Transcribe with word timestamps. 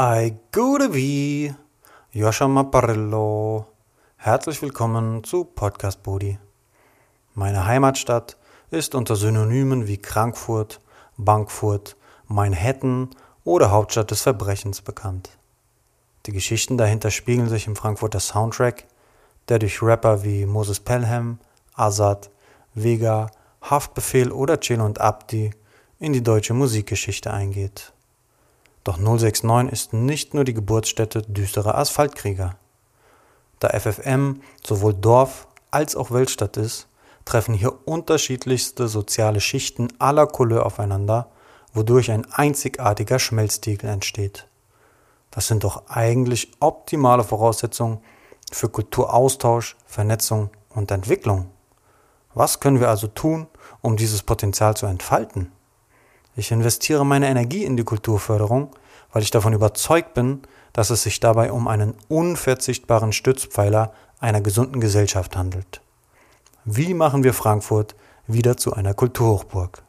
Ai 0.00 0.38
gute 0.54 0.94
wie, 0.94 1.52
Joscha 2.12 2.46
Mapparillo. 2.46 3.66
Herzlich 4.16 4.62
willkommen 4.62 5.24
zu 5.24 5.42
Podcast 5.42 6.04
Bodi. 6.04 6.38
Meine 7.34 7.66
Heimatstadt 7.66 8.36
ist 8.70 8.94
unter 8.94 9.16
Synonymen 9.16 9.88
wie 9.88 10.00
Frankfurt, 10.00 10.80
Bankfurt, 11.16 11.96
Manhattan 12.28 13.10
oder 13.42 13.72
Hauptstadt 13.72 14.12
des 14.12 14.22
Verbrechens 14.22 14.82
bekannt. 14.82 15.36
Die 16.26 16.32
Geschichten 16.32 16.78
dahinter 16.78 17.10
spiegeln 17.10 17.48
sich 17.48 17.66
im 17.66 17.74
Frankfurter 17.74 18.20
Soundtrack, 18.20 18.84
der 19.48 19.58
durch 19.58 19.82
Rapper 19.82 20.22
wie 20.22 20.46
Moses 20.46 20.78
Pelham, 20.78 21.40
Azad, 21.74 22.30
Vega, 22.72 23.32
Haftbefehl 23.62 24.30
oder 24.30 24.60
Chill 24.60 24.80
und 24.80 25.00
Abdi 25.00 25.50
in 25.98 26.12
die 26.12 26.22
deutsche 26.22 26.54
Musikgeschichte 26.54 27.32
eingeht. 27.32 27.92
Doch 28.88 28.96
069 28.96 29.70
ist 29.70 29.92
nicht 29.92 30.32
nur 30.32 30.44
die 30.44 30.54
Geburtsstätte 30.54 31.20
düsterer 31.20 31.76
Asphaltkrieger. 31.76 32.56
Da 33.58 33.78
FFM 33.78 34.40
sowohl 34.66 34.94
Dorf 34.94 35.46
als 35.70 35.94
auch 35.94 36.10
Weltstadt 36.10 36.56
ist, 36.56 36.88
treffen 37.26 37.52
hier 37.52 37.86
unterschiedlichste 37.86 38.88
soziale 38.88 39.42
Schichten 39.42 39.88
aller 39.98 40.26
Couleur 40.26 40.64
aufeinander, 40.64 41.28
wodurch 41.74 42.10
ein 42.10 42.24
einzigartiger 42.32 43.18
Schmelztiegel 43.18 43.90
entsteht. 43.90 44.48
Das 45.32 45.48
sind 45.48 45.64
doch 45.64 45.88
eigentlich 45.88 46.52
optimale 46.58 47.24
Voraussetzungen 47.24 47.98
für 48.50 48.70
Kulturaustausch, 48.70 49.76
Vernetzung 49.84 50.48
und 50.70 50.90
Entwicklung. 50.90 51.50
Was 52.32 52.58
können 52.58 52.80
wir 52.80 52.88
also 52.88 53.06
tun, 53.06 53.48
um 53.82 53.98
dieses 53.98 54.22
Potenzial 54.22 54.78
zu 54.78 54.86
entfalten? 54.86 55.52
Ich 56.38 56.52
investiere 56.52 57.04
meine 57.04 57.26
Energie 57.26 57.64
in 57.64 57.76
die 57.76 57.82
Kulturförderung, 57.82 58.70
weil 59.12 59.22
ich 59.22 59.32
davon 59.32 59.54
überzeugt 59.54 60.14
bin, 60.14 60.42
dass 60.72 60.90
es 60.90 61.02
sich 61.02 61.18
dabei 61.18 61.50
um 61.50 61.66
einen 61.66 61.94
unverzichtbaren 62.06 63.12
Stützpfeiler 63.12 63.92
einer 64.20 64.40
gesunden 64.40 64.80
Gesellschaft 64.80 65.36
handelt. 65.36 65.80
Wie 66.64 66.94
machen 66.94 67.24
wir 67.24 67.34
Frankfurt 67.34 67.96
wieder 68.28 68.56
zu 68.56 68.72
einer 68.72 68.94
Kulturhochburg? 68.94 69.82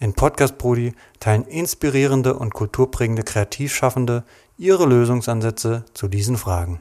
In 0.00 0.14
Podcast 0.14 0.58
Brudi 0.58 0.96
teilen 1.20 1.44
inspirierende 1.44 2.34
und 2.34 2.54
kulturprägende 2.54 3.22
Kreativschaffende 3.22 4.24
ihre 4.58 4.86
Lösungsansätze 4.86 5.84
zu 5.94 6.08
diesen 6.08 6.38
Fragen. 6.38 6.80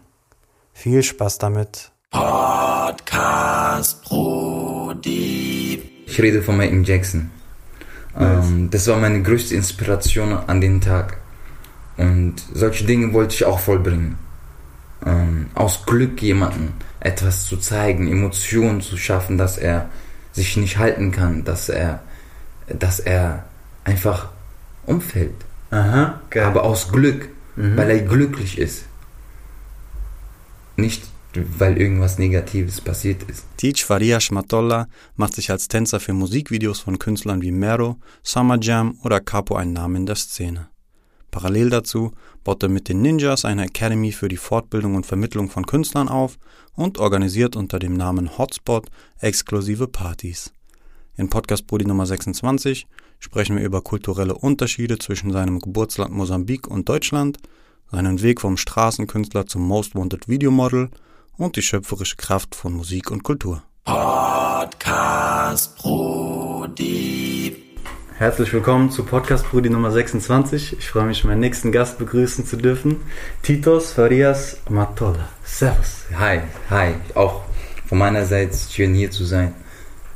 Viel 0.73 1.03
Spaß 1.03 1.38
damit. 1.38 1.91
Podcast 2.09 4.03
Brudi. 4.06 5.84
Ich 6.08 6.19
rede 6.19 6.41
von 6.41 6.58
Michael 6.58 6.84
Jackson. 6.84 7.30
Ähm, 8.19 8.69
das 8.69 8.88
war 8.88 8.97
meine 8.97 9.22
größte 9.22 9.56
Inspiration 9.56 10.33
an 10.33 10.61
den 10.61 10.81
Tag. 10.81 11.17
Und 11.97 12.36
solche 12.53 12.86
Dinge 12.86 13.14
wollte 13.14 13.36
ich 13.36 13.45
auch 13.45 13.59
vollbringen. 13.59 14.17
Ähm, 15.06 15.47
aus 15.56 15.86
Glück 15.86 16.22
jemanden 16.22 16.73
etwas 17.00 17.45
zu 17.45 17.58
zeigen, 17.58 18.08
Emotionen 18.08 18.81
zu 18.81 18.97
schaffen, 18.97 19.38
dass 19.38 19.58
er 19.58 19.89
sich 20.31 20.56
nicht 20.58 20.78
halten 20.78 21.11
kann, 21.11 21.44
dass 21.44 21.69
er, 21.69 22.02
dass 22.67 23.00
er 23.00 23.44
einfach 23.84 24.30
umfällt. 24.86 25.36
Aha, 25.72 26.22
geil. 26.30 26.45
Aber 26.45 26.64
aus 26.64 26.91
Glück, 26.91 27.30
Mhm. 27.56 27.78
weil 27.78 27.91
er 27.91 28.00
glücklich 28.00 28.58
ist. 28.58 28.86
Nicht, 30.75 31.03
weil 31.58 31.78
irgendwas 31.78 32.17
Negatives 32.17 32.81
passiert 32.81 33.23
ist. 33.23 33.45
Teach 33.58 33.84
Farias 33.86 34.31
Matolla 34.31 34.88
macht 35.16 35.36
sich 35.36 35.52
als 35.52 35.67
Tänzer 35.67 36.00
für 36.00 36.14
Musikvideos 36.14 36.80
von 36.80 37.00
Künstlern 37.00 37.42
wie 37.42 37.52
Mero, 37.52 37.98
Summer 38.23 38.58
Jam 38.59 38.98
oder 39.03 39.20
Capo 39.20 39.56
einen 39.56 39.73
Namen 39.73 39.98
in 39.98 40.06
der 40.06 40.16
Szene. 40.16 40.70
Parallel 41.31 41.72
dazu 41.72 42.12
baut 42.44 42.62
er 42.62 42.69
mit 42.69 42.90
den 42.90 43.02
Ninjas 43.02 43.44
eine 43.44 43.66
Academy 43.66 44.12
für 44.12 44.28
die 44.28 44.38
Fortbildung 44.38 44.96
und 44.96 45.06
Vermittlung 45.06 45.50
von 45.50 45.66
Künstlern 45.66 46.07
auf 46.07 46.38
und 46.75 47.00
organisiert 47.00 47.56
unter 47.56 47.80
dem 47.80 47.94
Namen 47.94 48.38
Hotspot 48.38 48.88
exklusive 49.19 49.88
Partys. 49.88 50.53
In 51.16 51.30
Podcast 51.30 51.66
Brudi 51.66 51.86
Nummer 51.86 52.06
26 52.06 52.88
sprechen 53.19 53.57
wir 53.57 53.63
über 53.63 53.81
kulturelle 53.81 54.36
Unterschiede 54.36 55.00
zwischen 55.00 55.31
seinem 55.31 55.59
Geburtsland 55.59 56.12
Mosambik 56.12 56.68
und 56.68 56.90
Deutschland, 56.90 57.38
seinen 57.91 58.22
Weg 58.22 58.41
vom 58.41 58.57
Straßenkünstler 58.57 59.47
zum 59.47 59.68
Most 59.68 59.96
Wanted 59.96 60.28
Videomodel 60.28 60.90
und 61.38 61.55
die 61.55 61.61
schöpferische 61.61 62.16
Kraft 62.16 62.55
von 62.55 62.73
Musik 62.73 63.11
und 63.11 63.23
Kultur. 63.23 63.63
Podcast 63.85 65.77
Brudi. 65.77 67.55
Herzlich 68.17 68.53
willkommen 68.53 68.91
zu 68.91 69.03
Podcast 69.03 69.49
Brudi 69.49 69.69
Nummer 69.69 69.91
26. 69.91 70.77
Ich 70.77 70.89
freue 70.89 71.05
mich, 71.05 71.23
meinen 71.23 71.39
nächsten 71.39 71.71
Gast 71.71 71.97
begrüßen 71.97 72.45
zu 72.45 72.57
dürfen. 72.57 72.97
Titos 73.41 73.91
Farias 73.94 74.57
Matola. 74.69 75.27
Servus. 75.44 76.05
Hi, 76.17 76.41
hi. 76.69 76.94
Auch 77.16 77.41
von 77.88 77.97
meiner 77.97 78.25
Seite 78.25 78.55
schön 78.71 78.94
hier 78.94 79.11
zu 79.11 79.25
sein. 79.25 79.53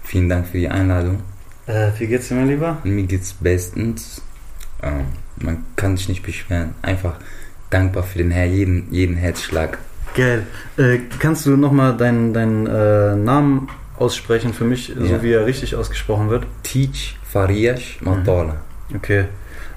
Vielen 0.03 0.29
Dank 0.29 0.47
für 0.47 0.59
die 0.59 0.69
Einladung. 0.69 1.21
Äh, 1.65 1.91
wie 1.97 2.07
geht's 2.07 2.29
dir, 2.29 2.35
mein 2.35 2.47
Lieber? 2.47 2.77
Mir 2.83 3.03
geht's 3.03 3.33
bestens. 3.33 4.21
Ähm, 4.81 5.07
man 5.35 5.65
kann 5.75 5.97
sich 5.97 6.07
nicht 6.07 6.23
beschweren. 6.23 6.75
Einfach 6.81 7.19
dankbar 7.69 8.03
für 8.03 8.19
den 8.19 8.31
Herr, 8.31 8.45
jeden, 8.45 8.87
jeden 8.93 9.17
Herzschlag. 9.17 9.79
Geil. 10.15 10.45
Äh, 10.77 10.99
kannst 11.19 11.45
du 11.45 11.55
nochmal 11.57 11.95
deinen, 11.95 12.33
deinen 12.33 12.65
äh, 12.67 13.15
Namen 13.15 13.67
aussprechen 13.97 14.53
für 14.53 14.63
mich, 14.65 14.89
Ja. 14.89 14.95
so 15.05 15.23
wie 15.23 15.31
er 15.31 15.45
richtig 15.45 15.75
ausgesprochen 15.75 16.29
wird? 16.29 16.45
Teach 16.63 17.17
Farias 17.23 17.81
Matola. 18.01 18.55
Okay. 18.95 19.25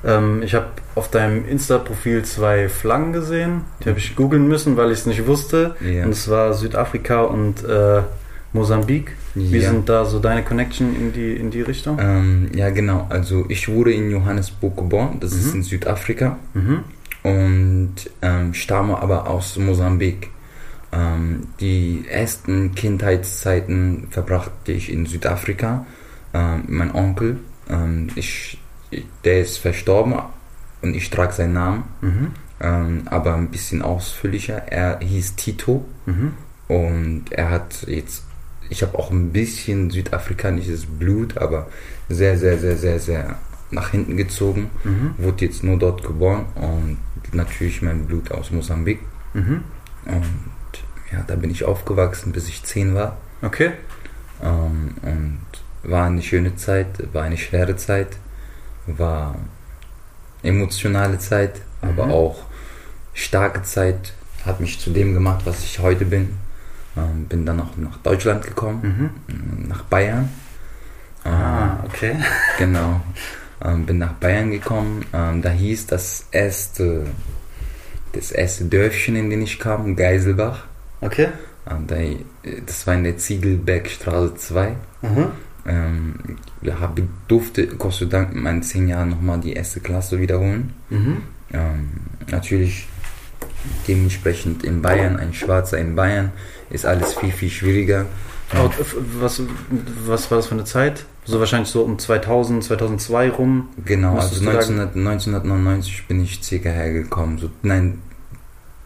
Ähm, 0.04 0.42
ich 0.42 0.54
habe 0.54 0.66
auf 0.94 1.10
deinem 1.10 1.46
Insta-Profil 1.46 2.22
zwei 2.24 2.68
Flaggen 2.68 3.12
gesehen. 3.12 3.62
Die 3.84 3.88
habe 3.90 3.98
ich 3.98 4.16
googeln 4.16 4.48
müssen, 4.48 4.76
weil 4.76 4.90
ich 4.92 5.00
es 5.00 5.06
nicht 5.06 5.26
wusste. 5.26 5.76
Ja. 5.80 6.04
Und 6.04 6.10
es 6.12 6.28
war 6.30 6.54
Südafrika 6.54 7.22
und 7.22 7.62
äh, 7.64 8.02
Mosambik. 8.52 9.12
Wie 9.34 9.58
Ja. 9.58 9.70
sind 9.70 9.88
da 9.88 10.04
so 10.04 10.18
deine 10.18 10.42
Connection 10.42 10.94
in 10.96 11.12
die, 11.12 11.34
in 11.36 11.50
die 11.50 11.60
Richtung? 11.62 11.98
Ähm, 12.00 12.48
ja, 12.54 12.70
genau. 12.70 13.06
Also 13.10 13.44
ich 13.48 13.68
wurde 13.68 13.92
in 13.92 14.10
Johannesburg 14.10 14.76
geboren. 14.76 15.18
Das 15.20 15.32
ist 15.32 15.54
in 15.54 15.62
Südafrika. 15.62 16.38
Mhm. 16.54 16.80
Und 17.22 17.94
ähm, 18.22 18.54
stamme 18.54 18.98
aber 19.00 19.28
aus 19.28 19.56
Mosambik. 19.56 20.30
Ähm, 20.92 21.48
die 21.60 22.04
ersten 22.08 22.74
Kindheitszeiten 22.74 24.08
verbrachte 24.10 24.72
ich 24.72 24.90
in 24.92 25.06
Südafrika. 25.06 25.86
Ähm, 26.34 26.64
mein 26.68 26.94
Onkel, 26.94 27.38
ähm, 27.68 28.08
ich, 28.16 28.58
der 29.24 29.40
ist 29.42 29.58
verstorben 29.58 30.14
und 30.82 30.94
ich 30.94 31.10
trage 31.10 31.32
seinen 31.32 31.52
Namen, 31.54 31.84
Mhm. 32.00 32.26
ähm, 32.60 33.02
aber 33.06 33.34
ein 33.36 33.48
bisschen 33.50 33.82
ausführlicher. 33.82 34.56
Er 34.70 34.98
hieß 35.00 35.36
Tito 35.36 35.84
Mhm. 36.06 36.32
und 36.68 37.24
er 37.30 37.50
hat 37.50 37.84
jetzt, 37.86 38.24
ich 38.68 38.82
habe 38.82 38.98
auch 38.98 39.10
ein 39.10 39.30
bisschen 39.30 39.90
südafrikanisches 39.90 40.86
Blut, 40.86 41.38
aber 41.38 41.66
sehr, 42.08 42.36
sehr, 42.38 42.58
sehr, 42.58 42.76
sehr, 42.76 42.98
sehr 42.98 43.36
nach 43.72 43.90
hinten 43.90 44.16
gezogen 44.16 44.70
Mhm. 44.82 45.14
wurde 45.18 45.44
jetzt 45.44 45.62
nur 45.62 45.78
dort 45.78 46.02
geboren 46.02 46.46
und 46.56 46.98
natürlich 47.32 47.82
mein 47.82 48.06
Blut 48.06 48.30
aus 48.32 48.50
Mosambik. 48.50 49.00
Mhm. 49.34 49.62
Und 50.06 50.24
ja, 51.12 51.22
da 51.26 51.36
bin 51.36 51.50
ich 51.50 51.64
aufgewachsen, 51.64 52.32
bis 52.32 52.48
ich 52.48 52.62
zehn 52.64 52.94
war. 52.94 53.16
Okay. 53.42 53.72
Ähm, 54.42 54.94
und 55.02 55.40
war 55.82 56.06
eine 56.06 56.22
schöne 56.22 56.56
Zeit, 56.56 57.12
war 57.14 57.22
eine 57.24 57.36
schwere 57.38 57.76
Zeit, 57.76 58.16
war 58.86 59.34
emotionale 60.42 61.18
Zeit, 61.18 61.60
aber 61.82 62.06
Mhm. 62.06 62.12
auch 62.12 62.42
starke 63.14 63.62
Zeit, 63.62 64.12
hat 64.46 64.60
mich 64.60 64.78
zu 64.80 64.90
dem 64.90 65.12
gemacht, 65.14 65.42
was 65.44 65.62
ich 65.64 65.78
heute 65.80 66.04
bin. 66.06 66.36
Ähm, 66.96 67.26
bin 67.26 67.44
dann 67.46 67.60
auch 67.60 67.76
nach 67.76 67.98
Deutschland 67.98 68.44
gekommen, 68.46 69.12
Mhm. 69.28 69.68
nach 69.68 69.82
Bayern. 69.84 70.28
Ähm, 71.24 71.32
Ah, 71.32 71.84
okay. 71.86 72.16
Genau. 72.58 73.00
Ähm, 73.64 73.86
bin 73.86 73.98
nach 73.98 74.14
Bayern 74.14 74.50
gekommen. 74.50 75.04
Ähm, 75.12 75.42
da 75.42 75.50
hieß 75.50 75.86
das 75.86 76.26
erste, 76.30 77.06
das 78.12 78.32
erste 78.32 78.64
Dörfchen, 78.64 79.16
in 79.16 79.30
dem 79.30 79.42
ich 79.42 79.58
kam, 79.58 79.96
Geiselbach. 79.96 80.64
Okay. 81.00 81.28
Ähm, 81.70 81.86
da, 81.86 81.96
das 82.64 82.86
war 82.86 82.94
in 82.94 83.04
der 83.04 83.18
Ziegelbergstraße 83.18 84.34
2. 84.36 84.76
Mhm. 85.02 85.26
Ähm, 85.66 86.14
da 86.62 86.80
hab, 86.80 86.98
durfte 87.28 87.66
Gott 87.66 87.94
sei 87.94 88.06
Dank 88.06 88.34
mit 88.34 88.42
meinen 88.42 88.62
10 88.62 88.88
Jahren 88.88 89.10
nochmal 89.10 89.40
die 89.40 89.52
erste 89.52 89.80
Klasse 89.80 90.18
wiederholen. 90.18 90.72
Mhm. 90.88 91.22
Ähm, 91.52 91.90
natürlich 92.30 92.88
dementsprechend 93.88 94.64
in 94.64 94.80
Bayern, 94.80 95.16
ein 95.16 95.34
Schwarzer 95.34 95.78
in 95.78 95.94
Bayern, 95.96 96.32
ist 96.70 96.86
alles 96.86 97.14
viel, 97.14 97.32
viel 97.32 97.50
schwieriger. 97.50 98.06
Was, 99.20 99.42
was 100.06 100.30
war 100.30 100.38
das 100.38 100.46
für 100.46 100.54
eine 100.54 100.64
Zeit? 100.64 101.04
So 101.30 101.38
wahrscheinlich 101.40 101.68
so 101.70 101.82
um 101.82 101.98
2000, 101.98 102.64
2002 102.64 103.30
rum. 103.30 103.68
Genau, 103.84 104.16
also 104.16 104.38
du 104.38 104.44
sagen- 104.44 104.56
1900, 104.58 104.96
1999 104.96 106.06
bin 106.08 106.22
ich 106.22 106.42
circa 106.42 106.68
hergekommen. 106.70 107.38
So, 107.38 107.50
nein, 107.62 108.02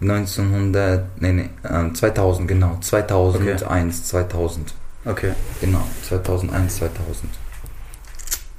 1900, 0.00 1.06
nee, 1.20 1.32
nee, 1.32 1.50
ähm, 1.68 1.94
2000, 1.94 2.46
genau, 2.48 2.78
2001, 2.80 4.04
2000. 4.04 4.74
Okay. 5.04 5.32
Genau, 5.60 5.82
2001, 6.02 6.76
2000. 6.76 7.30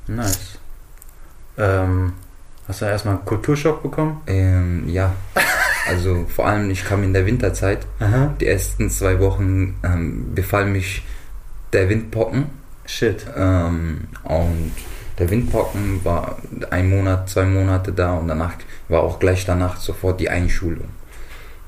Nice. 0.08 0.58
Ähm, 1.58 2.14
Hast 2.68 2.82
du 2.82 2.86
erstmal 2.86 3.16
einen 3.18 3.26
Kulturschock 3.26 3.84
bekommen? 3.84 4.22
Ähm, 4.26 4.90
ja, 4.90 5.14
also 5.88 6.26
vor 6.28 6.48
allem 6.48 6.72
ich 6.72 6.84
kam 6.84 7.04
in 7.04 7.14
der 7.14 7.28
Winterzeit. 7.28 7.86
Aha. 8.00 8.34
Die 8.42 8.48
ersten 8.48 8.90
zwei 8.90 9.20
Wochen 9.20 9.76
ähm, 9.84 10.34
befall 10.34 10.66
mich 10.66 11.04
der 11.74 11.90
Windpocken. 11.90 12.46
Shit. 12.86 13.26
Ähm, 13.36 14.08
und 14.24 14.72
der 15.18 15.30
Windpocken 15.30 16.04
war 16.04 16.38
ein 16.70 16.90
Monat, 16.90 17.30
zwei 17.30 17.46
Monate 17.46 17.92
da 17.94 18.14
und 18.14 18.28
danach 18.28 18.54
war 18.90 19.02
auch 19.02 19.20
gleich 19.20 19.46
danach 19.46 19.78
sofort 19.78 20.20
die 20.20 20.30
Einschulung. 20.30 20.90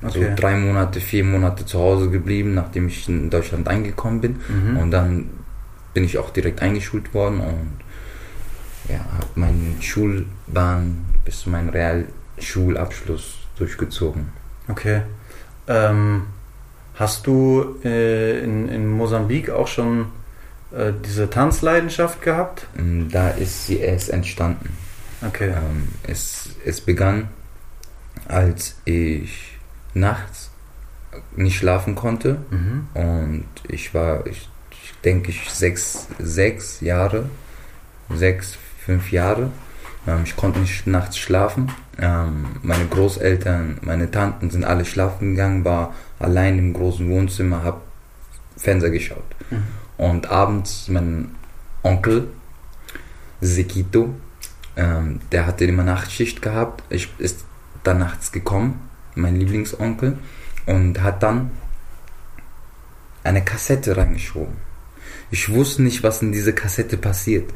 Also 0.01 0.19
Okay. 0.19 0.33
drei 0.35 0.55
Monate, 0.55 0.99
vier 0.99 1.23
Monate 1.23 1.65
zu 1.65 1.79
Hause 1.79 2.09
geblieben, 2.09 2.53
nachdem 2.53 2.87
ich 2.87 3.07
in 3.09 3.29
Deutschland 3.29 3.67
eingekommen 3.67 4.21
bin. 4.21 4.39
Mhm. 4.47 4.77
Und 4.77 4.91
dann 4.91 5.29
bin 5.93 6.03
ich 6.03 6.17
auch 6.19 6.29
direkt 6.29 6.61
eingeschult 6.61 7.13
worden 7.13 7.39
und 7.39 7.71
ja, 8.89 8.99
habe 8.99 9.27
meinen 9.35 9.77
Schulbahn 9.81 11.05
bis 11.25 11.41
zu 11.41 11.49
meinem 11.49 11.69
Realschulabschluss 11.69 13.37
durchgezogen. 13.57 14.29
Okay. 14.67 15.01
Ähm, 15.67 16.23
hast 16.95 17.25
du 17.25 17.77
äh, 17.83 18.39
in, 18.43 18.69
in 18.69 18.89
Mosambik 18.91 19.49
auch 19.49 19.67
schon 19.67 20.05
äh, 20.71 20.91
diese 21.05 21.29
Tanzleidenschaft 21.29 22.21
gehabt? 22.21 22.67
Und 22.77 23.09
da 23.09 23.29
ist 23.29 23.67
sie 23.67 23.79
erst 23.79 24.09
entstanden. 24.09 24.69
Okay. 25.25 25.49
Ähm, 25.49 25.87
es, 26.07 26.49
es 26.65 26.81
begann, 26.81 27.29
als 28.27 28.75
ich 28.85 29.57
nachts 29.93 30.51
nicht 31.35 31.57
schlafen 31.57 31.95
konnte 31.95 32.37
Mhm. 32.51 32.87
und 32.93 33.45
ich 33.67 33.93
war, 33.93 34.27
ich, 34.27 34.47
ich 34.71 34.93
denke 35.03 35.31
ich, 35.31 35.49
sechs, 35.49 36.07
sechs 36.19 36.81
Jahre, 36.81 37.29
sechs, 38.13 38.57
fünf 38.85 39.11
Jahre. 39.11 39.49
Ähm, 40.05 40.21
ich 40.25 40.35
konnte 40.35 40.59
nicht 40.59 40.85
nachts 40.85 41.17
schlafen. 41.17 41.71
Ähm, 41.99 42.45
meine 42.61 42.85
Großeltern, 42.85 43.79
meine 43.81 44.11
Tanten 44.11 44.51
sind 44.51 44.63
alle 44.65 44.85
schlafen 44.85 45.31
gegangen, 45.31 45.65
war 45.65 45.95
allein 46.19 46.59
im 46.59 46.73
großen 46.73 47.09
Wohnzimmer, 47.09 47.63
hab 47.63 47.81
Fernseher 48.57 48.91
geschaut. 48.91 49.23
Mhm. 49.49 49.63
Und 49.97 50.29
abends 50.29 50.87
mein 50.89 51.35
Onkel, 51.83 52.27
Sekito, 53.41 54.13
ähm, 54.75 55.19
der 55.31 55.45
hatte 55.47 55.65
immer 55.65 55.83
Nachtschicht 55.83 56.41
gehabt. 56.41 56.83
Ich 56.89 57.09
ist 57.17 57.45
dann 57.83 57.99
nachts 57.99 58.31
gekommen, 58.31 58.89
mein 59.15 59.35
Lieblingsonkel, 59.35 60.17
und 60.65 61.01
hat 61.01 61.23
dann 61.23 61.51
eine 63.23 63.43
Kassette 63.43 63.97
reingeschoben. 63.97 64.55
Ich 65.31 65.49
wusste 65.49 65.81
nicht, 65.81 66.03
was 66.03 66.21
in 66.21 66.31
dieser 66.31 66.53
Kassette 66.53 66.97
passiert. 66.97 67.53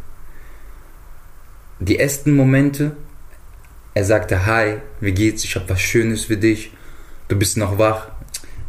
Die 1.79 1.97
ersten 1.97 2.35
Momente, 2.35 2.95
er 3.93 4.05
sagte, 4.05 4.45
hi, 4.45 4.77
wie 4.99 5.13
geht's? 5.13 5.43
Ich 5.43 5.55
habe 5.55 5.69
was 5.69 5.81
Schönes 5.81 6.25
für 6.25 6.37
dich. 6.37 6.71
Du 7.27 7.37
bist 7.37 7.57
noch 7.57 7.77
wach. 7.77 8.07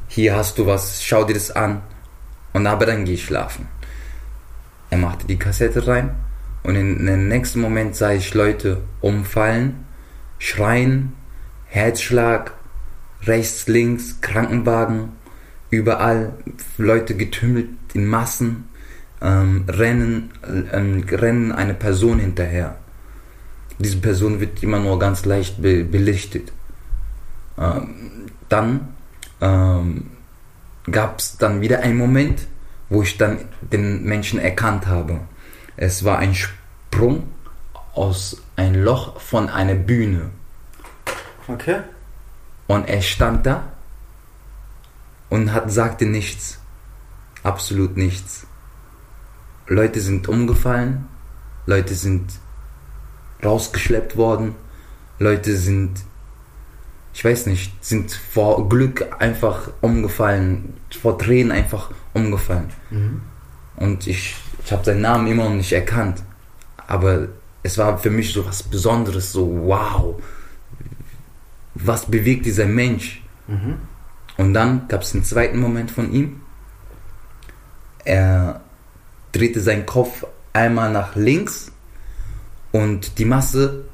Hier 0.08 0.36
hast 0.36 0.58
du 0.58 0.66
was, 0.66 1.02
schau 1.02 1.24
dir 1.24 1.34
das 1.34 1.50
an. 1.50 1.82
Und 2.52 2.66
aber 2.66 2.86
dann 2.86 3.04
geh 3.04 3.14
ich 3.14 3.24
schlafen. 3.24 3.68
Er 4.90 4.98
machte 4.98 5.26
die 5.26 5.38
Kassette 5.38 5.86
rein 5.86 6.10
und 6.62 6.76
in 6.76 7.06
dem 7.06 7.28
nächsten 7.28 7.60
Moment 7.60 7.96
sah 7.96 8.12
ich 8.12 8.34
Leute 8.34 8.82
umfallen, 9.00 9.86
schreien, 10.38 11.14
Herzschlag, 11.66 12.52
rechts, 13.22 13.66
links, 13.68 14.20
Krankenwagen, 14.20 15.12
überall 15.70 16.34
Leute 16.76 17.16
getümmelt 17.16 17.70
in 17.94 18.06
Massen, 18.06 18.68
ähm, 19.22 19.64
rennen, 19.68 20.30
ähm, 20.72 21.04
rennen 21.10 21.52
eine 21.52 21.74
Person 21.74 22.18
hinterher. 22.18 22.76
Diese 23.78 23.98
Person 23.98 24.40
wird 24.40 24.62
immer 24.62 24.78
nur 24.78 24.98
ganz 24.98 25.24
leicht 25.24 25.62
be 25.62 25.84
belichtet. 25.84 26.52
Ähm, 27.58 28.26
dann 28.48 28.88
ähm, 29.40 30.11
gab 30.90 31.18
es 31.18 31.36
dann 31.36 31.60
wieder 31.60 31.80
einen 31.80 31.96
Moment, 31.96 32.46
wo 32.88 33.02
ich 33.02 33.16
dann 33.18 33.38
den 33.60 34.04
Menschen 34.04 34.38
erkannt 34.38 34.86
habe. 34.86 35.20
Es 35.76 36.04
war 36.04 36.18
ein 36.18 36.34
Sprung 36.34 37.30
aus 37.94 38.42
ein 38.56 38.74
Loch 38.74 39.20
von 39.20 39.48
einer 39.48 39.74
Bühne. 39.74 40.30
Okay. 41.48 41.80
Und 42.66 42.88
er 42.88 43.02
stand 43.02 43.46
da 43.46 43.64
und 45.28 45.52
hat, 45.52 45.70
sagte 45.70 46.06
nichts. 46.06 46.58
Absolut 47.42 47.96
nichts. 47.96 48.46
Leute 49.66 50.00
sind 50.00 50.28
umgefallen, 50.28 51.08
Leute 51.66 51.94
sind 51.94 52.32
rausgeschleppt 53.44 54.16
worden, 54.16 54.54
Leute 55.18 55.56
sind, 55.56 56.02
ich 57.14 57.24
weiß 57.24 57.46
nicht, 57.46 57.72
sind 57.84 58.12
vor 58.12 58.68
Glück 58.68 59.06
einfach 59.18 59.70
umgefallen, 59.80 60.74
vor 61.00 61.18
Tränen 61.18 61.52
einfach 61.52 61.90
umgefallen. 62.14 62.70
Mhm. 62.90 63.20
Und 63.76 64.06
ich, 64.06 64.36
ich 64.64 64.72
habe 64.72 64.84
seinen 64.84 65.02
Namen 65.02 65.26
immer 65.26 65.44
noch 65.44 65.56
nicht 65.56 65.72
erkannt. 65.72 66.22
Aber 66.86 67.28
es 67.62 67.78
war 67.78 67.98
für 67.98 68.10
mich 68.10 68.32
so 68.32 68.46
was 68.46 68.62
Besonderes, 68.62 69.32
so 69.32 69.46
wow. 69.66 70.22
Was 71.74 72.06
bewegt 72.06 72.46
dieser 72.46 72.66
Mensch? 72.66 73.22
Mhm. 73.46 73.76
Und 74.36 74.54
dann 74.54 74.88
gab 74.88 75.02
es 75.02 75.14
einen 75.14 75.24
zweiten 75.24 75.58
Moment 75.58 75.90
von 75.90 76.12
ihm. 76.12 76.40
Er 78.04 78.60
drehte 79.32 79.60
seinen 79.60 79.86
Kopf 79.86 80.24
einmal 80.52 80.90
nach 80.90 81.14
links 81.14 81.72
und 82.72 83.18
die 83.18 83.24
Masse 83.24 83.84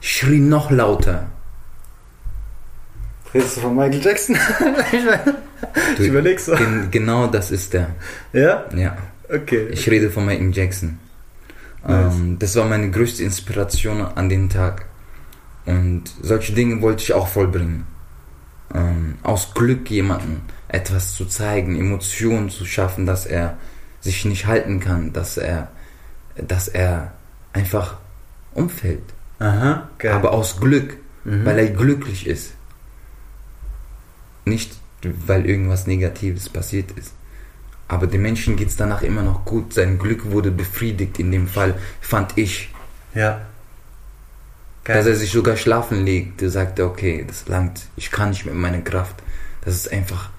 schrie 0.00 0.38
noch 0.38 0.70
lauter. 0.70 1.28
Redest 3.34 3.56
du 3.56 3.60
von 3.62 3.74
Michael 3.76 4.02
Jackson? 4.02 4.36
ich 5.98 6.06
überleg 6.08 6.38
so. 6.40 6.54
Gen 6.54 6.88
genau 6.90 7.26
das 7.26 7.50
ist 7.50 7.72
der. 7.72 7.88
Ja? 8.32 8.64
Ja. 8.76 8.96
Okay. 9.28 9.68
Ich 9.70 9.88
rede 9.90 10.10
von 10.10 10.26
Michael 10.26 10.50
Jackson. 10.54 10.98
Nice. 11.86 12.14
Ähm, 12.14 12.38
das 12.38 12.54
war 12.56 12.66
meine 12.66 12.90
größte 12.90 13.22
Inspiration 13.22 14.02
an 14.02 14.28
dem 14.28 14.48
Tag. 14.50 14.86
Und 15.64 16.04
solche 16.20 16.52
Dinge 16.52 16.82
wollte 16.82 17.02
ich 17.04 17.12
auch 17.14 17.28
vollbringen. 17.28 17.86
Ähm, 18.74 19.16
aus 19.22 19.54
Glück 19.54 19.90
jemanden 19.90 20.42
etwas 20.68 21.14
zu 21.14 21.26
zeigen, 21.26 21.78
Emotionen 21.78 22.50
zu 22.50 22.64
schaffen, 22.64 23.06
dass 23.06 23.26
er 23.26 23.56
sich 24.00 24.24
nicht 24.24 24.46
halten 24.46 24.80
kann, 24.80 25.12
dass 25.12 25.36
er, 25.36 25.68
dass 26.36 26.68
er 26.68 27.12
einfach 27.52 27.96
umfällt. 28.54 29.02
Aha, 29.38 29.88
geil. 29.98 30.12
Aber 30.12 30.32
aus 30.32 30.60
Glück, 30.60 30.96
Mhm. 31.24 31.44
weil 31.44 31.58
er 31.60 31.66
glücklich 31.70 32.26
ist. 32.26 32.54
Nicht, 34.44 34.72
weil 35.02 35.46
irgendwas 35.46 35.86
Negatives 35.86 36.48
passiert 36.48 36.90
ist. 36.92 37.14
Aber 37.88 38.06
dem 38.06 38.22
Menschen 38.22 38.56
geht 38.56 38.68
es 38.68 38.76
danach 38.76 39.02
immer 39.02 39.22
noch 39.22 39.44
gut. 39.44 39.74
Sein 39.74 39.98
Glück 39.98 40.30
wurde 40.30 40.50
befriedigt 40.50 41.18
in 41.18 41.30
dem 41.30 41.46
Fall, 41.46 41.74
fand 42.00 42.38
ich. 42.38 42.70
ja. 43.14 43.42
Dass 44.84 45.04
Geil. 45.04 45.12
er 45.12 45.14
sich 45.14 45.30
sogar 45.30 45.56
schlafen 45.56 46.04
legte, 46.04 46.50
sagte, 46.50 46.84
okay, 46.84 47.24
das 47.24 47.46
langt, 47.46 47.82
ich 47.94 48.10
kann 48.10 48.30
nicht 48.30 48.46
mit 48.46 48.54
meiner 48.54 48.80
Kraft. 48.80 49.14
Das 49.64 49.76
ist 49.76 49.92
einfach 49.92 50.30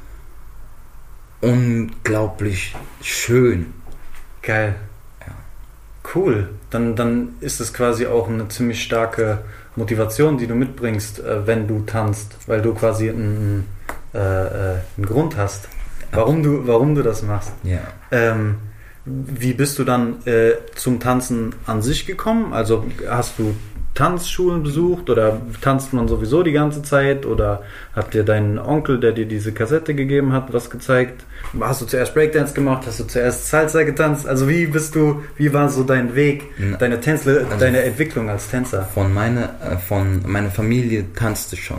unglaublich 1.39 2.75
schön. 3.01 3.73
Geil. 4.41 4.75
Ja. 5.21 5.33
Cool. 6.13 6.49
Dann, 6.69 6.97
dann 6.97 7.35
ist 7.39 7.61
es 7.61 7.73
quasi 7.73 8.05
auch 8.05 8.27
eine 8.27 8.49
ziemlich 8.49 8.83
starke 8.83 9.45
Motivation, 9.75 10.37
die 10.37 10.47
du 10.47 10.55
mitbringst, 10.55 11.19
äh, 11.19 11.47
wenn 11.47 11.67
du 11.67 11.81
tanzt, 11.81 12.37
weil 12.47 12.61
du 12.61 12.73
quasi 12.73 13.09
einen, 13.09 13.67
äh, 14.13 14.17
äh, 14.17 14.77
einen 14.97 15.05
Grund 15.05 15.37
hast, 15.37 15.67
warum 16.11 16.43
du, 16.43 16.67
warum 16.67 16.95
du 16.95 17.01
das 17.01 17.23
machst. 17.23 17.53
Ja. 17.63 17.79
Ähm, 18.11 18.55
wie 19.05 19.53
bist 19.53 19.79
du 19.79 19.83
dann 19.83 20.25
äh, 20.25 20.53
zum 20.75 20.99
Tanzen 20.99 21.55
an 21.65 21.81
sich 21.81 22.05
gekommen? 22.05 22.53
Also 22.53 22.85
hast 23.09 23.37
du 23.37 23.55
Tanzschulen 23.95 24.63
besucht 24.63 25.09
oder 25.09 25.39
tanzt 25.61 25.93
man 25.93 26.07
sowieso 26.07 26.41
die 26.41 26.51
ganze 26.51 26.81
Zeit 26.81 27.25
oder 27.27 27.61
hat 27.93 28.13
dir 28.15 28.23
dein 28.23 28.57
Onkel, 28.57 28.99
der 28.99 29.11
dir 29.11 29.27
diese 29.27 29.51
Kassette 29.51 29.93
gegeben 29.93 30.33
hat, 30.33 30.51
was 30.51 30.69
gezeigt? 30.71 31.23
Hast 31.59 31.81
du 31.81 31.85
zuerst 31.85 32.13
Breakdance 32.15 32.53
gemacht? 32.53 32.83
Hast 32.87 32.99
du 32.99 33.03
zuerst 33.03 33.49
Salsa 33.49 33.83
getanzt? 33.83 34.25
Also 34.27 34.49
wie 34.49 34.65
bist 34.65 34.95
du, 34.95 35.21
wie 35.37 35.53
war 35.53 35.69
so 35.69 35.83
dein 35.83 36.15
Weg, 36.15 36.45
deine 36.79 36.99
Tänzle, 37.01 37.45
also- 37.45 37.59
deine 37.59 37.83
Entwicklung 37.83 38.29
als 38.29 38.49
Tänzer? 38.49 38.83
Von 38.93 39.13
meiner, 39.13 39.49
äh, 39.61 39.77
von 39.77 40.21
meiner 40.25 40.49
Familie 40.49 41.05
tanzte 41.13 41.55
schon. 41.55 41.77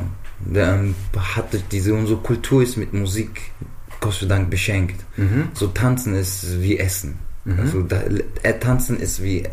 Ähm, 0.54 0.94
hatte 1.34 1.60
diese, 1.72 1.94
unsere 1.94 2.18
Kultur 2.20 2.62
ist 2.62 2.76
mit 2.76 2.92
Musik, 2.92 3.40
Gott 4.00 4.14
sei 4.20 4.26
Dank, 4.26 4.50
beschenkt. 4.50 5.04
Mhm. 5.16 5.48
So 5.54 5.68
tanzen 5.68 6.14
ist 6.14 6.60
wie 6.62 6.78
Essen. 6.78 7.18
Mhm. 7.44 7.58
Also 7.60 7.82
da, 7.82 8.02
äh, 8.42 8.58
tanzen 8.60 9.00
ist 9.00 9.22
wie 9.22 9.44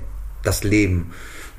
das 0.43 0.63
Leben. 0.63 1.11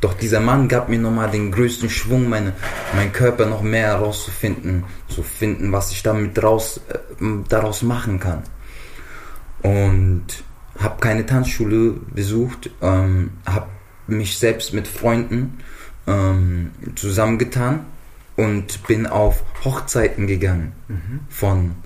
Doch 0.03 0.15
dieser 0.15 0.41
Mann 0.41 0.67
gab 0.67 0.89
mir 0.89 0.99
nochmal 0.99 1.31
den 1.31 1.53
größten 1.53 1.89
Schwung, 1.89 2.29
meine, 2.29 2.55
meinen 2.97 3.13
Körper 3.13 3.47
noch 3.47 3.63
mehr 3.63 3.87
herauszufinden, 3.87 4.83
zu 5.07 5.23
finden, 5.23 5.71
was 5.71 5.93
ich 5.93 6.03
damit 6.03 6.43
raus, 6.43 6.81
äh, 6.89 6.99
daraus 7.49 7.83
machen 7.83 8.19
kann. 8.19 8.43
Und 9.63 10.25
habe 10.77 10.99
keine 11.01 11.25
Tanzschule 11.25 11.95
besucht, 12.13 12.69
ähm, 12.83 13.31
habe 13.47 13.69
mich 14.09 14.39
selbst 14.39 14.75
mit 14.75 14.89
Freunden 14.89 15.59
ähm, 16.09 16.73
zusammengetan 16.97 17.87
und 18.35 18.85
bin 18.89 19.07
auf 19.07 19.45
Hochzeiten 19.65 20.27
gegangen 20.27 20.73
von 21.29 21.77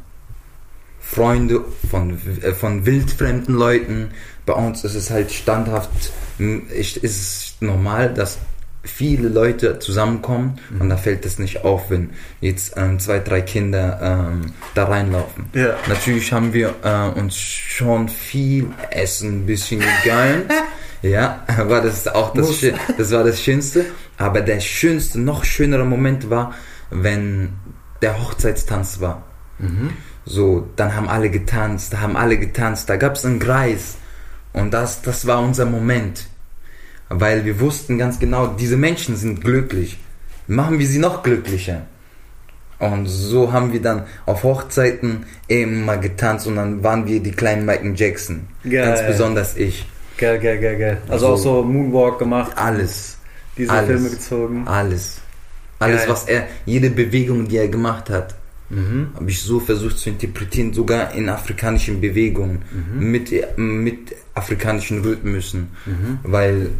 Freunde, 1.01 1.67
von, 1.91 2.19
äh, 2.41 2.53
von 2.55 2.87
wildfremden 2.87 3.55
Leuten. 3.55 4.09
Bei 4.47 4.55
uns 4.55 4.85
ist 4.85 4.95
es 4.95 5.11
halt 5.11 5.31
standhaft, 5.31 5.91
ist 6.39 7.05
es 7.05 7.46
normal, 7.61 8.13
dass 8.13 8.39
viele 8.87 9.29
Leute 9.29 9.79
zusammenkommen 9.79 10.61
und 10.79 10.89
da 10.89 10.97
fällt 10.97 11.27
es 11.27 11.39
nicht 11.39 11.65
auf, 11.65 11.91
wenn 11.91 12.11
jetzt 12.41 12.75
ähm, 12.77 12.99
zwei, 12.99 13.19
drei 13.19 13.41
Kinder 13.41 13.99
ähm, 14.01 14.53
da 14.75 14.85
reinlaufen. 14.85 15.47
Ja. 15.55 15.75
Natürlich 15.89 16.33
haben 16.33 16.53
wir 16.53 16.75
äh, 16.83 17.19
uns 17.19 17.37
schon 17.37 18.09
viel 18.09 18.69
Essen 18.91 19.41
ein 19.41 19.47
bisschen 19.47 19.81
gegönnt. 19.81 20.53
ja, 21.03 21.43
aber 21.59 21.81
das 21.81 22.07
auch 22.09 22.33
das, 22.33 22.65
das 22.97 23.11
war 23.11 23.25
das 23.25 23.43
Schönste. 23.43 23.87
Aber 24.19 24.41
der 24.41 24.61
schönste, 24.61 25.21
noch 25.21 25.45
schönere 25.45 25.85
Moment 25.85 26.31
war, 26.31 26.55
wenn 26.91 27.51
der 28.03 28.23
Hochzeitstanz 28.23 29.01
war. 29.01 29.25
So, 30.25 30.69
dann 30.77 30.95
haben 30.95 31.09
alle 31.09 31.31
getanzt, 31.31 31.93
da 31.93 32.01
haben 32.01 32.17
alle 32.17 32.39
getanzt, 32.39 32.89
da 32.89 32.97
gab 32.97 33.17
es 33.17 33.25
einen 33.25 33.39
Kreis. 33.39 33.97
Und 34.53 34.73
das, 34.73 35.03
das 35.03 35.27
war 35.27 35.41
unser 35.41 35.67
Moment. 35.67 36.27
Weil 37.09 37.45
wir 37.45 37.61
wussten 37.61 37.99
ganz 37.99 38.19
genau, 38.19 38.49
diese 38.49 38.77
Menschen 38.77 39.17
sind 39.17 39.43
glücklich. 39.43 39.99
Machen 40.49 40.79
wir 40.79 40.87
sie 40.87 40.99
noch 40.99 41.23
glücklicher. 41.23 41.83
Und 42.79 43.07
so 43.07 43.53
haben 43.53 43.73
wir 43.73 43.81
dann 43.81 44.05
auf 44.27 44.43
Hochzeiten 44.43 45.25
immer 45.49 45.97
getanzt 45.97 46.47
und 46.47 46.57
dann 46.57 46.83
waren 46.85 47.07
wir 47.07 47.21
die 47.21 47.31
kleinen 47.33 47.65
Michael 47.65 47.95
Jackson. 47.97 48.49
Geil. 48.65 48.73
Ganz 48.85 49.07
besonders 49.07 49.57
ich. 49.57 49.87
Geil, 50.19 50.39
geil, 50.39 50.59
geil, 50.61 50.77
geil. 50.79 50.99
Also 51.09 51.27
So. 51.29 51.33
auch 51.33 51.37
so 51.39 51.63
Moonwalk 51.63 52.19
gemacht, 52.19 52.53
Alles. 52.57 53.17
diese 53.57 53.71
alles. 53.73 53.87
Filme 53.87 54.11
gezogen. 54.11 54.69
Alles. 54.69 55.21
Alles, 55.79 56.01
Geil. 56.03 56.09
was 56.11 56.25
er, 56.25 56.47
jede 56.67 56.91
Bewegung, 56.91 57.49
die 57.49 57.57
er 57.59 57.69
gemacht 57.69 58.11
hat, 58.11 58.35
Mhm. 58.69 59.09
habe 59.15 59.31
ich 59.31 59.41
so 59.43 59.61
versucht 59.61 59.97
zu 59.99 60.11
interpretieren, 60.11 60.73
sogar 60.73 61.15
in 61.15 61.29
afrikanischen 61.29 62.01
Bewegungen, 62.01 62.63
Mhm. 62.73 63.11
mit, 63.11 63.31
mit 63.59 64.17
afrikanischen 64.35 65.03
Rhythmusen, 65.03 65.69
Mhm. 65.87 66.19
weil 66.25 66.71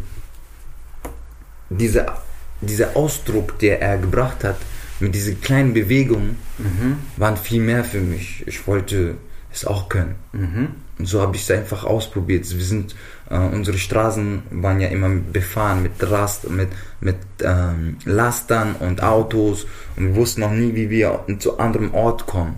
dieser, 1.69 2.17
dieser 2.61 2.95
Ausdruck, 2.95 3.59
der 3.59 3.81
er 3.81 3.97
gebracht 3.97 4.43
hat, 4.43 4.57
mit 4.99 5.13
diesen 5.13 5.39
kleinen 5.41 5.73
Bewegungen, 5.73 6.37
Mhm. 6.57 6.97
waren 7.17 7.37
viel 7.37 7.61
mehr 7.61 7.83
für 7.83 7.99
mich. 8.01 8.43
Ich 8.47 8.65
wollte 8.67 9.15
es 9.51 9.65
auch 9.65 9.89
können. 9.89 10.15
Mhm. 10.33 10.69
Und 10.97 11.05
so 11.05 11.21
habe 11.21 11.35
ich 11.35 11.43
es 11.43 11.51
einfach 11.51 11.83
ausprobiert. 11.83 12.49
Wir 12.49 12.65
sind, 12.65 12.95
äh, 13.29 13.37
unsere 13.37 13.77
Straßen 13.77 14.41
waren 14.49 14.81
ja 14.81 14.87
immer 14.87 15.09
befahren 15.09 15.83
mit 15.83 15.91
Rast, 16.01 16.49
mit, 16.49 16.69
mit 16.99 17.17
ähm, 17.43 17.97
Lastern 18.05 18.75
und 18.79 19.03
Autos 19.03 19.67
und 19.95 20.07
wir 20.07 20.15
wussten 20.15 20.41
noch 20.41 20.51
nie, 20.51 20.73
wie 20.73 20.89
wir 20.89 21.23
zu 21.37 21.59
anderem 21.59 21.93
Ort 21.93 22.25
kommen. 22.25 22.55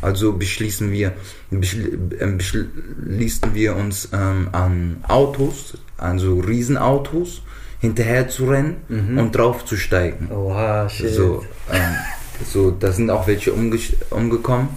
Also 0.00 0.32
beschließen 0.34 0.92
wir, 0.92 1.12
beschli 1.50 1.98
ähm, 2.20 2.38
beschließen 2.38 3.54
wir 3.54 3.74
uns 3.74 4.08
ähm, 4.12 4.48
an 4.52 5.04
Autos, 5.08 5.76
also 5.98 6.38
Riesenautos, 6.38 7.42
hinterher 7.80 8.28
zu 8.28 8.46
rennen 8.46 8.76
und 9.18 9.32
drauf 9.32 9.64
zu 9.64 9.76
steigen. 9.76 10.30
Oha, 10.30 10.88
shit. 10.88 11.12
So, 11.12 11.44
ähm, 11.72 11.96
so, 12.44 12.70
da 12.70 12.92
sind 12.92 13.10
auch 13.10 13.26
welche 13.26 13.52
umge 13.52 13.78
umgekommen. 14.10 14.68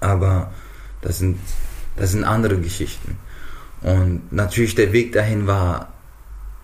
Aber 0.00 0.52
das 1.02 1.18
sind, 1.18 1.38
das 1.96 2.12
sind 2.12 2.24
andere 2.24 2.58
Geschichten. 2.58 3.18
Und 3.82 4.32
natürlich 4.32 4.74
der 4.74 4.92
Weg 4.92 5.12
dahin 5.12 5.46
war, 5.46 5.92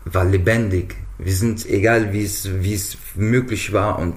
war 0.05 0.25
lebendig. 0.25 0.97
Wir 1.19 1.35
sind, 1.35 1.65
egal 1.67 2.13
wie 2.13 2.25
es, 2.25 2.49
wie 2.61 2.75
es 2.75 2.97
möglich 3.15 3.73
war 3.73 3.99
und 3.99 4.15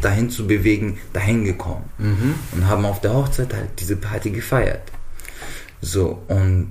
dahin 0.00 0.30
zu 0.30 0.46
bewegen, 0.46 0.98
dahin 1.12 1.44
gekommen. 1.44 1.84
Und 2.52 2.66
haben 2.66 2.84
auf 2.84 3.00
der 3.00 3.14
Hochzeit 3.14 3.52
halt 3.54 3.70
diese 3.78 3.96
Party 3.96 4.30
gefeiert. 4.30 4.92
So, 5.80 6.22
und 6.28 6.68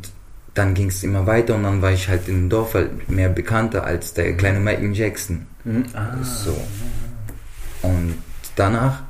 dann 0.58 0.74
ging 0.74 0.88
es 0.88 1.04
immer 1.04 1.26
weiter 1.28 1.56
und 1.56 1.64
dann 1.64 1.82
war 1.82 1.92
ich 1.92 2.08
halt 2.08 2.28
im 2.28 2.50
Dorf 2.50 2.74
halt 2.74 3.10
mehr 3.10 3.30
bekannter 3.30 3.84
als 3.84 4.14
der 4.14 4.36
kleine 4.36 4.60
Michael 4.60 4.94
Jackson. 4.94 5.46
Mhm. 5.64 5.86
Ah. 5.94 6.24
So. 6.24 6.58
Und 7.82 8.16
danach 8.56 9.04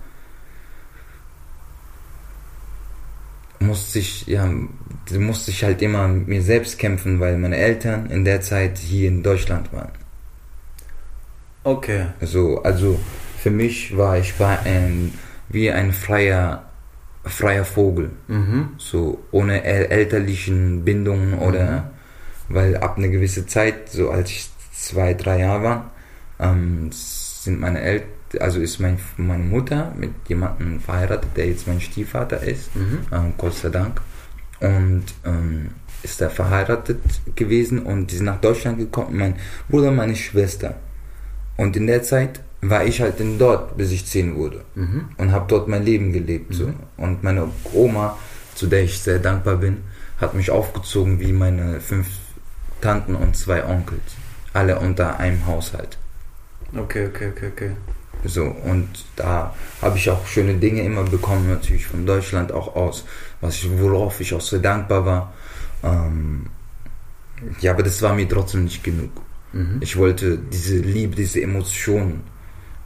musste 3.59 3.99
ich, 3.99 4.27
ja, 4.27 4.49
musste 5.17 5.51
ich 5.51 5.63
halt 5.63 5.81
immer 5.81 6.07
mit 6.07 6.27
mir 6.27 6.41
selbst 6.41 6.77
kämpfen, 6.79 7.19
weil 7.19 7.37
meine 7.37 7.57
Eltern 7.57 8.09
in 8.09 8.25
der 8.25 8.41
Zeit 8.41 8.77
hier 8.77 9.07
in 9.07 9.23
Deutschland 9.23 9.71
waren. 9.73 9.91
Okay. 11.63 12.07
So, 12.21 12.61
also 12.63 12.99
für 13.39 13.51
mich 13.51 13.95
war 13.95 14.17
ich 14.17 14.39
war 14.39 14.61
ein, 14.63 15.13
wie 15.49 15.71
ein 15.71 15.91
freier, 15.91 16.66
freier 17.27 17.65
Vogel. 17.65 18.11
Mhm. 18.27 18.69
So 18.77 19.23
ohne 19.31 19.63
el 19.63 19.85
elterlichen 19.85 20.83
Bindungen 20.83 21.35
oder 21.39 21.91
weil 22.49 22.77
ab 22.77 22.97
einer 22.97 23.09
gewissen 23.09 23.47
Zeit, 23.47 23.89
so 23.89 24.09
als 24.09 24.29
ich 24.29 24.49
zwei, 24.73 25.13
drei 25.13 25.39
Jahre 25.39 25.63
war, 25.63 25.91
ähm, 26.39 26.89
sind 26.91 27.59
meine 27.59 27.81
Eltern, 27.81 28.09
also 28.39 28.59
ist 28.59 28.79
mein, 28.79 28.99
meine 29.17 29.43
Mutter 29.43 29.93
mit 29.97 30.11
jemandem 30.27 30.79
verheiratet, 30.79 31.29
der 31.35 31.47
jetzt 31.47 31.67
mein 31.67 31.81
Stiefvater 31.81 32.41
ist, 32.41 32.75
Mhm. 32.75 32.99
ähm, 33.11 33.33
Gott 33.37 33.55
sei 33.55 33.69
Dank. 33.69 34.01
Und 34.59 35.03
ähm, 35.25 35.69
ist 36.03 36.21
er 36.21 36.29
verheiratet 36.29 36.99
gewesen 37.35 37.79
und 37.79 38.11
die 38.11 38.15
sind 38.17 38.25
nach 38.25 38.41
Deutschland 38.41 38.77
gekommen, 38.77 39.17
mein 39.17 39.35
Bruder 39.69 39.91
meine 39.91 40.15
Schwester. 40.15 40.75
Und 41.57 41.75
in 41.75 41.87
der 41.87 42.03
Zeit 42.03 42.39
war 42.61 42.85
ich 42.85 43.01
halt 43.01 43.19
in 43.19 43.37
dort, 43.37 43.77
bis 43.77 43.91
ich 43.91 44.05
zehn 44.05 44.35
wurde. 44.35 44.63
Mhm. 44.75 45.09
Und 45.17 45.31
habe 45.31 45.45
dort 45.47 45.67
mein 45.67 45.83
Leben 45.83 46.11
gelebt. 46.11 46.53
So. 46.53 46.73
Und 46.97 47.23
meine 47.23 47.49
Oma, 47.73 48.17
zu 48.55 48.67
der 48.67 48.83
ich 48.83 48.99
sehr 48.99 49.19
dankbar 49.19 49.57
bin, 49.57 49.83
hat 50.19 50.33
mich 50.33 50.49
aufgezogen 50.49 51.19
wie 51.19 51.33
meine 51.33 51.79
fünf 51.79 52.07
Tanten 52.81 53.15
und 53.15 53.35
zwei 53.35 53.63
Onkels. 53.65 54.15
Alle 54.53 54.79
unter 54.79 55.19
einem 55.19 55.45
Haushalt. 55.45 55.97
Okay, 56.75 57.07
okay, 57.07 57.29
okay, 57.29 57.51
okay. 57.53 57.71
So, 58.23 58.43
und 58.43 58.89
da 59.15 59.53
habe 59.81 59.97
ich 59.97 60.09
auch 60.09 60.25
schöne 60.25 60.55
Dinge 60.55 60.81
immer 60.81 61.03
bekommen, 61.03 61.49
natürlich 61.49 61.85
von 61.85 62.05
Deutschland 62.05 62.51
auch 62.51 62.75
aus, 62.75 63.05
was 63.41 63.55
ich, 63.55 63.69
worauf 63.79 64.19
ich 64.19 64.33
auch 64.33 64.41
sehr 64.41 64.59
dankbar 64.59 65.05
war. 65.05 65.33
Ähm, 65.83 66.47
ja, 67.61 67.71
aber 67.71 67.83
das 67.83 68.01
war 68.01 68.15
mir 68.15 68.27
trotzdem 68.27 68.63
nicht 68.63 68.83
genug. 68.83 69.11
Mhm. 69.53 69.77
Ich 69.81 69.95
wollte 69.97 70.39
diese 70.39 70.77
Liebe, 70.77 71.15
diese 71.15 71.41
Emotionen 71.41 72.23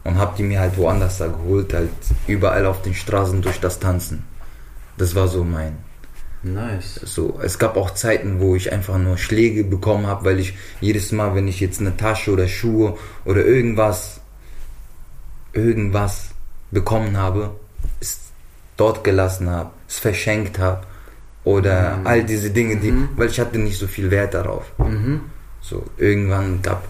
und 0.04 0.18
habe 0.18 0.36
die 0.38 0.44
mir 0.44 0.60
halt 0.60 0.78
woanders 0.78 1.18
da 1.20 1.28
geholt, 1.28 1.74
halt 1.74 1.90
überall 2.28 2.66
auf 2.66 2.82
den 2.82 2.94
Straßen 2.94 3.42
durch 3.42 3.60
das 3.60 3.80
Tanzen. 3.80 4.24
Das 4.98 5.16
war 5.16 5.28
so 5.28 5.44
mein. 5.44 5.78
Nice. 6.44 7.00
So, 7.04 7.40
es 7.44 7.60
gab 7.60 7.78
auch 7.78 7.92
Zeiten, 7.92 8.40
wo 8.40 8.56
ich 8.56 8.72
einfach 8.72 8.98
nur 8.98 9.18
Schläge 9.18 9.64
bekommen 9.64 10.08
habe, 10.08 10.26
weil 10.26 10.40
ich 10.40 10.56
jedes 10.80 11.12
Mal, 11.12 11.36
wenn 11.36 11.48
ich 11.48 11.60
jetzt 11.60 11.80
eine 11.80 11.96
Tasche 11.96 12.32
oder 12.32 12.48
Schuhe 12.48 12.98
oder 13.26 13.46
irgendwas, 13.46 14.22
irgendwas 15.54 16.30
bekommen 16.72 17.16
habe, 17.18 17.52
es 18.00 18.20
dort 18.76 19.04
gelassen 19.04 19.50
habe, 19.50 19.70
es 19.88 20.00
verschenkt 20.00 20.58
habe 20.58 20.82
oder 21.44 22.00
all 22.06 22.24
diese 22.24 22.50
Dinge, 22.50 22.78
die, 22.78 22.94
weil 23.16 23.30
ich 23.30 23.40
hatte 23.40 23.60
nicht 23.60 23.78
so 23.78 23.86
viel 23.86 24.10
Wert 24.10 24.34
darauf. 24.34 24.66
Mhm. 24.80 25.22
So, 25.62 25.84
irgendwann 25.98 26.64
gab, 26.64 26.88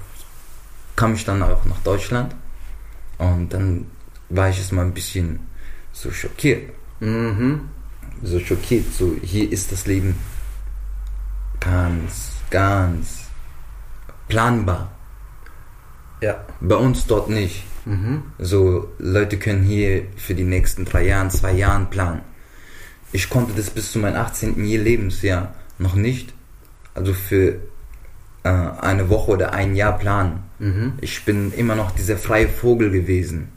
kam 0.95 1.13
ich 1.13 1.25
dann 1.25 1.43
auch 1.43 1.65
nach 1.65 1.79
Deutschland 1.83 2.33
und 3.21 3.49
dann 3.53 3.85
war 4.29 4.49
ich 4.49 4.59
es 4.59 4.71
mal 4.71 4.83
ein 4.85 4.93
bisschen 4.93 5.39
so 5.93 6.11
schockiert. 6.11 6.71
Mhm. 6.99 7.69
So 8.23 8.39
schockiert. 8.39 8.85
So, 8.93 9.15
hier 9.21 9.51
ist 9.51 9.71
das 9.71 9.85
Leben 9.87 10.15
ganz, 11.59 12.31
ganz 12.49 13.25
planbar. 14.27 14.91
Ja. 16.21 16.43
Bei 16.59 16.75
uns 16.75 17.05
dort 17.07 17.29
nicht. 17.29 17.63
Mhm. 17.85 18.23
So, 18.37 18.89
Leute 18.99 19.37
können 19.39 19.63
hier 19.63 20.03
für 20.17 20.35
die 20.35 20.43
nächsten 20.43 20.85
drei 20.85 21.03
Jahren, 21.05 21.31
zwei 21.31 21.51
Jahren 21.53 21.89
planen. 21.89 22.21
Ich 23.11 23.29
konnte 23.29 23.53
das 23.55 23.69
bis 23.71 23.91
zu 23.91 23.99
meinem 23.99 24.15
18. 24.15 24.63
Je- 24.63 24.77
Lebensjahr 24.77 25.53
noch 25.79 25.95
nicht. 25.95 26.33
Also 26.93 27.13
für 27.13 27.55
äh, 28.43 28.49
eine 28.49 29.09
Woche 29.09 29.31
oder 29.31 29.53
ein 29.53 29.75
Jahr 29.75 29.97
planen. 29.97 30.43
Mhm. 30.61 30.93
Ich 31.01 31.25
bin 31.25 31.51
immer 31.53 31.75
noch 31.75 31.91
dieser 31.91 32.17
freie 32.17 32.47
Vogel 32.47 32.91
gewesen. 32.91 33.49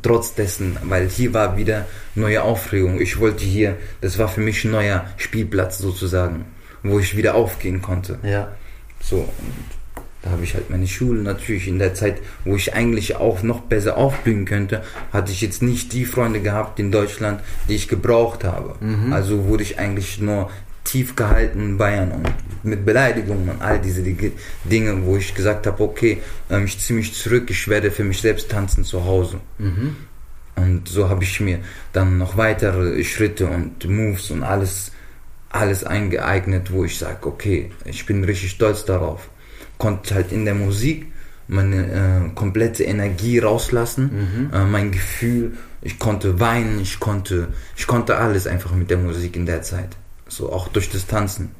Trotz 0.00 0.34
dessen, 0.34 0.76
weil 0.84 1.08
hier 1.08 1.34
war 1.34 1.56
wieder 1.56 1.86
neue 2.14 2.42
Aufregung. 2.42 3.00
Ich 3.00 3.18
wollte 3.18 3.44
hier, 3.44 3.76
das 4.00 4.18
war 4.18 4.28
für 4.28 4.40
mich 4.40 4.64
ein 4.64 4.70
neuer 4.70 5.06
Spielplatz 5.16 5.78
sozusagen, 5.78 6.44
wo 6.84 7.00
ich 7.00 7.16
wieder 7.16 7.34
aufgehen 7.34 7.82
konnte. 7.82 8.20
Ja. 8.22 8.52
So, 9.00 9.16
und 9.16 9.28
da 10.22 10.30
habe 10.30 10.44
ich 10.44 10.54
halt 10.54 10.70
meine 10.70 10.86
Schule 10.86 11.22
natürlich 11.22 11.66
in 11.66 11.80
der 11.80 11.94
Zeit, 11.94 12.20
wo 12.44 12.54
ich 12.54 12.74
eigentlich 12.74 13.16
auch 13.16 13.42
noch 13.42 13.62
besser 13.62 13.96
aufblühen 13.96 14.44
könnte, 14.44 14.82
hatte 15.12 15.32
ich 15.32 15.40
jetzt 15.40 15.62
nicht 15.62 15.92
die 15.92 16.04
Freunde 16.04 16.40
gehabt 16.40 16.78
in 16.78 16.92
Deutschland, 16.92 17.40
die 17.68 17.74
ich 17.74 17.88
gebraucht 17.88 18.44
habe. 18.44 18.76
Also 19.10 19.46
wurde 19.46 19.64
ich 19.64 19.80
eigentlich 19.80 20.20
nur 20.20 20.50
tief 20.88 21.14
gehalten 21.14 21.60
in 21.60 21.78
Bayern 21.78 22.12
und 22.12 22.28
mit 22.62 22.84
Beleidigungen 22.84 23.48
und 23.50 23.62
all 23.62 23.78
diese 23.78 24.02
die 24.02 24.32
Dinge, 24.64 25.04
wo 25.04 25.16
ich 25.16 25.34
gesagt 25.34 25.66
habe, 25.66 25.82
okay, 25.82 26.22
ähm, 26.50 26.64
ich 26.64 26.78
ziehe 26.80 26.98
mich 26.98 27.12
zurück, 27.14 27.50
ich 27.50 27.68
werde 27.68 27.90
für 27.90 28.04
mich 28.04 28.20
selbst 28.20 28.50
tanzen 28.50 28.84
zu 28.84 29.04
Hause. 29.04 29.38
Mhm. 29.58 29.96
Und 30.56 30.88
so 30.88 31.08
habe 31.08 31.22
ich 31.22 31.40
mir 31.40 31.60
dann 31.92 32.18
noch 32.18 32.36
weitere 32.36 33.04
Schritte 33.04 33.46
und 33.46 33.88
Moves 33.88 34.30
und 34.30 34.42
alles, 34.42 34.92
alles 35.50 35.84
eingeeignet, 35.84 36.72
wo 36.72 36.84
ich 36.84 36.98
sage, 36.98 37.26
okay, 37.26 37.70
ich 37.84 38.06
bin 38.06 38.24
richtig 38.24 38.50
stolz 38.52 38.84
darauf. 38.84 39.28
Konnte 39.76 40.14
halt 40.14 40.32
in 40.32 40.44
der 40.44 40.54
Musik 40.54 41.06
meine 41.46 42.30
äh, 42.30 42.34
komplette 42.34 42.84
Energie 42.84 43.38
rauslassen, 43.38 44.50
äh, 44.52 44.64
mein 44.64 44.90
Gefühl, 44.90 45.52
ich 45.80 45.98
konnte 45.98 46.40
weinen, 46.40 46.80
ich 46.80 46.98
konnte, 46.98 47.48
ich 47.76 47.86
konnte 47.86 48.16
alles 48.16 48.46
einfach 48.46 48.72
mit 48.72 48.90
der 48.90 48.98
Musik 48.98 49.36
in 49.36 49.46
der 49.46 49.62
Zeit. 49.62 49.96
So 50.28 50.52
auch 50.52 50.68
durch 50.68 50.90
das 50.90 51.06
Tanzen, 51.06 51.50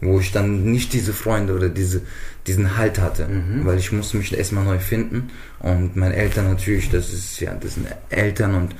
wo 0.00 0.20
ich 0.20 0.32
dann 0.32 0.64
nicht 0.70 0.92
diese 0.92 1.12
Freunde 1.12 1.54
oder 1.54 1.68
diese, 1.68 2.02
diesen 2.46 2.76
Halt 2.76 2.98
hatte, 2.98 3.28
weil 3.64 3.78
ich 3.78 3.92
musste 3.92 4.16
mich 4.16 4.32
erstmal 4.32 4.64
neu 4.64 4.78
finden 4.78 5.30
und 5.58 5.96
meine 5.96 6.16
Eltern 6.16 6.48
natürlich, 6.50 6.90
das 6.90 7.12
ist 7.12 7.40
ja, 7.40 7.54
das 7.54 7.74
sind 7.74 7.86
Eltern 8.08 8.54
und 8.54 8.74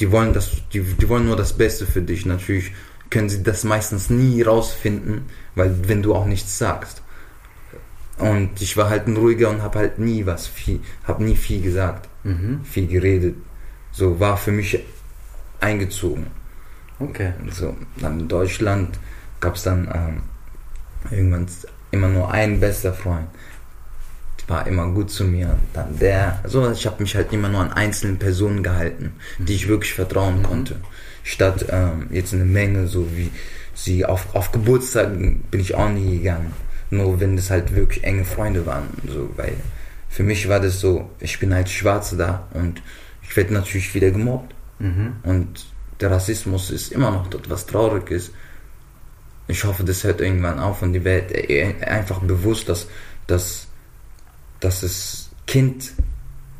die 0.00 0.10
wollen 0.10 0.32
das, 0.32 0.50
die, 0.72 0.80
die 0.80 1.08
wollen 1.08 1.26
nur 1.26 1.36
das 1.36 1.52
Beste 1.52 1.86
für 1.86 2.02
dich. 2.02 2.26
Natürlich 2.26 2.72
können 3.10 3.28
sie 3.28 3.42
das 3.42 3.62
meistens 3.62 4.10
nie 4.10 4.42
rausfinden, 4.42 5.26
weil 5.54 5.88
wenn 5.88 6.02
du 6.02 6.14
auch 6.14 6.26
nichts 6.26 6.58
sagst. 6.58 7.02
Und 8.18 8.60
ich 8.60 8.76
war 8.76 8.90
halt 8.90 9.06
ein 9.06 9.16
ruhiger 9.16 9.50
und 9.50 9.62
habe 9.62 9.78
halt 9.78 9.98
nie 9.98 10.26
was 10.26 10.46
viel, 10.46 10.80
habe 11.04 11.22
nie 11.22 11.36
viel 11.36 11.62
gesagt, 11.62 12.08
viel 12.64 12.86
geredet. 12.86 13.36
So 13.92 14.18
war 14.20 14.36
für 14.36 14.52
mich 14.52 14.78
eingezogen. 15.60 16.26
Okay. 17.08 17.32
So, 17.50 17.76
dann 18.00 18.20
in 18.20 18.28
Deutschland 18.28 18.98
gab 19.40 19.56
es 19.56 19.62
dann 19.62 19.88
ähm, 19.92 20.22
irgendwann 21.10 21.46
immer 21.90 22.08
nur 22.08 22.30
einen 22.30 22.60
bester 22.60 22.92
Freund. 22.92 23.26
War 24.48 24.66
immer 24.66 24.88
gut 24.88 25.10
zu 25.10 25.24
mir. 25.24 25.56
Dann 25.72 25.98
der, 25.98 26.40
so, 26.44 26.70
ich 26.70 26.86
habe 26.86 27.02
mich 27.02 27.14
halt 27.14 27.32
immer 27.32 27.48
nur 27.48 27.60
an 27.60 27.72
einzelnen 27.72 28.18
Personen 28.18 28.62
gehalten, 28.62 29.14
die 29.38 29.54
ich 29.54 29.68
wirklich 29.68 29.94
vertrauen 29.94 30.42
konnte. 30.42 30.76
Statt 31.22 31.66
ähm, 31.70 32.08
jetzt 32.10 32.34
eine 32.34 32.44
Menge, 32.44 32.88
so 32.88 33.06
wie 33.16 33.30
sie 33.74 34.04
auf, 34.04 34.34
auf 34.34 34.52
Geburtstagen 34.52 35.44
bin 35.50 35.60
ich 35.60 35.74
auch 35.74 35.88
nie 35.88 36.18
gegangen. 36.18 36.52
Nur 36.90 37.20
wenn 37.20 37.36
das 37.36 37.50
halt 37.50 37.74
wirklich 37.74 38.04
enge 38.04 38.24
Freunde 38.24 38.66
waren. 38.66 38.88
So, 39.06 39.30
weil 39.36 39.54
für 40.08 40.24
mich 40.24 40.48
war 40.48 40.60
das 40.60 40.80
so, 40.80 41.08
ich 41.20 41.38
bin 41.38 41.54
halt 41.54 41.68
Schwarze 41.68 42.16
da 42.16 42.48
und 42.52 42.82
ich 43.22 43.34
werde 43.36 43.54
natürlich 43.54 43.94
wieder 43.94 44.10
gemobbt. 44.10 44.54
Und 45.22 45.71
der 46.00 46.10
Rassismus 46.10 46.70
ist 46.70 46.92
immer 46.92 47.10
noch 47.10 47.28
dort, 47.28 47.48
was 47.50 47.66
traurig 47.66 48.10
ist. 48.10 48.32
Ich 49.48 49.64
hoffe, 49.64 49.84
das 49.84 50.04
hört 50.04 50.20
irgendwann 50.20 50.58
auf 50.58 50.82
und 50.82 50.92
die 50.92 51.04
Welt 51.04 51.32
äh, 51.32 51.74
einfach 51.84 52.20
bewusst, 52.20 52.68
dass, 52.68 52.88
dass, 53.26 53.66
dass 54.60 54.82
es 54.82 55.30
Kind, 55.46 55.92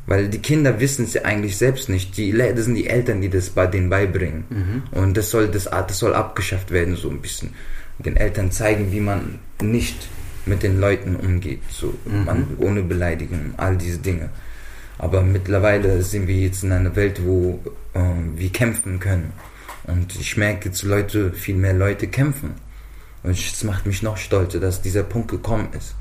weil 0.05 0.27
die 0.29 0.39
Kinder 0.39 0.79
wissen 0.79 1.05
es 1.05 1.13
ja 1.13 1.23
eigentlich 1.23 1.57
selbst 1.57 1.89
nicht. 1.89 2.17
Die, 2.17 2.31
das 2.31 2.65
sind 2.65 2.75
die 2.75 2.87
Eltern, 2.87 3.21
die 3.21 3.29
das 3.29 3.49
bei 3.49 3.67
denen 3.67 3.89
beibringen. 3.89 4.43
Und 4.91 5.17
das 5.17 5.29
soll, 5.29 5.47
das, 5.47 5.63
das 5.65 5.97
soll 5.97 6.13
abgeschafft 6.13 6.71
werden, 6.71 6.95
so 6.95 7.09
ein 7.09 7.21
bisschen. 7.21 7.53
Den 7.99 8.17
Eltern 8.17 8.51
zeigen, 8.51 8.91
wie 8.91 8.99
man 8.99 9.39
nicht 9.61 10.09
mit 10.45 10.61
den 10.61 10.79
Leuten 10.79 11.15
umgeht, 11.15 11.61
so 11.69 11.93
man, 12.25 12.47
ohne 12.57 12.81
Beleidigung, 12.83 13.53
all 13.57 13.77
diese 13.77 13.99
Dinge. 13.99 14.29
Aber 14.97 15.21
mittlerweile 15.21 16.01
sind 16.03 16.27
wir 16.27 16.35
jetzt 16.35 16.63
in 16.63 16.71
einer 16.71 16.95
Welt, 16.95 17.25
wo 17.25 17.59
ähm, 17.93 18.33
wir 18.35 18.49
kämpfen 18.51 18.99
können. 18.99 19.33
Und 19.85 20.15
ich 20.15 20.37
merke 20.37 20.69
jetzt 20.69 20.83
Leute, 20.83 21.31
viel 21.33 21.55
mehr 21.55 21.73
Leute 21.73 22.07
kämpfen. 22.07 22.55
Und 23.23 23.31
es 23.31 23.63
macht 23.63 23.85
mich 23.85 24.01
noch 24.01 24.17
stolzer, 24.17 24.59
dass 24.59 24.81
dieser 24.81 25.03
Punkt 25.03 25.29
gekommen 25.29 25.69
ist. 25.77 25.95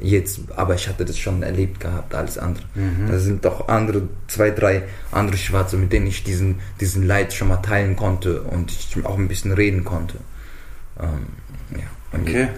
Jetzt, 0.00 0.40
aber 0.56 0.74
ich 0.74 0.88
hatte 0.88 1.04
das 1.04 1.16
schon 1.16 1.42
erlebt 1.42 1.78
gehabt, 1.80 2.14
alles 2.14 2.36
andere. 2.36 2.64
Da 3.06 3.18
sind 3.18 3.44
doch 3.44 3.68
andere, 3.68 4.08
zwei, 4.26 4.50
drei 4.50 4.82
andere 5.12 5.36
Schwarze, 5.36 5.76
mit 5.76 5.92
denen 5.92 6.06
ich 6.08 6.24
diesen, 6.24 6.56
diesen 6.80 7.06
Leid 7.06 7.32
schon 7.32 7.48
mal 7.48 7.58
teilen 7.58 7.94
konnte 7.94 8.42
und 8.42 8.72
ich 8.72 9.04
auch 9.04 9.16
ein 9.16 9.28
bisschen 9.28 9.52
reden 9.52 9.84
konnte. 9.84 10.16
Ähm, 10.98 11.26
ja. 11.78 12.18
Okay. 12.20 12.48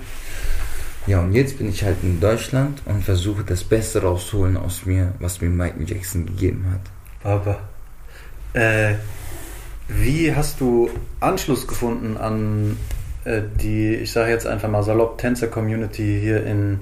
Ja, 1.07 1.21
und 1.21 1.33
jetzt 1.35 1.59
bin 1.59 1.69
ich 1.69 1.85
halt 1.85 1.97
in 2.03 2.21
Deutschland 2.21 2.83
und 2.87 3.05
versuche 3.05 3.45
das 3.45 3.65
Beste 3.65 4.03
rauszuholen 4.03 4.57
aus 4.57 4.87
mir, 4.87 5.13
was 5.19 5.41
mir 5.41 5.51
Michael 5.51 5.89
Jackson 5.89 6.27
gegeben 6.27 6.67
hat. 6.73 7.31
Aber 7.31 7.59
äh, 8.55 8.95
wie 9.89 10.35
hast 10.35 10.61
du 10.61 10.89
Anschluss 11.21 11.67
gefunden 11.67 12.17
an 12.17 12.79
äh, 13.25 13.43
die, 13.61 13.95
ich 13.97 14.13
sage 14.13 14.31
jetzt 14.31 14.47
einfach 14.47 14.69
mal 14.69 14.83
salopp, 14.83 15.19
Tänzer-Community 15.19 16.21
hier 16.21 16.45
in 16.45 16.81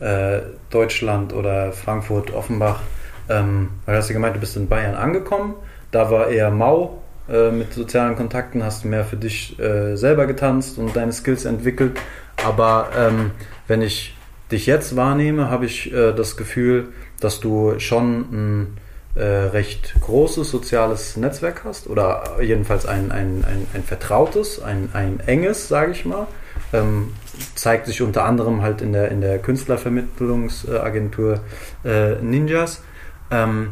äh, 0.00 0.40
Deutschland 0.70 1.32
oder 1.32 1.72
Frankfurt, 1.72 2.32
Offenbach? 2.32 2.80
Ähm, 3.28 3.68
weil 3.86 3.94
du 3.94 3.98
hast 3.98 4.08
ja 4.08 4.14
gemeint, 4.14 4.34
du 4.34 4.40
bist 4.40 4.56
in 4.56 4.68
Bayern 4.68 4.96
angekommen. 4.96 5.54
Da 5.92 6.10
war 6.10 6.28
eher 6.28 6.50
mau 6.50 7.02
äh, 7.28 7.52
mit 7.52 7.72
sozialen 7.72 8.16
Kontakten, 8.16 8.64
hast 8.64 8.82
du 8.82 8.88
mehr 8.88 9.04
für 9.04 9.16
dich 9.16 9.58
äh, 9.60 9.94
selber 9.96 10.26
getanzt 10.26 10.78
und 10.78 10.96
deine 10.96 11.12
Skills 11.12 11.44
entwickelt. 11.44 12.00
Aber 12.44 12.88
ähm, 12.98 13.30
wenn 13.70 13.82
ich 13.82 14.16
dich 14.50 14.66
jetzt 14.66 14.96
wahrnehme, 14.96 15.48
habe 15.48 15.64
ich 15.64 15.92
äh, 15.92 16.12
das 16.12 16.36
Gefühl, 16.36 16.88
dass 17.20 17.38
du 17.38 17.78
schon 17.78 18.26
ein 18.32 18.76
äh, 19.14 19.22
recht 19.22 19.94
großes 20.00 20.50
soziales 20.50 21.16
Netzwerk 21.16 21.62
hast 21.64 21.86
oder 21.86 22.40
jedenfalls 22.42 22.84
ein, 22.84 23.12
ein, 23.12 23.44
ein, 23.44 23.68
ein 23.72 23.84
vertrautes, 23.84 24.60
ein, 24.60 24.88
ein 24.92 25.20
enges, 25.20 25.68
sage 25.68 25.92
ich 25.92 26.04
mal. 26.04 26.26
Ähm, 26.72 27.12
zeigt 27.54 27.86
sich 27.86 28.02
unter 28.02 28.24
anderem 28.24 28.60
halt 28.60 28.82
in 28.82 28.92
der, 28.92 29.12
in 29.12 29.20
der 29.20 29.38
Künstlervermittlungsagentur 29.38 31.40
äh, 31.84 32.16
Ninjas. 32.16 32.82
Ähm, 33.30 33.70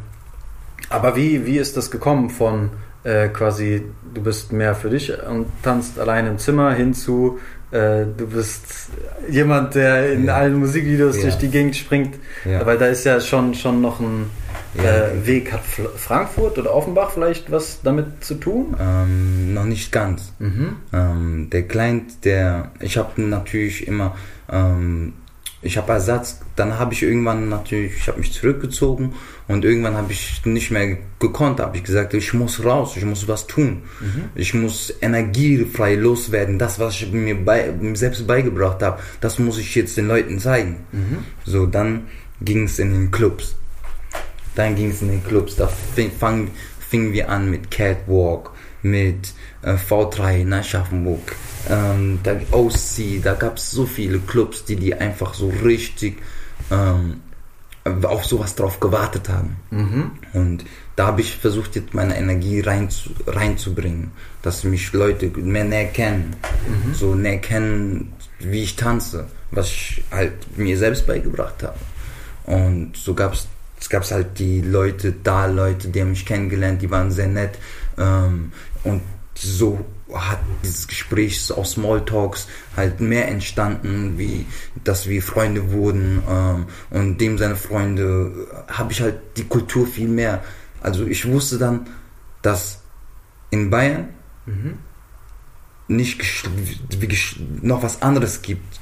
aber 0.90 1.16
wie, 1.16 1.44
wie 1.44 1.58
ist 1.58 1.76
das 1.76 1.90
gekommen 1.90 2.30
von 2.30 2.70
äh, 3.02 3.28
quasi, 3.28 3.84
du 4.14 4.22
bist 4.22 4.52
mehr 4.52 4.76
für 4.76 4.90
dich 4.90 5.12
und 5.24 5.46
tanzt 5.62 5.98
allein 5.98 6.28
im 6.28 6.38
Zimmer 6.38 6.72
hin 6.72 6.94
zu, 6.94 7.40
äh, 7.70 8.04
du 8.16 8.26
bist 8.26 8.62
jemand, 9.30 9.74
der 9.74 10.12
in 10.12 10.24
Ja. 10.26 10.36
allen 10.36 10.54
Musikvideos 10.58 11.16
Ja. 11.16 11.22
durch 11.24 11.36
die 11.38 11.48
Gegend 11.48 11.76
springt, 11.76 12.14
Ja. 12.44 12.64
weil 12.66 12.78
da 12.78 12.86
ist 12.86 13.04
ja 13.04 13.20
schon, 13.20 13.54
schon 13.54 13.80
noch 13.80 14.00
ein 14.00 14.30
äh, 14.76 15.26
Weg. 15.26 15.52
Hat 15.52 15.62
Fl- 15.64 15.88
Frankfurt 15.96 16.58
oder 16.58 16.74
Offenbach 16.74 17.10
vielleicht 17.12 17.50
was 17.50 17.80
damit 17.82 18.22
zu 18.22 18.34
tun? 18.34 18.76
Ähm, 18.78 19.54
noch 19.54 19.64
nicht 19.64 19.90
ganz. 19.92 20.32
Mhm. 20.38 20.76
Ähm, 20.92 21.48
der 21.50 21.62
Client, 21.62 22.24
der, 22.24 22.70
ich 22.80 22.96
habe 22.98 23.20
natürlich 23.22 23.88
immer, 23.88 24.14
ähm, 24.52 25.14
ich 25.60 25.76
habe 25.76 25.92
Ersatz, 25.92 26.40
dann 26.54 26.78
habe 26.78 26.94
ich 26.94 27.02
irgendwann 27.02 27.48
natürlich, 27.48 27.96
ich 27.96 28.08
habe 28.08 28.20
mich 28.20 28.32
zurückgezogen 28.32 29.14
und 29.48 29.64
irgendwann 29.64 29.96
habe 29.96 30.12
ich 30.12 30.44
nicht 30.44 30.70
mehr 30.70 30.98
gekonnt, 31.18 31.58
habe 31.58 31.76
ich 31.76 31.82
gesagt, 31.82 32.14
ich 32.14 32.32
muss 32.32 32.64
raus, 32.64 32.96
ich 32.96 33.04
muss 33.04 33.26
was 33.26 33.46
tun, 33.48 33.82
ich 34.36 34.54
muss 34.54 34.94
energiefrei 35.00 35.96
loswerden, 35.96 36.58
das, 36.58 36.78
was 36.78 36.94
ich 36.94 37.10
mir, 37.10 37.34
bei, 37.34 37.72
mir 37.72 37.96
selbst 37.96 38.26
beigebracht 38.26 38.82
habe, 38.82 39.00
das 39.20 39.38
muss 39.38 39.58
ich 39.58 39.74
jetzt 39.74 39.96
den 39.96 40.06
Leuten 40.06 40.38
zeigen. 40.38 40.76
So, 41.44 41.66
dann 41.66 42.06
ging 42.40 42.64
es 42.64 42.78
in 42.78 42.92
den 42.92 43.10
Clubs. 43.10 43.56
Dann 44.54 44.76
ging 44.76 44.90
es 44.90 45.02
in 45.02 45.08
den 45.08 45.24
Clubs. 45.24 45.56
Da 45.56 45.66
fing, 45.66 46.10
fang, 46.10 46.50
fingen 46.78 47.12
wir 47.12 47.28
an 47.28 47.50
mit 47.50 47.70
Catwalk, 47.70 48.50
mit 48.82 49.32
äh, 49.62 49.74
V3 49.74 50.40
in 50.40 50.52
Aschaffenburg, 50.52 51.34
ähm, 51.68 52.20
da, 52.22 52.36
OC. 52.52 53.22
Da 53.22 53.34
gab 53.34 53.56
es 53.56 53.70
so 53.70 53.86
viele 53.86 54.18
Clubs, 54.20 54.64
die 54.64 54.76
die 54.76 54.94
einfach 54.94 55.34
so 55.34 55.52
richtig 55.64 56.18
ähm, 56.70 57.20
auf 58.02 58.24
sowas 58.24 58.54
drauf 58.54 58.80
gewartet 58.80 59.28
haben. 59.28 59.56
Und 60.34 60.64
da 60.96 61.06
habe 61.06 61.22
ich 61.22 61.36
versucht, 61.36 61.74
jetzt 61.76 61.94
meine 61.94 62.18
Energie 62.18 62.60
rein 62.60 62.90
zu, 62.90 63.10
reinzubringen, 63.26 64.10
dass 64.42 64.64
mich 64.64 64.92
Leute 64.92 65.28
mehr 65.28 65.64
näher 65.64 65.86
kennen. 65.86 66.36
So 66.92 67.14
näher 67.14 67.38
kennen, 67.38 68.12
wie 68.40 68.64
ich 68.64 68.76
tanze, 68.76 69.28
was 69.50 69.68
ich 69.68 70.04
halt 70.10 70.58
mir 70.58 70.76
selbst 70.76 71.06
beigebracht 71.06 71.62
habe. 71.62 71.78
Und 72.44 72.96
so 72.96 73.14
gab 73.14 73.32
es 73.34 73.48
es 73.80 73.88
gab 73.88 74.08
halt 74.10 74.38
die 74.38 74.60
Leute 74.60 75.14
da, 75.22 75.46
Leute, 75.46 75.88
die 75.88 76.00
haben 76.00 76.10
mich 76.10 76.26
kennengelernt, 76.26 76.82
die 76.82 76.90
waren 76.90 77.10
sehr 77.10 77.28
nett. 77.28 77.58
Ähm, 77.96 78.52
und 78.84 79.02
so 79.40 79.84
hat 80.12 80.38
dieses 80.64 80.88
Gespräch 80.88 81.52
aus 81.52 81.72
Smalltalks 81.72 82.48
halt 82.76 83.00
mehr 83.00 83.28
entstanden, 83.28 84.18
wie 84.18 84.46
dass 84.82 85.06
wir 85.06 85.22
Freunde 85.22 85.70
wurden. 85.72 86.22
Ähm, 86.28 86.66
und 86.90 87.18
dem 87.18 87.38
seine 87.38 87.56
Freunde 87.56 88.48
habe 88.68 88.92
ich 88.92 89.00
halt 89.00 89.16
die 89.36 89.44
Kultur 89.44 89.86
viel 89.86 90.08
mehr. 90.08 90.42
Also 90.80 91.06
ich 91.06 91.26
wusste 91.28 91.58
dann, 91.58 91.86
dass 92.42 92.80
in 93.50 93.70
Bayern 93.70 94.08
nicht 95.88 96.20
wie 97.00 97.06
gesch- 97.06 97.36
noch 97.62 97.82
was 97.82 98.00
anderes 98.02 98.42
gibt, 98.42 98.80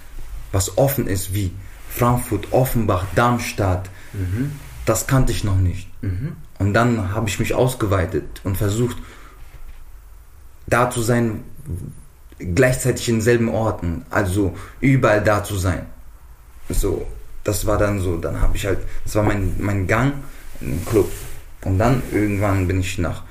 was 0.52 0.78
offen 0.78 1.06
ist 1.06 1.34
wie 1.34 1.50
Frankfurt, 1.88 2.52
Offenbach, 2.52 3.04
Darmstadt. 3.14 3.90
Das 4.84 5.06
kannte 5.06 5.32
ich 5.32 5.42
noch 5.44 5.56
nicht. 5.58 5.88
Und 6.58 6.72
dann 6.74 7.12
habe 7.12 7.28
ich 7.28 7.38
mich 7.40 7.54
ausgeweitet 7.54 8.40
und 8.44 8.56
versucht, 8.56 8.96
da 10.66 10.90
zu 10.90 11.02
sein, 11.02 11.44
gleichzeitig 12.38 13.08
in 13.08 13.20
selben 13.20 13.48
Orten, 13.48 14.04
also 14.10 14.54
überall 14.80 15.22
da 15.22 15.42
zu 15.42 15.56
sein. 15.56 15.86
So, 16.68 17.06
das 17.44 17.66
war 17.66 17.78
dann 17.78 18.00
so, 18.00 18.16
dann 18.16 18.40
habe 18.40 18.56
ich 18.56 18.66
halt, 18.66 18.80
das 19.04 19.14
war 19.14 19.22
mein, 19.22 19.54
mein 19.58 19.86
Gang 19.86 20.14
im 20.60 20.84
Club. 20.84 21.10
Und 21.64 21.78
dann 21.78 22.02
irgendwann 22.12 22.66
bin 22.66 22.80
ich 22.80 22.98
nach, 22.98 23.22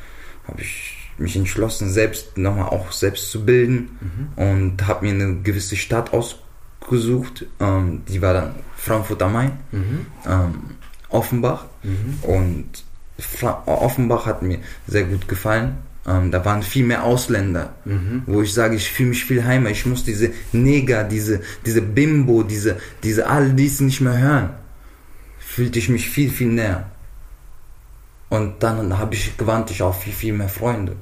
habe 0.47 0.61
ich 0.61 0.95
mich 1.17 1.35
entschlossen, 1.35 1.89
selbst 1.91 2.37
nochmal 2.37 2.69
auch 2.69 2.91
selbst 2.91 3.31
zu 3.31 3.45
bilden 3.45 3.97
mhm. 4.35 4.43
und 4.43 4.87
habe 4.87 5.05
mir 5.05 5.13
eine 5.13 5.41
gewisse 5.41 5.75
Stadt 5.75 6.11
ausgesucht. 6.13 7.45
Ähm, 7.59 8.03
die 8.07 8.21
war 8.21 8.33
dann 8.33 8.55
Frankfurt 8.75 9.21
am 9.21 9.33
Main, 9.33 9.51
mhm. 9.71 10.05
ähm, 10.27 10.55
Offenbach. 11.09 11.65
Mhm. 11.83 12.19
Und 12.23 12.83
Fra 13.17 13.63
Offenbach 13.65 14.25
hat 14.25 14.41
mir 14.41 14.59
sehr 14.87 15.05
gut 15.05 15.27
gefallen. 15.27 15.77
Ähm, 16.07 16.29
da 16.31 16.45
waren 16.45 16.61
viel 16.61 16.85
mehr 16.85 17.03
Ausländer, 17.03 17.73
mhm. 17.83 18.23
wo 18.27 18.41
ich 18.43 18.53
sage, 18.53 18.75
ich 18.75 18.91
fühle 18.91 19.09
mich 19.09 19.25
viel 19.25 19.43
heimer. 19.43 19.71
Ich 19.71 19.85
muss 19.85 20.03
diese 20.03 20.31
Neger, 20.51 21.03
diese, 21.03 21.41
diese 21.65 21.81
Bimbo, 21.81 22.43
diese, 22.43 22.77
diese 23.01 23.27
all 23.27 23.53
dies 23.53 23.79
nicht 23.79 24.01
mehr 24.01 24.17
hören. 24.17 24.49
Fühlte 25.39 25.79
ich 25.79 25.89
mich 25.89 26.07
viel, 26.09 26.29
viel 26.29 26.49
näher. 26.49 26.91
Und 28.29 28.61
dann 28.61 28.97
habe 28.97 29.15
ich 29.15 29.35
gewandt 29.37 29.71
ich 29.71 29.81
auch 29.81 29.95
viel, 29.95 30.13
viel 30.13 30.33
mehr 30.33 30.49
Freunde. 30.49 30.95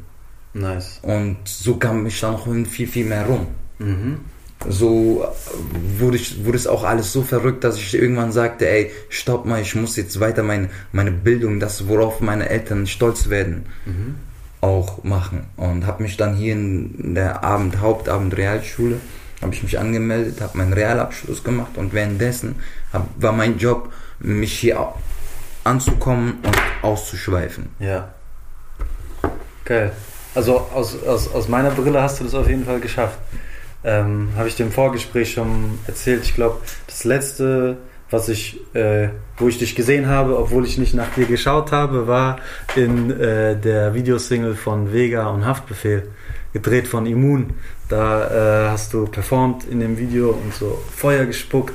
Nice. 0.53 0.99
Und 1.01 1.37
so 1.45 1.75
kam 1.77 2.05
ich 2.05 2.19
dann 2.21 2.33
noch 2.33 2.47
viel, 2.67 2.87
viel 2.87 3.05
mehr 3.05 3.25
rum. 3.25 3.47
Mhm. 3.79 4.19
So 4.69 5.27
wurde, 5.99 6.15
ich, 6.15 6.45
wurde 6.45 6.57
es 6.57 6.67
auch 6.67 6.85
alles 6.85 7.11
so 7.11 7.23
verrückt, 7.23 7.65
dass 7.65 7.75
ich 7.75 7.93
irgendwann 7.93 8.31
sagte, 8.31 8.69
ey, 8.69 8.91
stopp 9.09 9.45
mal, 9.45 9.61
ich 9.61 9.75
muss 9.75 9.97
jetzt 9.97 10.21
weiter 10.21 10.43
meine, 10.43 10.69
meine 10.93 11.11
Bildung, 11.11 11.59
das, 11.59 11.89
worauf 11.89 12.21
meine 12.21 12.47
Eltern 12.47 12.87
stolz 12.87 13.27
werden, 13.27 13.65
mhm 13.85 14.15
auch 14.63 15.03
machen. 15.03 15.45
Und 15.57 15.85
habe 15.85 16.01
mich 16.01 16.15
dann 16.15 16.35
hier 16.35 16.53
in 16.53 17.13
der 17.13 17.43
Abend, 17.43 17.81
Hauptabend 17.81 18.35
Realschule, 18.37 18.99
habe 19.41 19.53
ich 19.53 19.61
mich 19.61 19.77
angemeldet, 19.77 20.39
habe 20.39 20.57
meinen 20.57 20.71
Realabschluss 20.71 21.43
gemacht 21.43 21.71
und 21.75 21.93
währenddessen 21.93 22.55
hab, 22.93 23.07
war 23.21 23.33
mein 23.33 23.57
Job, 23.57 23.91
mich 24.19 24.57
hier 24.57 24.93
anzukommen 25.65 26.39
und 26.43 26.57
auszuschweifen. 26.81 27.67
Ja. 27.79 28.13
Geil. 29.65 29.91
Also 30.33 30.57
aus, 30.73 31.03
aus, 31.03 31.31
aus 31.33 31.47
meiner 31.49 31.71
Brille 31.71 32.01
hast 32.01 32.21
du 32.21 32.23
das 32.23 32.33
auf 32.33 32.47
jeden 32.47 32.65
Fall 32.65 32.79
geschafft. 32.79 33.19
Ähm, 33.83 34.29
habe 34.37 34.47
ich 34.47 34.57
im 34.61 34.71
Vorgespräch 34.71 35.33
schon 35.33 35.77
erzählt. 35.87 36.23
Ich 36.23 36.35
glaube, 36.35 36.61
das 36.87 37.03
letzte 37.03 37.77
was 38.13 38.29
ich, 38.29 38.59
äh, 38.75 39.09
wo 39.37 39.47
ich 39.47 39.57
dich 39.57 39.75
gesehen 39.75 40.07
habe, 40.07 40.37
obwohl 40.37 40.65
ich 40.65 40.77
nicht 40.77 40.93
nach 40.93 41.09
dir 41.15 41.25
geschaut 41.25 41.71
habe, 41.71 42.07
war 42.07 42.37
in 42.75 43.09
äh, 43.09 43.59
der 43.59 43.95
Videosingle 43.95 44.53
von 44.53 44.93
Vega 44.93 45.27
und 45.29 45.47
Haftbefehl, 45.47 46.07
gedreht 46.53 46.87
von 46.87 47.07
Immun. 47.07 47.55
Da 47.89 48.67
äh, 48.67 48.69
hast 48.69 48.93
du 48.93 49.07
performt 49.07 49.65
in 49.65 49.79
dem 49.79 49.97
Video 49.97 50.29
und 50.29 50.53
so 50.53 50.79
Feuer 50.95 51.25
gespuckt. 51.25 51.73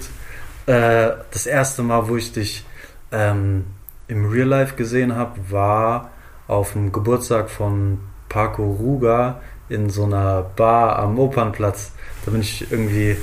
Äh, 0.66 1.10
das 1.32 1.46
erste 1.46 1.82
Mal, 1.82 2.08
wo 2.08 2.16
ich 2.16 2.32
dich 2.32 2.64
ähm, 3.10 3.64
im 4.06 4.30
Real 4.30 4.46
Life 4.46 4.76
gesehen 4.76 5.16
habe, 5.16 5.40
war 5.50 6.12
auf 6.46 6.72
dem 6.74 6.92
Geburtstag 6.92 7.50
von 7.50 7.98
Paco 8.28 8.62
Ruga 8.62 9.40
in 9.68 9.90
so 9.90 10.04
einer 10.04 10.42
Bar 10.54 11.00
am 11.00 11.18
Opernplatz. 11.18 11.92
Da 12.24 12.30
bin 12.30 12.42
ich 12.42 12.70
irgendwie 12.70 13.16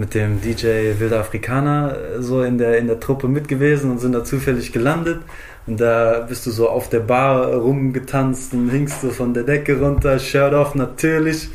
mit 0.00 0.14
dem 0.14 0.40
DJ 0.40 0.98
Wilder 0.98 1.20
Afrikaner 1.20 1.94
äh, 1.94 2.22
so 2.22 2.42
in 2.42 2.58
der, 2.58 2.78
in 2.78 2.86
der 2.86 2.98
Truppe 2.98 3.28
mit 3.28 3.46
gewesen 3.46 3.90
und 3.90 3.98
sind 3.98 4.12
da 4.12 4.24
zufällig 4.24 4.72
gelandet. 4.72 5.20
Und 5.66 5.78
da 5.78 6.24
bist 6.26 6.46
du 6.46 6.50
so 6.50 6.68
auf 6.70 6.88
der 6.88 7.00
Bar 7.00 7.54
rumgetanzt 7.54 8.54
und 8.54 8.70
hingst 8.70 9.02
du 9.02 9.10
von 9.10 9.34
der 9.34 9.44
Decke 9.44 9.78
runter, 9.78 10.18
Shirt 10.18 10.54
off 10.54 10.74
natürlich. 10.74 11.50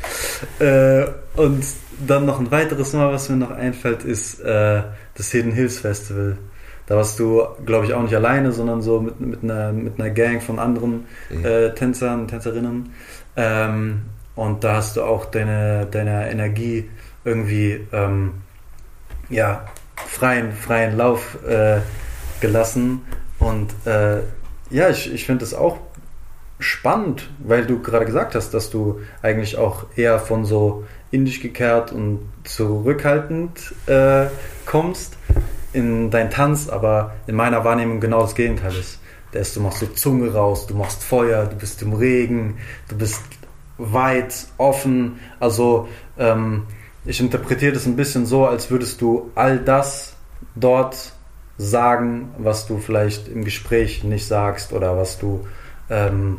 Äh, 0.60 1.06
und 1.34 1.64
dann 2.06 2.24
noch 2.24 2.38
ein 2.38 2.50
weiteres 2.50 2.92
Mal, 2.92 3.12
was 3.12 3.28
mir 3.28 3.36
noch 3.36 3.50
einfällt, 3.50 4.04
ist 4.04 4.40
äh, 4.40 4.82
das 5.14 5.32
Hidden 5.32 5.52
Hills 5.52 5.80
Festival. 5.80 6.38
Da 6.86 6.96
warst 6.96 7.18
du, 7.18 7.42
glaube 7.64 7.86
ich, 7.86 7.94
auch 7.94 8.02
nicht 8.02 8.14
alleine, 8.14 8.52
sondern 8.52 8.80
so 8.80 9.00
mit, 9.00 9.20
mit, 9.20 9.42
einer, 9.42 9.72
mit 9.72 9.98
einer 9.98 10.10
Gang 10.10 10.40
von 10.40 10.60
anderen 10.60 11.06
äh, 11.42 11.70
Tänzern, 11.70 12.28
Tänzerinnen. 12.28 12.92
Ähm, 13.36 14.02
und 14.36 14.62
da 14.62 14.76
hast 14.76 14.96
du 14.96 15.02
auch 15.02 15.24
deine, 15.24 15.88
deine 15.90 16.30
Energie 16.30 16.88
irgendwie 17.26 17.86
ähm, 17.92 18.34
ja, 19.28 19.66
freien, 19.96 20.52
freien 20.52 20.96
Lauf 20.96 21.36
äh, 21.44 21.80
gelassen. 22.40 23.02
Und 23.38 23.74
äh, 23.84 24.20
ja, 24.70 24.88
ich, 24.88 25.12
ich 25.12 25.26
finde 25.26 25.44
es 25.44 25.52
auch 25.52 25.78
spannend, 26.58 27.28
weil 27.38 27.66
du 27.66 27.82
gerade 27.82 28.06
gesagt 28.06 28.34
hast, 28.34 28.54
dass 28.54 28.70
du 28.70 29.00
eigentlich 29.20 29.58
auch 29.58 29.86
eher 29.96 30.18
von 30.18 30.44
so 30.44 30.84
indisch 31.10 31.40
gekehrt 31.40 31.92
und 31.92 32.20
zurückhaltend 32.44 33.74
äh, 33.86 34.26
kommst 34.64 35.18
in 35.72 36.10
dein 36.10 36.30
Tanz, 36.30 36.68
aber 36.68 37.14
in 37.26 37.34
meiner 37.34 37.64
Wahrnehmung 37.64 38.00
genau 38.00 38.22
das 38.22 38.34
Gegenteil 38.34 38.74
ist. 38.74 39.00
Da 39.32 39.40
ist, 39.40 39.54
du 39.56 39.60
machst 39.60 39.80
so 39.80 39.86
Zunge 39.86 40.32
raus, 40.32 40.66
du 40.66 40.74
machst 40.74 41.02
Feuer, 41.02 41.46
du 41.46 41.56
bist 41.56 41.82
im 41.82 41.92
Regen, 41.92 42.56
du 42.88 42.96
bist 42.96 43.20
weit, 43.76 44.46
offen. 44.56 45.18
Also 45.40 45.88
ähm, 46.18 46.62
ich 47.06 47.20
interpretiere 47.20 47.72
das 47.72 47.86
ein 47.86 47.96
bisschen 47.96 48.26
so, 48.26 48.46
als 48.46 48.70
würdest 48.70 49.00
du 49.00 49.30
all 49.34 49.58
das 49.58 50.14
dort 50.54 51.12
sagen, 51.56 52.34
was 52.38 52.66
du 52.66 52.78
vielleicht 52.78 53.28
im 53.28 53.44
Gespräch 53.44 54.04
nicht 54.04 54.26
sagst 54.26 54.72
oder 54.72 54.96
was 54.98 55.18
du 55.18 55.46
ähm, 55.88 56.38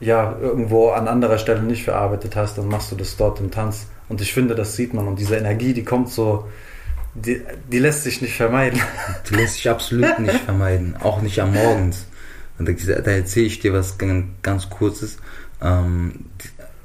ja 0.00 0.36
irgendwo 0.40 0.90
an 0.90 1.08
anderer 1.08 1.38
Stelle 1.38 1.62
nicht 1.62 1.84
verarbeitet 1.84 2.36
hast, 2.36 2.58
dann 2.58 2.68
machst 2.68 2.90
du 2.90 2.96
das 2.96 3.16
dort 3.16 3.40
im 3.40 3.50
Tanz. 3.50 3.86
Und 4.08 4.20
ich 4.20 4.34
finde, 4.34 4.54
das 4.54 4.76
sieht 4.76 4.92
man 4.92 5.06
und 5.06 5.18
diese 5.18 5.36
Energie, 5.36 5.72
die 5.72 5.84
kommt 5.84 6.10
so, 6.10 6.48
die, 7.14 7.42
die 7.70 7.78
lässt 7.78 8.02
sich 8.02 8.20
nicht 8.20 8.34
vermeiden. 8.34 8.80
Die 9.28 9.34
lässt 9.34 9.54
sich 9.56 9.68
absolut 9.68 10.18
nicht 10.18 10.40
vermeiden, 10.40 10.96
auch 11.00 11.20
nicht 11.20 11.40
am 11.40 11.52
Morgens. 11.52 12.06
Und 12.58 12.68
da, 12.68 13.10
erzähle 13.10 13.46
ich 13.46 13.60
dir 13.60 13.72
was 13.72 13.98
ganz, 13.98 14.26
ganz 14.42 14.70
Kurzes. 14.70 15.18
Ähm, 15.60 16.26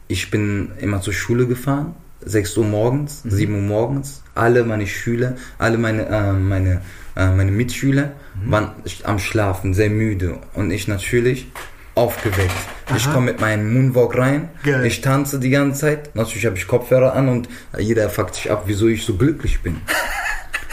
ich 0.10 0.30
bin 0.30 0.72
immer 0.80 1.02
zur 1.02 1.14
Schule 1.14 1.48
gefahren 1.48 1.96
6 2.28 2.58
Uhr 2.58 2.66
morgens, 2.66 3.24
mhm. 3.24 3.32
7 3.32 3.56
Uhr 3.56 3.62
morgens. 3.62 4.24
Alle 4.36 4.64
meine 4.64 4.88
Schüler, 4.88 5.36
alle 5.58 5.78
meine, 5.78 6.08
äh, 6.08 6.34
meine, 6.34 6.82
äh, 7.16 7.32
meine 7.32 7.52
Mitschüler 7.52 8.12
mhm. 8.44 8.52
waren 8.52 8.72
am 9.04 9.20
Schlafen, 9.20 9.74
sehr 9.74 9.90
müde. 9.90 10.38
Und 10.54 10.72
ich 10.72 10.88
natürlich 10.88 11.48
aufgeweckt. 11.96 12.52
Aha. 12.86 12.96
Ich 12.96 13.12
komme 13.12 13.32
mit 13.32 13.42
meinem 13.42 13.74
Moonwalk 13.74 14.18
rein, 14.18 14.50
Geil. 14.64 14.86
ich 14.86 15.02
tanze 15.02 15.40
die 15.40 15.50
ganze 15.50 15.82
Zeit. 15.82 16.16
Natürlich 16.16 16.46
habe 16.46 16.56
ich 16.56 16.68
Kopfhörer 16.68 17.14
an 17.14 17.28
und 17.28 17.50
jeder 17.78 18.10
fuckt 18.10 18.36
sich 18.36 18.52
ab, 18.52 18.64
wieso 18.68 18.88
ich 18.88 19.04
so 19.04 19.16
glücklich 19.16 19.62
bin. 19.62 19.82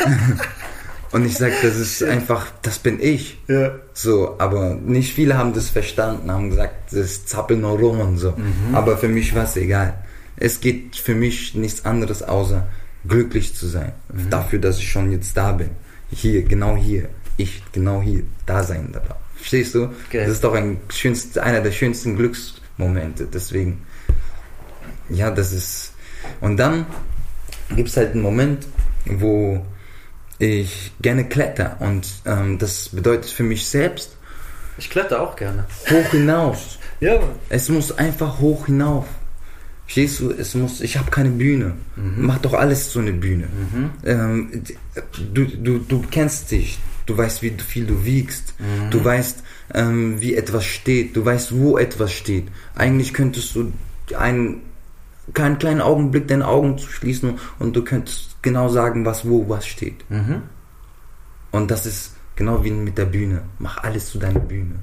und 1.12 1.24
ich 1.24 1.36
sage, 1.36 1.54
das 1.62 1.76
ist 1.76 2.02
einfach, 2.02 2.48
das 2.62 2.78
bin 2.78 3.00
ich. 3.00 3.38
Ja. 3.48 3.72
So, 3.94 4.36
aber 4.38 4.74
nicht 4.74 5.14
viele 5.14 5.38
haben 5.38 5.54
das 5.54 5.70
verstanden, 5.70 6.30
haben 6.30 6.50
gesagt, 6.50 6.92
das 6.92 7.24
zappelt 7.24 7.60
nur 7.60 7.78
rum 7.78 8.00
und 8.00 8.18
so. 8.18 8.32
Mhm. 8.32 8.74
Aber 8.74 8.98
für 8.98 9.08
mich 9.08 9.34
war 9.34 9.44
es 9.44 9.56
egal. 9.56 10.03
Es 10.36 10.60
geht 10.60 10.96
für 10.96 11.14
mich 11.14 11.54
nichts 11.54 11.84
anderes 11.84 12.22
außer 12.22 12.66
glücklich 13.06 13.54
zu 13.54 13.66
sein. 13.66 13.92
Mhm. 14.12 14.30
Dafür, 14.30 14.58
dass 14.58 14.78
ich 14.78 14.90
schon 14.90 15.10
jetzt 15.12 15.36
da 15.36 15.52
bin. 15.52 15.70
Hier, 16.10 16.42
genau 16.42 16.76
hier. 16.76 17.08
Ich, 17.36 17.62
genau 17.72 18.00
hier, 18.02 18.22
da 18.46 18.62
sein 18.62 18.92
darf. 18.92 19.16
Verstehst 19.36 19.74
du? 19.74 19.90
Okay. 20.06 20.20
Das 20.20 20.30
ist 20.30 20.44
doch 20.44 20.54
ein 20.54 20.78
schönst, 20.88 21.38
einer 21.38 21.60
der 21.60 21.72
schönsten 21.72 22.16
Glücksmomente. 22.16 23.26
Deswegen, 23.26 23.84
ja, 25.08 25.30
das 25.30 25.52
ist. 25.52 25.92
Und 26.40 26.56
dann 26.56 26.86
gibt 27.74 27.88
es 27.88 27.96
halt 27.96 28.12
einen 28.12 28.22
Moment, 28.22 28.66
wo 29.04 29.64
ich 30.38 30.92
gerne 31.00 31.28
kletter. 31.28 31.76
Und 31.80 32.06
ähm, 32.24 32.58
das 32.58 32.88
bedeutet 32.90 33.30
für 33.30 33.42
mich 33.42 33.66
selbst. 33.66 34.16
Ich 34.78 34.90
kletter 34.90 35.20
auch 35.20 35.36
gerne. 35.36 35.66
Hoch 35.90 36.10
hinaus. 36.10 36.78
ja. 37.00 37.20
Es 37.48 37.68
muss 37.68 37.92
einfach 37.92 38.38
hoch 38.40 38.66
hinauf. 38.66 39.06
Verstehst 39.84 40.20
du, 40.20 40.30
es 40.30 40.54
muss, 40.54 40.80
ich 40.80 40.96
habe 40.96 41.10
keine 41.10 41.30
Bühne. 41.30 41.74
Mhm. 41.96 42.26
Mach 42.26 42.38
doch 42.38 42.54
alles 42.54 42.90
zu 42.90 43.00
einer 43.00 43.12
Bühne. 43.12 43.46
Mhm. 43.46 43.90
Ähm, 44.04 44.62
du, 45.32 45.44
du, 45.44 45.78
du 45.78 46.02
kennst 46.10 46.50
dich, 46.50 46.78
du 47.06 47.16
weißt, 47.16 47.42
wie 47.42 47.50
viel 47.50 47.86
du 47.86 48.04
wiegst, 48.04 48.54
mhm. 48.58 48.90
du 48.90 49.04
weißt, 49.04 49.42
ähm, 49.74 50.20
wie 50.20 50.34
etwas 50.34 50.64
steht, 50.64 51.16
du 51.16 51.24
weißt, 51.24 51.58
wo 51.58 51.76
etwas 51.76 52.12
steht. 52.12 52.48
Eigentlich 52.74 53.12
könntest 53.12 53.54
du 53.54 53.72
einen, 54.16 54.62
keinen 55.34 55.58
kleinen 55.58 55.82
Augenblick 55.82 56.28
deine 56.28 56.48
Augen 56.48 56.78
zu 56.78 56.88
schließen 56.90 57.38
und 57.58 57.76
du 57.76 57.84
könntest 57.84 58.36
genau 58.40 58.68
sagen, 58.68 59.04
was 59.04 59.28
wo 59.28 59.48
was 59.48 59.66
steht. 59.66 60.08
Mhm. 60.10 60.42
Und 61.50 61.70
das 61.70 61.84
ist 61.84 62.16
genau 62.36 62.64
wie 62.64 62.70
mit 62.70 62.96
der 62.96 63.04
Bühne. 63.04 63.42
Mach 63.58 63.84
alles 63.84 64.10
zu 64.10 64.18
deiner 64.18 64.40
Bühne. 64.40 64.76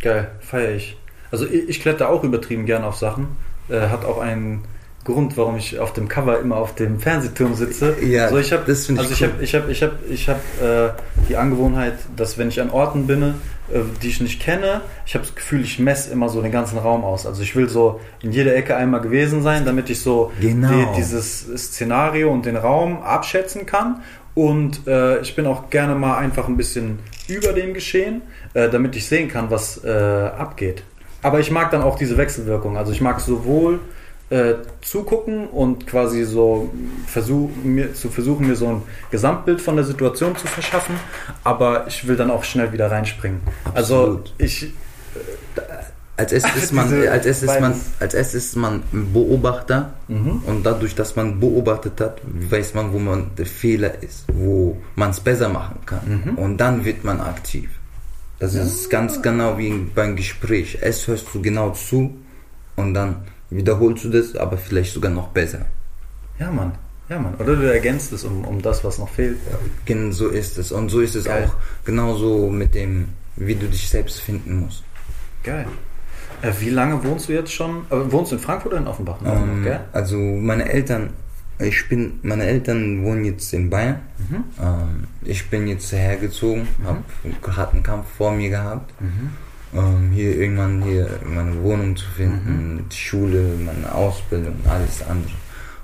Geil, 0.00 0.32
feier 0.40 0.74
ich. 0.74 0.98
Also 1.30 1.46
ich, 1.46 1.68
ich 1.68 1.80
kletter 1.80 2.08
auch 2.08 2.24
übertrieben 2.24 2.66
gern 2.66 2.82
auf 2.82 2.96
Sachen 2.96 3.28
äh, 3.70 3.88
hat 3.88 4.04
auch 4.04 4.18
einen 4.18 4.64
Grund, 5.04 5.36
warum 5.38 5.56
ich 5.56 5.78
auf 5.78 5.94
dem 5.94 6.08
Cover 6.08 6.38
immer 6.40 6.56
auf 6.56 6.74
dem 6.74 7.00
Fernsehturm 7.00 7.54
sitze. 7.54 7.96
Ja, 8.02 8.24
also 8.24 8.36
ich 8.36 8.52
habe, 8.52 8.64
also 8.66 8.92
ich 8.92 9.22
habe, 9.22 9.42
ich 9.42 9.54
habe, 9.54 9.72
ich 9.72 9.82
habe, 9.82 9.94
ich 10.10 10.28
habe 10.28 10.94
äh, 10.94 11.26
die 11.28 11.36
Angewohnheit, 11.36 11.94
dass 12.16 12.36
wenn 12.36 12.48
ich 12.48 12.60
an 12.60 12.70
Orten 12.70 13.06
bin, 13.06 13.22
äh, 13.22 13.32
die 14.02 14.08
ich 14.08 14.20
nicht 14.20 14.42
kenne, 14.42 14.82
ich 15.06 15.14
habe 15.14 15.24
das 15.24 15.34
Gefühl, 15.34 15.62
ich 15.62 15.78
messe 15.78 16.12
immer 16.12 16.28
so 16.28 16.42
den 16.42 16.52
ganzen 16.52 16.76
Raum 16.76 17.02
aus. 17.02 17.24
Also 17.26 17.42
ich 17.42 17.56
will 17.56 17.68
so 17.68 17.98
in 18.22 18.30
jeder 18.32 18.54
Ecke 18.54 18.76
einmal 18.76 19.00
gewesen 19.00 19.42
sein, 19.42 19.64
damit 19.64 19.88
ich 19.88 20.00
so 20.00 20.32
Genau. 20.38 20.68
die, 20.68 20.86
dieses 20.96 21.46
Szenario 21.56 22.30
und 22.30 22.44
den 22.44 22.56
Raum 22.56 23.02
abschätzen 23.02 23.64
kann. 23.64 24.02
Und 24.34 24.86
äh, 24.86 25.20
ich 25.20 25.34
bin 25.34 25.46
auch 25.46 25.70
gerne 25.70 25.94
mal 25.94 26.18
einfach 26.18 26.46
ein 26.46 26.56
bisschen 26.58 26.98
über 27.26 27.52
dem 27.54 27.72
Geschehen, 27.74 28.20
äh, 28.52 28.68
damit 28.68 28.94
ich 28.96 29.06
sehen 29.06 29.28
kann, 29.28 29.50
was 29.50 29.82
äh, 29.82 29.88
abgeht. 29.90 30.82
Aber 31.22 31.40
ich 31.40 31.50
mag 31.50 31.70
dann 31.70 31.82
auch 31.82 31.96
diese 31.98 32.16
Wechselwirkung. 32.16 32.76
Also 32.76 32.92
ich 32.92 33.00
mag 33.00 33.20
sowohl 33.20 33.80
äh, 34.30 34.54
zugucken 34.80 35.48
und 35.48 35.86
quasi 35.86 36.24
so 36.24 36.70
versuch, 37.06 37.50
mir, 37.64 37.94
zu 37.94 38.08
versuchen, 38.10 38.46
mir 38.46 38.56
so 38.56 38.68
ein 38.68 38.82
Gesamtbild 39.10 39.60
von 39.60 39.76
der 39.76 39.84
Situation 39.84 40.36
zu 40.36 40.46
verschaffen, 40.46 40.94
aber 41.44 41.86
ich 41.88 42.06
will 42.06 42.16
dann 42.16 42.30
auch 42.30 42.44
schnell 42.44 42.72
wieder 42.72 42.90
reinspringen. 42.90 43.40
Also 43.74 43.96
Absolut. 43.96 44.34
ich, 44.38 44.72
Als 46.16 46.32
erstes 46.32 46.64
ist 46.64 46.72
man, 46.74 46.84
als 47.08 47.24
erstes 47.24 47.50
ist 47.50 47.60
man, 47.60 47.74
als 47.98 48.12
erstes 48.12 48.44
ist 48.44 48.56
man 48.56 48.82
ein 48.92 49.10
Beobachter 49.14 49.94
Mhm. 50.08 50.42
und 50.46 50.66
dadurch, 50.66 50.94
dass 50.94 51.16
man 51.16 51.40
beobachtet 51.40 51.98
hat, 51.98 52.20
weiß 52.24 52.74
man, 52.74 52.92
wo 52.92 52.98
man 52.98 53.30
der 53.38 53.46
Fehler 53.46 54.02
ist, 54.02 54.26
wo 54.30 54.76
man 54.96 55.10
es 55.10 55.20
besser 55.20 55.48
machen 55.48 55.78
kann. 55.86 56.22
Mhm. 56.26 56.34
Und 56.38 56.58
dann 56.58 56.84
wird 56.84 57.04
man 57.04 57.20
aktiv. 57.22 57.70
Das 58.40 58.54
ist 58.54 58.88
ganz 58.90 59.20
genau 59.22 59.56
wie 59.58 59.70
beim 59.94 60.16
Gespräch. 60.16 60.78
Erst 60.80 61.06
hörst 61.08 61.26
du 61.32 61.40
genau 61.42 61.70
zu 61.70 62.14
und 62.76 62.94
dann 62.94 63.16
wiederholst 63.50 64.04
du 64.04 64.08
das, 64.10 64.34
aber 64.34 64.56
vielleicht 64.56 64.92
sogar 64.94 65.10
noch 65.12 65.28
besser. 65.28 65.66
ja 66.38 66.50
Mann, 66.50 66.72
ja 67.08 67.18
Mann. 67.18 67.34
Oder 67.38 67.54
du 67.56 67.70
ergänzt 67.72 68.12
es 68.12 68.24
um, 68.24 68.44
um 68.46 68.62
das, 68.62 68.82
was 68.82 68.98
noch 68.98 69.10
fehlt. 69.10 69.36
Gen- 69.84 70.12
So 70.12 70.28
ist 70.28 70.56
es. 70.58 70.72
Und 70.72 70.88
so 70.88 71.00
ist 71.00 71.14
es 71.16 71.24
Geil. 71.26 71.44
auch 71.48 71.54
genauso 71.84 72.48
mit 72.50 72.74
dem, 72.74 73.08
wie 73.36 73.54
du 73.54 73.66
dich 73.66 73.88
selbst 73.88 74.20
finden 74.20 74.60
musst. 74.60 74.82
Geil. 75.44 75.66
Äh, 76.42 76.52
wie 76.60 76.70
lange 76.70 77.04
wohnst 77.04 77.28
du 77.28 77.34
jetzt 77.34 77.52
schon? 77.52 77.84
Äh, 77.90 78.10
wohnst 78.10 78.32
du 78.32 78.36
in 78.36 78.40
Frankfurt 78.42 78.72
oder 78.72 78.80
in 78.80 78.86
Offenbach? 78.88 79.20
In 79.20 79.26
Offenbach, 79.26 79.52
Ähm, 79.56 79.64
gell? 79.64 79.80
also 79.92 80.16
meine 80.16 80.66
Eltern, 80.72 81.10
ich 81.60 81.88
bin, 81.88 82.20
meine 82.22 82.44
Eltern 82.44 83.02
wohnen 83.04 83.24
jetzt 83.24 83.52
in 83.52 83.70
Bayern. 83.70 84.00
Mhm. 84.28 84.44
Ähm, 84.62 85.04
ich 85.22 85.48
bin 85.50 85.66
jetzt 85.66 85.92
hergezogen, 85.92 86.66
habe 86.84 87.02
gerade 87.42 87.72
einen 87.72 87.82
Kampf 87.82 88.06
vor 88.16 88.32
mir 88.32 88.50
gehabt. 88.50 88.92
Mhm. 89.00 89.30
Ähm, 89.72 90.10
hier 90.12 90.36
irgendwann 90.36 90.82
hier 90.82 91.08
meine 91.24 91.62
Wohnung 91.62 91.94
zu 91.96 92.06
finden, 92.10 92.74
Mhm. 92.76 92.88
die 92.88 92.96
Schule, 92.96 93.54
meine 93.64 93.94
Ausbildung, 93.94 94.56
alles 94.68 95.02
andere 95.02 95.32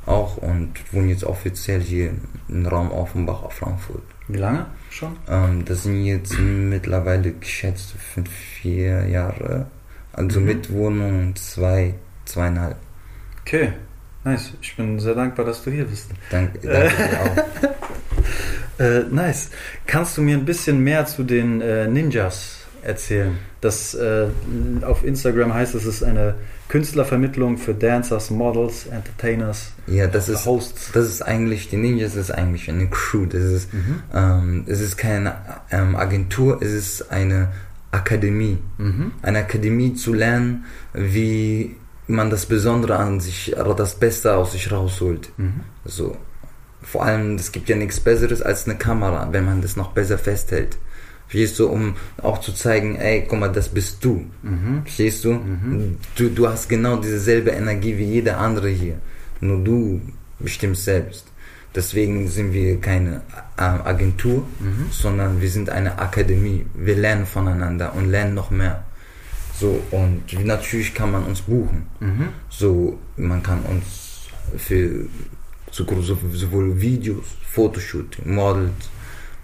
auch 0.07 0.37
und 0.37 0.71
wohne 0.93 1.09
jetzt 1.09 1.25
offiziell 1.25 1.81
hier 1.81 2.11
im 2.49 2.65
Raum 2.67 2.93
Offenbach 2.93 3.43
auf 3.43 3.55
Frankfurt. 3.55 4.03
Wie 4.29 4.39
lange 4.39 4.67
schon? 4.91 5.17
Ähm, 5.29 5.65
das 5.65 5.83
sind 5.83 6.05
jetzt 6.05 6.39
mittlerweile 6.39 7.33
geschätzt 7.33 7.95
fünf, 8.15 8.31
vier 8.31 9.07
Jahre. 9.09 9.67
Also 10.13 10.39
Mhm. 10.41 10.47
mit 10.47 10.73
Wohnung 10.73 11.35
zwei, 11.37 11.95
zweieinhalb. 12.25 12.77
Okay, 13.43 13.73
nice. 14.27 14.53
Ich 14.61 14.77
bin 14.77 14.99
sehr 14.99 15.15
dankbar, 15.15 15.47
dass 15.47 15.63
du 15.65 15.71
hier 15.71 15.85
bist. 15.87 16.11
Danke, 16.31 16.59
danke 16.59 16.93
dir 16.97 17.21
auch. 17.23 17.71
Äh, 18.79 19.05
nice. 19.11 19.49
Kannst 19.87 20.19
du 20.19 20.23
mir 20.23 20.37
ein 20.37 20.45
bisschen 20.45 20.81
mehr 20.81 21.07
zu 21.07 21.23
den 21.25 21.63
äh, 21.63 21.89
Ninjas 21.89 22.59
erzählen? 22.83 23.39
Das 23.63 23.95
äh, 23.95 24.27
auf 24.83 25.03
Instagram 25.03 25.55
heißt 25.55 25.75
es, 25.75 25.87
es 25.87 25.97
ist 25.97 26.03
eine 26.03 26.35
Künstlervermittlung 26.69 27.57
für 27.57 27.73
Dancers, 27.73 28.29
Models, 28.31 28.87
Entertainers, 28.87 29.73
Ja, 29.87 30.07
das 30.09 30.29
ist, 30.29 30.45
Hosts. 30.45 30.91
das 30.93 31.07
ist 31.07 31.23
eigentlich, 31.23 31.71
die 31.71 31.79
Ninjas 31.79 32.17
ist 32.17 32.31
eigentlich 32.31 32.69
eine 32.69 32.89
Crew. 32.91 33.25
Das 33.25 33.43
ist, 33.43 33.71
ähm, 34.15 34.65
es 34.67 34.81
ist 34.83 34.99
keine 34.99 35.37
ähm, 35.71 35.97
Agentur, 35.97 36.61
es 36.61 36.73
ist 36.73 37.11
eine 37.11 37.49
Akademie. 37.93 38.59
Mhm. 38.77 39.13
Eine 39.23 39.39
Akademie 39.39 39.95
zu 39.95 40.13
lernen, 40.13 40.67
wie 40.93 41.77
man 42.07 42.31
das 42.31 42.47
Besondere 42.47 42.97
an 42.97 43.21
sich, 43.21 43.57
oder 43.57 43.75
das 43.75 43.95
Beste 43.97 44.35
aus 44.35 44.53
sich 44.53 44.71
rausholt. 44.71 45.31
Mhm. 45.37 45.61
So. 45.85 46.17
Vor 46.83 47.05
allem, 47.05 47.35
es 47.35 47.51
gibt 47.51 47.69
ja 47.69 47.77
nichts 47.77 47.99
Besseres 47.99 48.43
als 48.43 48.67
eine 48.67 48.79
Kamera, 48.79 49.29
wenn 49.33 49.45
man 49.45 49.61
das 49.61 49.77
noch 49.77 49.93
besser 49.93 50.19
festhält. 50.19 50.77
Verstehst 51.27 51.59
du, 51.59 51.67
um 51.69 51.97
auch 52.23 52.39
zu 52.39 52.53
zeigen, 52.53 52.97
ey, 52.97 53.27
guck 53.29 53.41
mal, 53.41 53.49
das 53.49 53.69
bist 53.69 54.05
du. 54.05 54.25
Mhm. 54.43 54.83
Verstehst 54.85 55.25
du? 55.25 55.41
du? 56.15 56.29
Du 56.29 56.49
hast 56.49 56.69
genau 56.69 56.97
dieselbe 56.97 57.51
Energie 57.51 57.99
wie 57.99 58.05
jeder 58.05 58.39
andere 58.39 58.69
hier. 58.69 59.01
Nur 59.41 59.65
du 59.65 60.01
bestimmst 60.39 60.85
selbst. 60.85 61.27
Deswegen 61.75 62.29
sind 62.29 62.55
wir 62.55 62.81
keine 62.81 63.21
äh, 63.59 63.63
Agentur, 63.63 64.47
sondern 64.91 65.43
wir 65.43 65.51
sind 65.51 65.69
eine 65.69 65.99
Akademie. 65.99 66.65
Wir 66.75 66.97
lernen 66.97 67.27
voneinander 67.27 67.95
und 67.95 68.09
lernen 68.09 68.35
noch 68.35 68.51
mehr. 68.51 68.86
So, 69.59 69.81
und 69.91 70.45
natürlich 70.45 70.95
kann 70.95 71.13
man 71.13 71.25
uns 71.25 71.41
buchen. 71.41 71.87
Mhm. 72.01 72.29
So, 72.51 72.99
man 73.17 73.43
kann 73.43 73.63
uns 73.63 74.27
für 74.57 75.07
so, 75.71 75.85
so, 76.03 76.19
sowohl 76.33 76.81
Videos, 76.81 77.25
Fotoshooting, 77.53 78.35
Models, 78.35 78.91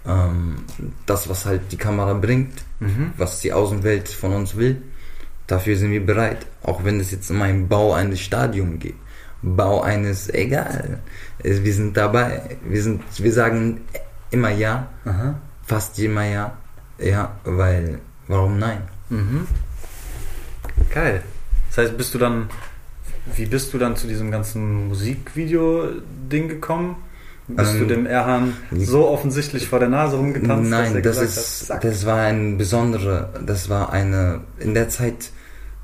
ähm, 0.05 0.57
das, 1.05 1.27
was 1.29 1.45
halt 1.45 1.61
die 1.71 1.77
Kamera 1.77 2.13
bringt, 2.13 2.63
Mhm. 2.79 3.11
was 3.17 3.39
die 3.39 3.53
Außenwelt 3.53 4.09
von 4.09 4.33
uns 4.33 4.55
will, 4.55 4.81
dafür 5.47 5.77
sind 5.77 5.91
wir 5.91 6.05
bereit. 6.05 6.45
Auch 6.63 6.83
wenn 6.83 6.99
es 6.99 7.11
jetzt 7.11 7.31
um 7.31 7.41
einen 7.41 7.67
Bau 7.67 7.93
eines 7.93 8.19
Stadions 8.19 8.79
geht. 8.79 8.95
Bau 9.41 9.81
eines, 9.81 10.29
egal. 10.29 10.99
Wir 11.41 11.73
sind 11.73 11.97
dabei. 11.97 12.57
Wir, 12.67 12.81
sind, 12.83 13.01
wir 13.17 13.33
sagen 13.33 13.81
immer 14.31 14.51
ja, 14.51 14.87
Aha. 15.05 15.39
fast 15.65 15.97
immer 15.99 16.25
ja. 16.25 16.57
Ja, 16.99 17.35
weil, 17.43 17.99
warum 18.27 18.59
nein? 18.59 18.81
Mhm. 19.09 19.47
Geil. 20.89 21.23
Das 21.69 21.77
heißt, 21.85 21.97
bist 21.97 22.13
du 22.13 22.19
dann, 22.19 22.49
wie 23.35 23.45
bist 23.45 23.73
du 23.73 23.77
dann 23.77 23.95
zu 23.95 24.07
diesem 24.07 24.31
ganzen 24.31 24.89
Musikvideo-Ding 24.89 26.49
gekommen? 26.49 26.95
Bist 27.47 27.73
Ähm, 27.73 27.79
du 27.79 27.85
dem 27.87 28.05
Erhan 28.05 28.53
so 28.71 29.07
offensichtlich 29.09 29.67
vor 29.67 29.79
der 29.79 29.89
Nase 29.89 30.15
rumgetanzt? 30.15 30.69
Nein, 30.69 31.01
das 31.01 31.17
ist, 31.17 31.69
hat, 31.69 31.83
das 31.83 32.05
war 32.05 32.21
ein 32.21 32.57
besondere, 32.57 33.33
das 33.45 33.69
war 33.69 33.91
eine, 33.91 34.41
in 34.59 34.73
der 34.73 34.87
Zeit, 34.89 35.31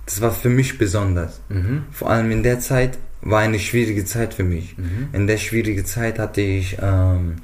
das 0.06 0.22
war 0.22 0.32
für 0.32 0.50
mich 0.50 0.78
besonders. 0.78 1.42
Mhm. 1.50 1.84
Vor 1.92 2.10
allem 2.10 2.32
in 2.32 2.44
der 2.44 2.60
Zeit 2.60 2.98
war 3.22 3.40
eine 3.40 3.60
schwierige 3.60 4.06
Zeit 4.06 4.34
für 4.34 4.44
mich. 4.44 4.78
Mhm. 4.78 5.10
In 5.12 5.28
der 5.28 5.38
schwierigen 5.38 5.86
Zeit 5.86 6.18
hatte 6.18 6.40
ich, 6.42 6.78
ähm, 6.82 7.36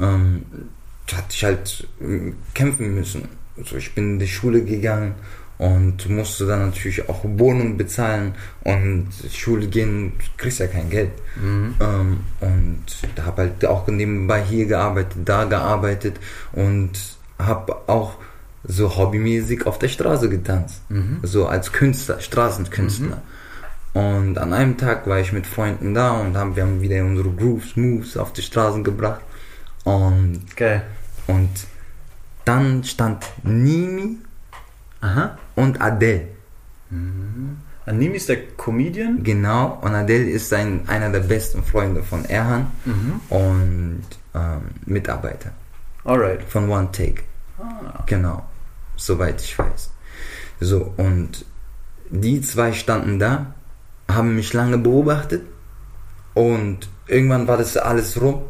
ähm, 0.00 0.42
hatte 1.12 1.26
ich 1.30 1.44
halt 1.44 1.88
ähm, 2.00 2.36
kämpfen 2.54 2.94
müssen. 2.94 3.28
Also 3.56 3.76
ich 3.76 3.94
bin 3.94 4.12
in 4.14 4.18
die 4.20 4.28
Schule 4.28 4.62
gegangen 4.62 5.14
und 5.58 6.08
musste 6.08 6.46
dann 6.46 6.66
natürlich 6.66 7.08
auch 7.08 7.20
Wohnung 7.24 7.76
bezahlen 7.76 8.34
und 8.64 9.08
Schule 9.32 9.66
gehen, 9.68 10.12
du 10.18 10.24
kriegst 10.36 10.58
ja 10.58 10.66
kein 10.66 10.90
Geld. 10.90 11.12
Mhm. 11.36 11.74
Ähm, 11.80 12.20
und 12.40 12.84
da 13.14 13.24
habe 13.24 13.42
halt 13.42 13.64
auch 13.64 13.86
nebenbei 13.86 14.42
hier 14.42 14.66
gearbeitet, 14.66 15.18
da 15.24 15.44
gearbeitet 15.44 16.20
und 16.52 16.92
habe 17.38 17.76
auch 17.88 18.14
so 18.64 18.96
hobbymäßig 18.96 19.66
auf 19.66 19.78
der 19.78 19.88
Straße 19.88 20.28
getanzt. 20.28 20.82
Mhm. 20.88 21.20
So 21.22 21.46
als 21.46 21.72
Künstler, 21.72 22.20
Straßenkünstler. 22.20 23.22
Und 23.94 24.36
an 24.36 24.52
einem 24.52 24.76
Tag 24.76 25.06
war 25.06 25.20
ich 25.20 25.32
mit 25.32 25.46
Freunden 25.46 25.94
da 25.94 26.20
und 26.20 26.36
haben, 26.36 26.54
wir 26.54 26.64
haben 26.64 26.82
wieder 26.82 27.02
unsere 27.02 27.30
Grooves, 27.30 27.76
Moves 27.76 28.18
auf 28.18 28.32
die 28.34 28.42
Straßen 28.42 28.84
gebracht. 28.84 29.22
Und, 29.84 30.54
Geil. 30.54 30.82
und 31.28 31.48
dann 32.44 32.84
stand 32.84 33.24
Nimi 33.42 34.18
Aha. 35.06 35.38
und 35.54 35.80
Adele. 35.80 36.28
Animi 37.86 38.16
ist 38.16 38.28
der 38.28 38.38
Comedian. 38.56 39.22
Genau, 39.22 39.78
und 39.82 39.94
Adele 39.94 40.28
ist 40.30 40.52
ein, 40.52 40.88
einer 40.88 41.10
der 41.10 41.20
besten 41.20 41.62
Freunde 41.62 42.02
von 42.02 42.24
Erhan 42.24 42.66
Mhm. 42.84 43.20
und 43.30 44.04
ähm, 44.34 44.60
Mitarbeiter 44.86 45.50
Alright. 46.04 46.42
von 46.44 46.68
One 46.68 46.88
Take. 46.92 47.22
Ah. 47.58 48.02
Genau, 48.06 48.44
soweit 48.96 49.40
ich 49.40 49.58
weiß. 49.58 49.90
So, 50.60 50.92
und 50.96 51.44
die 52.10 52.40
zwei 52.40 52.72
standen 52.72 53.18
da, 53.18 53.54
haben 54.08 54.36
mich 54.36 54.52
lange 54.52 54.78
beobachtet 54.78 55.42
und 56.34 56.88
irgendwann 57.08 57.46
war 57.48 57.56
das 57.56 57.76
alles 57.76 58.20
rum. 58.20 58.42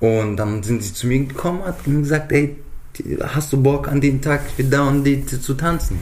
Und 0.00 0.36
dann 0.36 0.62
sind 0.62 0.82
sie 0.82 0.92
zu 0.92 1.06
mir 1.06 1.24
gekommen 1.24 1.60
und 1.60 1.66
haben 1.68 2.02
gesagt, 2.02 2.30
ey, 2.32 2.56
hast 3.22 3.52
du 3.52 3.62
Bock 3.62 3.88
an 3.88 4.00
den 4.00 4.20
Tag 4.20 4.42
für 4.56 4.64
da 4.64 4.88
und 4.88 5.04
die 5.04 5.24
zu 5.26 5.54
tanzen? 5.54 5.98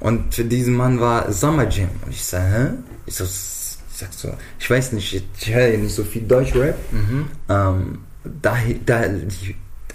Und 0.00 0.34
für 0.34 0.44
diesen 0.44 0.74
Mann 0.74 0.98
war 0.98 1.30
Summer 1.32 1.68
Jam. 1.68 1.90
Und 2.04 2.12
ich 2.12 2.24
sag, 2.24 2.42
hä? 2.42 2.66
Ich, 3.06 3.14
so, 3.16 3.24
ich 3.24 3.96
sag 3.96 4.12
so, 4.12 4.34
ich 4.58 4.70
weiß 4.70 4.92
nicht, 4.92 5.14
ich, 5.14 5.54
höre 5.54 5.68
ja 5.68 5.76
nicht 5.76 5.94
so 5.94 6.04
viel 6.04 6.22
Deutschrap. 6.22 6.76
Mhm. 6.90 7.28
Ähm, 7.48 7.98
da 8.42 8.56
da 8.86 9.04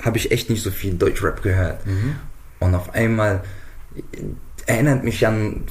habe 0.01 0.17
ich 0.17 0.31
echt 0.31 0.49
nicht 0.49 0.61
so 0.61 0.71
viel 0.71 0.93
Deutschrap 0.93 1.41
gehört. 1.41 1.85
Mhm. 1.85 2.15
Und 2.59 2.75
auf 2.75 2.93
einmal 2.93 3.43
erinnert 4.67 5.03
mich 5.03 5.25
an, 5.25 5.63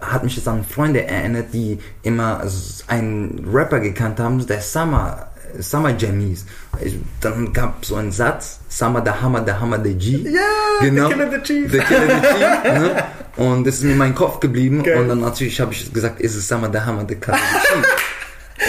hat 0.00 0.24
mich 0.24 0.34
das 0.34 0.48
an 0.48 0.64
Freunde 0.64 1.06
erinnert, 1.06 1.52
die 1.52 1.78
immer 2.02 2.42
einen 2.88 3.46
Rapper 3.52 3.80
gekannt 3.80 4.18
haben, 4.18 4.44
der 4.46 4.60
Summer 4.60 5.28
Summer 5.62 5.94
Jam 5.96 6.18
hieß. 6.20 6.44
Ich, 6.82 6.98
dann 7.20 7.52
gab 7.52 7.84
so 7.84 7.96
einen 7.96 8.12
Satz, 8.12 8.60
Summer 8.68 9.02
the 9.04 9.10
Hammer, 9.22 9.42
the 9.46 9.52
Hammer 9.52 9.80
the 9.82 9.94
G. 9.94 10.28
Ja, 10.28 10.40
genau. 10.80 11.08
The 11.08 11.14
Killer 11.14 11.30
the 11.30 11.42
Chief. 11.42 11.72
The 11.72 11.78
Killer 11.78 12.06
the 12.08 12.26
Chief. 12.28 12.64
ne? 12.72 13.04
Und 13.36 13.66
das 13.66 13.76
ist 13.76 13.84
mir 13.84 13.92
in 13.92 13.98
meinem 13.98 14.14
Kopf 14.14 14.40
geblieben. 14.40 14.82
Geil. 14.82 14.98
Und 15.00 15.08
dann 15.08 15.20
natürlich 15.20 15.60
habe 15.60 15.72
ich 15.72 15.92
gesagt, 15.92 16.20
ist 16.20 16.34
es 16.36 16.48
Summer 16.48 16.70
the 16.72 16.80
Hammer, 16.80 17.04
the 17.08 17.14
Killer 17.16 17.38
the 17.38 17.68
Chief. 17.68 17.86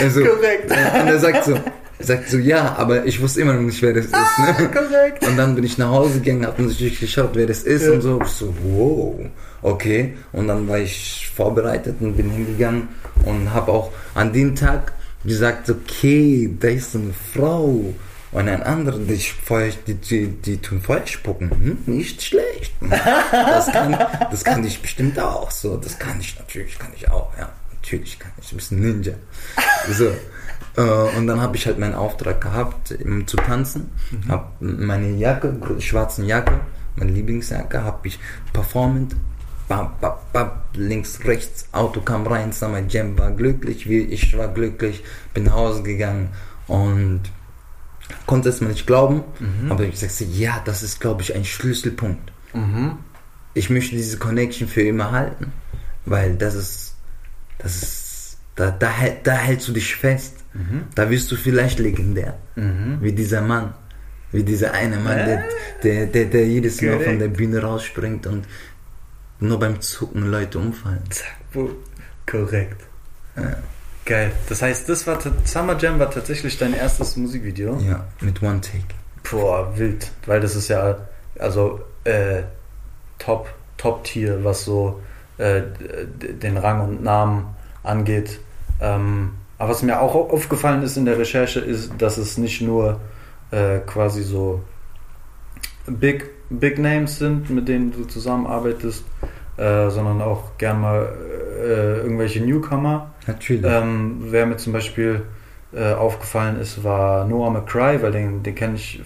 Also, 0.02 0.22
Korrekt. 0.22 0.70
Und 0.70 1.08
er 1.08 1.18
sagt 1.18 1.46
so, 1.46 1.58
sagt 2.00 2.30
so, 2.30 2.38
ja, 2.38 2.76
aber 2.78 3.06
ich 3.06 3.22
wusste 3.22 3.40
immer 3.42 3.54
noch 3.54 3.62
nicht, 3.62 3.82
wer 3.82 3.94
das 3.94 4.06
ist. 4.06 4.12
Ne? 4.14 4.70
Korrekt. 4.70 5.26
Und 5.26 5.38
dann 5.38 5.56
bin 5.56 5.64
ich 5.64 5.78
nach 5.78 5.90
Hause 5.90 6.20
gegangen, 6.20 6.46
hab 6.46 6.60
natürlich 6.60 7.00
geschaut, 7.00 7.30
wer 7.34 7.48
das 7.48 7.64
ist 7.64 7.86
Ja. 7.86 7.94
und 7.94 8.02
so. 8.02 8.20
Ich 8.22 8.28
so, 8.28 8.54
wow, 8.64 9.16
okay. 9.62 10.18
Und 10.34 10.50
dann 10.50 10.68
war 10.68 10.78
ich 10.80 11.32
vorbereitet 11.36 11.96
und 12.02 12.18
bin 12.18 12.30
hingegangen 12.30 12.90
und 13.26 13.54
habe 13.54 13.72
auch 13.72 13.92
an 14.14 14.34
dem 14.34 14.56
Tag 14.56 14.92
gesagt, 15.26 15.70
okay, 15.70 16.56
da 16.60 16.68
ist 16.70 16.96
eine 16.96 17.14
Frau. 17.34 17.94
Und 18.32 18.50
ein 18.50 18.62
anderer, 18.62 19.00
die, 19.00 19.18
Feuer, 19.18 19.72
die, 19.88 19.94
die, 19.96 20.28
die 20.28 20.58
tun 20.58 20.82
Feuer 20.82 21.08
spucken. 21.08 21.50
Hm, 21.50 21.78
nicht 21.86 22.22
schlecht. 22.22 22.74
Das 23.32 23.72
kann, 23.72 23.98
das 24.30 24.44
kann 24.44 24.66
ich 24.66 24.82
bestimmt 24.82 25.18
auch. 25.20 25.50
So, 25.50 25.78
das 25.78 25.98
kann 25.98 26.20
ich 26.20 26.38
natürlich, 26.38 26.78
kann 26.78 26.92
ich 26.96 27.10
auch. 27.10 27.32
Ja, 27.38 27.50
natürlich 27.72 28.20
kann 28.20 28.32
ich. 28.42 28.52
Ein 28.52 28.58
bisschen 28.58 28.82
Ninja. 28.82 29.14
So. 29.92 30.12
Äh, 30.76 31.18
Und 31.18 31.28
dann 31.28 31.42
habe 31.42 31.56
ich 31.56 31.66
halt 31.66 31.80
meinen 31.80 31.96
Auftrag 31.96 32.42
gehabt, 32.42 32.94
zu 33.26 33.38
tanzen. 33.38 33.92
Hab 34.28 34.56
meine 34.60 35.12
Jacke, 35.12 35.56
schwarzen 35.80 36.26
Jacke, 36.26 36.60
meine 36.98 37.12
Lieblingsjacke, 37.12 37.82
habe 37.82 38.08
ich 38.10 38.20
performant. 38.52 39.16
Bap, 39.68 40.00
bap, 40.00 40.32
bap, 40.32 40.64
links, 40.76 41.20
rechts, 41.26 41.68
Auto 41.74 42.00
kam 42.02 42.26
rein, 42.26 42.54
Summer 42.54 42.82
Jam 42.88 43.18
war 43.18 43.32
glücklich, 43.32 43.90
wie 43.90 44.00
ich 44.00 44.38
war 44.38 44.48
glücklich, 44.48 45.04
bin 45.34 45.44
nach 45.46 45.54
Hause 45.56 45.84
gegangen 45.84 46.30
und 46.68 47.24
konnte 48.26 48.48
es 48.48 48.62
mir 48.62 48.70
nicht 48.70 48.88
glauben, 48.88 49.24
aber 49.70 49.84
ich 49.84 50.00
sagte, 50.00 50.24
ja, 50.24 50.62
das 50.64 50.84
ist, 50.84 51.02
glaube 51.02 51.22
ich, 51.22 51.36
ein 51.36 51.44
Schlüsselpunkt. 51.44 52.32
Mhm. 52.54 52.94
Ich 53.54 53.70
möchte 53.70 53.96
diese 53.96 54.18
Connection 54.18 54.70
für 54.70 54.84
immer 54.84 55.12
halten, 55.12 55.52
weil 56.06 56.36
das 56.38 56.56
ist, 56.56 56.96
das 57.58 57.76
ist, 57.84 58.38
da, 58.56 58.72
da, 58.72 58.90
da 59.24 59.34
hältst 59.34 59.68
du 59.68 59.74
dich 59.74 59.96
fest. 59.96 60.36
Da 60.96 61.10
wirst 61.12 61.30
du 61.32 61.36
vielleicht 61.36 61.78
legendär, 61.80 62.38
Mhm. 62.56 62.98
wie 63.02 63.12
dieser 63.12 63.42
Mann, 63.42 63.74
wie 64.32 64.44
dieser 64.44 64.72
eine 64.74 64.98
Mann, 64.98 65.18
der, 65.18 65.44
der, 65.84 66.06
der, 66.08 66.26
der 66.26 66.48
jedes 66.48 66.82
Mal 66.82 67.00
von 67.02 67.20
der 67.20 67.28
Bühne 67.28 67.62
rausspringt 67.62 68.26
und 68.28 68.46
nur 69.40 69.60
beim 69.60 69.82
Zucken 69.82 70.30
Leute 70.32 70.60
umfallen. 70.60 71.04
Zack, 71.10 71.36
wo- 71.54 71.70
korrekt. 72.30 72.82
Ja. 73.36 73.58
Geil. 74.06 74.32
Das 74.50 74.62
heißt, 74.62 74.88
das 74.90 75.06
war 75.06 75.20
Summer 75.46 75.78
Jam 75.78 76.00
war 76.00 76.10
tatsächlich 76.10 76.58
dein 76.58 76.74
erstes 76.74 77.18
Musikvideo. 77.18 77.78
Ja, 77.80 78.06
mit 78.22 78.42
One 78.42 78.62
Take. 78.62 78.84
Boah, 79.30 79.78
wild. 79.78 80.10
Weil 80.26 80.40
das 80.40 80.56
ist 80.56 80.70
ja, 80.70 80.98
also, 81.38 81.82
äh, 82.06 82.44
top, 83.20 83.50
top 83.78 84.04
Tier, 84.06 84.44
was 84.44 84.64
so 84.64 85.02
äh, 85.38 85.62
den 85.82 86.58
Rang 86.58 86.82
und 86.82 87.04
Namen 87.04 87.48
angeht. 87.84 88.40
Ähm, 88.80 89.34
aber 89.58 89.72
was 89.72 89.82
mir 89.84 90.00
auch 90.00 90.16
au- 90.16 90.30
aufgefallen 90.30 90.84
ist 90.84 90.96
in 90.98 91.06
der 91.06 91.18
Recherche, 91.20 91.60
ist, 91.60 91.92
dass 91.98 92.18
es 92.18 92.38
nicht 92.38 92.62
nur 92.62 93.02
äh, 93.52 93.80
quasi 93.80 94.24
so 94.24 94.64
Big, 95.86 96.30
Big 96.50 96.78
Names 96.80 97.20
sind, 97.20 97.50
mit 97.50 97.68
denen 97.68 97.92
du 97.92 98.06
zusammenarbeitest, 98.06 99.04
äh, 99.58 99.90
sondern 99.90 100.22
auch 100.22 100.58
gern 100.58 100.82
mal 100.82 101.08
äh, 101.62 101.98
irgendwelche 102.02 102.42
Newcomer. 102.44 103.12
Natürlich. 103.26 103.66
Ähm, 103.66 104.18
wer 104.30 104.46
mir 104.46 104.58
zum 104.58 104.74
Beispiel 104.74 105.22
äh, 105.74 105.94
aufgefallen 105.94 106.60
ist, 106.60 106.84
war 106.84 107.26
Noah 107.28 107.52
McCry, 107.52 108.02
weil 108.02 108.12
den, 108.12 108.42
den 108.44 108.56
kenne 108.56 108.76
ich, 108.76 109.02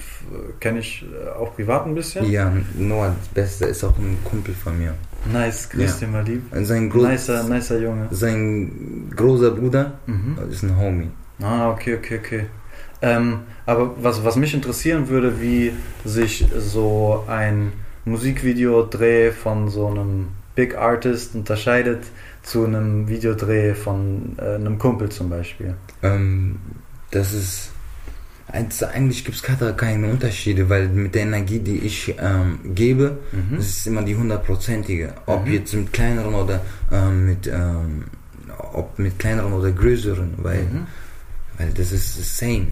kenn 0.60 0.78
ich 0.78 1.04
äh, 1.04 1.30
auch 1.32 1.56
privat 1.56 1.86
ein 1.88 1.96
bisschen. 1.96 2.30
ja, 2.30 2.52
Noah, 2.78 3.16
das 3.18 3.28
Beste 3.30 3.66
ist 3.66 3.84
auch 3.84 3.98
ein 3.98 4.18
Kumpel 4.24 4.54
von 4.54 4.78
mir. 4.78 4.94
Nice, 5.32 5.70
grüß 5.70 6.00
Ja. 6.02 6.08
dir 6.08 6.12
mal 6.12 6.24
lieb. 6.24 6.44
Sein, 6.64 6.90
Gro 6.90 7.08
Nicer, 7.08 7.44
nicer 7.44 7.80
Junge. 7.80 8.08
sein 8.12 9.12
großer 9.16 9.52
Bruder 9.52 9.94
Mhm. 10.06 10.38
ist 10.52 10.64
ein 10.64 10.78
Homie. 10.78 11.10
Ah, 11.42 11.72
okay, 11.72 11.96
okay, 11.98 12.20
okay. 12.24 12.46
Ähm, 13.02 13.40
aber 13.66 13.96
was, 14.04 14.24
was 14.24 14.36
mich 14.36 14.54
interessieren 14.54 15.08
würde, 15.10 15.42
wie 15.42 15.72
sich 16.06 16.46
so 16.58 17.24
ein 17.28 17.72
Musikvideodreh 18.06 19.32
von 19.32 19.70
so 19.70 19.88
einem 19.88 20.28
Big 20.56 20.76
Artist 20.76 21.36
unterscheidet 21.36 22.04
zu 22.44 22.66
einem 22.66 23.08
Videodreh 23.08 23.74
von 23.74 24.36
äh, 24.38 24.56
einem 24.56 24.78
Kumpel 24.78 25.10
zum 25.10 25.30
Beispiel. 25.30 25.76
Ähm, 26.04 26.58
das 27.12 27.34
ist. 27.34 27.72
eins- 28.48 28.84
Eigentlich 28.84 29.24
gibt 29.24 29.38
es 29.38 29.44
keine 29.78 30.08
Unterschiede, 30.10 30.70
weil 30.70 30.90
mit 30.90 31.16
der 31.16 31.24
Energie, 31.24 31.60
die 31.60 31.78
ich 31.80 32.14
ähm, 32.20 32.60
gebe, 32.76 33.18
Mhm. 33.32 33.58
das 33.58 33.68
ist 33.68 33.88
immer 33.88 34.02
die 34.04 34.16
hundertprozentige. 34.16 35.14
Ob 35.26 35.46
Mhm. 35.46 35.54
jetzt 35.54 35.74
mit 35.74 35.94
kleineren 35.94 36.34
oder 36.36 36.62
ähm, 36.92 37.26
mit, 37.28 37.48
ähm, 37.48 38.04
ob 38.74 38.98
mit 39.00 39.18
kleineren 39.20 39.54
oder 39.54 39.72
größeren, 39.72 40.34
weil, 40.38 40.64
Mhm. 40.64 40.88
weil 41.58 41.70
das 41.74 41.92
ist 41.92 42.38
same. 42.38 42.68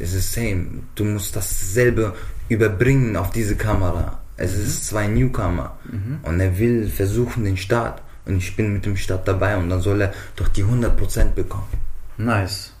Es 0.00 0.14
ist 0.14 0.32
same. 0.32 0.66
Du 0.94 1.04
musst 1.04 1.34
dasselbe 1.36 2.14
überbringen 2.48 3.16
auf 3.16 3.30
diese 3.30 3.56
Kamera. 3.56 4.20
Es 4.36 4.54
ist 4.54 4.86
zwei 4.86 5.06
Newcomer 5.08 5.76
Mhm. 5.90 6.18
und 6.22 6.40
er 6.40 6.58
will 6.58 6.88
versuchen 6.88 7.44
den 7.44 7.56
Start 7.56 8.00
und 8.24 8.36
ich 8.38 8.54
bin 8.56 8.72
mit 8.72 8.86
dem 8.86 8.96
Start 8.96 9.26
dabei 9.26 9.56
und 9.56 9.68
dann 9.70 9.80
soll 9.80 10.00
er 10.02 10.12
doch 10.36 10.48
die 10.48 10.64
100% 10.64 11.34
bekommen. 11.34 11.66
Nice. 12.16 12.72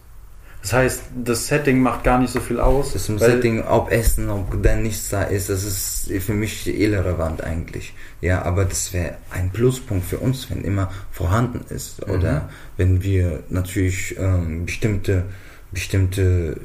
Das 0.62 0.72
heißt, 0.72 1.02
das 1.24 1.46
Setting 1.46 1.80
macht 1.80 2.02
gar 2.04 2.18
nicht 2.18 2.32
so 2.32 2.40
viel 2.40 2.58
aus. 2.60 2.92
Das 2.92 3.06
Setting, 3.06 3.62
ob 3.62 3.90
Essen, 3.92 4.28
ob 4.28 4.60
da 4.62 4.74
nichts 4.74 5.08
da 5.08 5.22
ist, 5.22 5.48
das 5.48 5.62
ist 5.62 6.10
für 6.24 6.34
mich 6.34 6.66
irrelevant 6.66 7.42
eigentlich. 7.44 7.94
Ja, 8.20 8.42
aber 8.42 8.64
das 8.64 8.92
wäre 8.92 9.16
ein 9.30 9.50
Pluspunkt 9.50 10.04
für 10.06 10.18
uns, 10.18 10.50
wenn 10.50 10.62
immer 10.62 10.90
vorhanden 11.12 11.64
ist. 11.72 12.06
Mhm. 12.06 12.12
Oder 12.12 12.48
wenn 12.76 13.02
wir 13.04 13.44
natürlich 13.50 14.16
ähm, 14.18 14.66
bestimmte, 14.66 15.24
bestimmte 15.72 16.58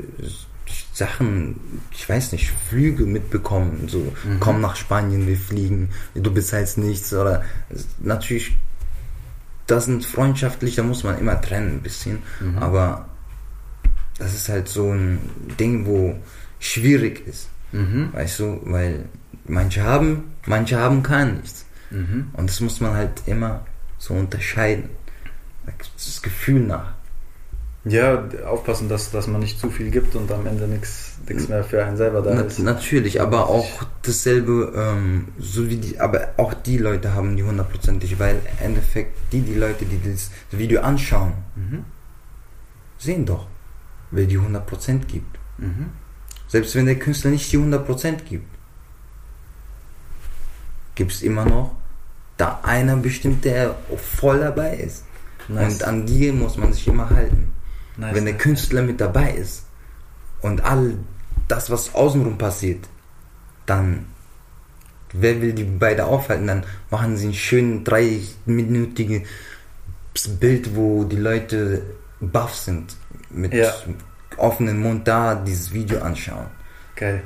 Sachen, 0.94 1.60
ich 1.92 2.08
weiß 2.08 2.32
nicht, 2.32 2.52
Flüge 2.70 3.06
mitbekommen. 3.06 3.88
So, 3.88 4.14
Mhm. 4.24 4.40
komm 4.40 4.62
nach 4.62 4.76
Spanien, 4.76 5.28
wir 5.28 5.38
fliegen, 5.38 5.90
du 6.16 6.32
bezahlst 6.34 6.78
nichts. 6.78 7.14
Oder 7.14 7.44
natürlich, 8.00 8.56
das 9.68 9.86
sind 9.86 10.06
freundschaftlich, 10.06 10.76
da 10.76 10.84
muss 10.84 11.04
man 11.04 11.18
immer 11.20 11.40
trennen 11.42 11.78
ein 11.78 11.82
bisschen. 11.82 12.20
Mhm. 12.40 12.58
Aber 12.60 13.08
das 14.18 14.34
ist 14.34 14.50
halt 14.50 14.68
so 14.68 14.92
ein 14.92 15.20
Ding, 15.60 15.86
wo 15.86 16.16
schwierig 16.60 17.28
ist, 17.28 17.50
Mhm. 17.72 18.10
weißt 18.14 18.40
du, 18.40 18.62
weil 18.66 19.06
manche 19.46 19.84
haben, 19.84 20.32
manche 20.46 20.78
haben 20.78 21.02
gar 21.04 21.26
nichts. 21.26 21.66
Mhm. 21.90 22.30
Und 22.34 22.50
das 22.50 22.60
muss 22.62 22.80
man 22.80 22.94
halt 22.94 23.24
immer 23.26 23.66
so 23.98 24.14
unterscheiden. 24.14 24.90
Das 25.96 26.22
Gefühl 26.22 26.62
nach. 26.62 26.93
Ja, 27.86 28.24
aufpassen, 28.46 28.88
dass, 28.88 29.12
dass 29.12 29.28
man 29.28 29.42
nicht 29.42 29.60
zu 29.60 29.70
viel 29.70 29.92
gibt 29.92 30.16
und 30.16 30.32
am 30.32 30.46
Ende 30.48 30.68
nichts 30.70 31.18
mehr 31.50 31.66
für 31.66 31.84
einen 31.84 31.98
selber 31.98 32.22
da 32.22 32.32
Na, 32.34 32.42
ist. 32.44 32.60
natürlich, 32.60 33.20
aber 33.22 33.50
auch 33.50 33.84
dasselbe, 34.04 34.72
ähm, 34.76 35.28
so 35.38 35.68
wie 35.70 35.76
die, 35.78 36.00
aber 36.00 36.30
auch 36.38 36.54
die 36.54 36.78
Leute 36.78 37.14
haben 37.14 37.36
die 37.36 37.44
hundertprozentig, 37.44 38.18
weil 38.20 38.36
im 38.60 38.66
Endeffekt 38.68 39.18
die, 39.34 39.42
die 39.42 39.56
Leute, 39.56 39.84
die 39.86 40.00
das 40.12 40.32
Video 40.52 40.80
anschauen, 40.82 41.34
Mhm. 41.56 41.84
sehen 42.98 43.26
doch, 43.26 43.48
wer 44.12 44.26
die 44.28 44.38
100% 44.40 45.08
gibt. 45.08 45.38
Mhm. 45.58 45.88
Selbst 46.48 46.76
wenn 46.76 46.86
der 46.86 46.96
Künstler 47.00 47.32
nicht 47.32 47.52
die 47.52 47.58
100% 47.58 48.24
gibt, 48.24 48.48
gibt 50.96 51.12
es 51.12 51.22
immer 51.22 51.46
noch 51.46 51.76
da 52.38 52.60
einer 52.64 52.96
bestimmt, 52.96 53.46
der 53.46 53.76
voll 53.98 54.40
dabei 54.40 54.76
ist. 54.78 55.04
Nice. 55.48 55.74
Und 55.74 55.84
an 55.84 56.06
die 56.06 56.32
muss 56.32 56.58
man 56.58 56.72
sich 56.74 56.88
immer 56.88 57.10
halten. 57.10 57.53
Nice, 57.98 58.16
wenn 58.16 58.26
der 58.26 58.34
nice, 58.34 58.44
Künstler 58.44 58.82
mit 58.82 59.00
dabei 59.00 59.32
ist 59.32 59.66
und 60.42 60.64
all 60.64 60.98
das, 61.48 61.70
was 61.70 61.94
außenrum 61.94 62.38
passiert, 62.38 62.88
dann 63.66 64.06
wer 65.14 65.42
will 65.42 65.54
die 65.54 65.64
beide 65.64 66.06
aufhalten? 66.06 66.48
Dann 66.48 66.66
machen 66.90 67.18
sie 67.18 67.28
ein 67.28 67.34
schön 67.34 67.84
dreiminütiges 67.84 69.28
Bild, 70.40 70.76
wo 70.76 71.04
die 71.04 71.18
Leute 71.18 71.84
baff 72.20 72.56
sind, 72.56 72.96
mit 73.30 73.54
Ja. 73.54 73.72
offenem 74.38 74.80
Mund 74.80 75.08
da 75.08 75.36
dieses 75.36 75.72
Video 75.74 76.02
anschauen. 76.02 76.48
Geil. 76.96 77.22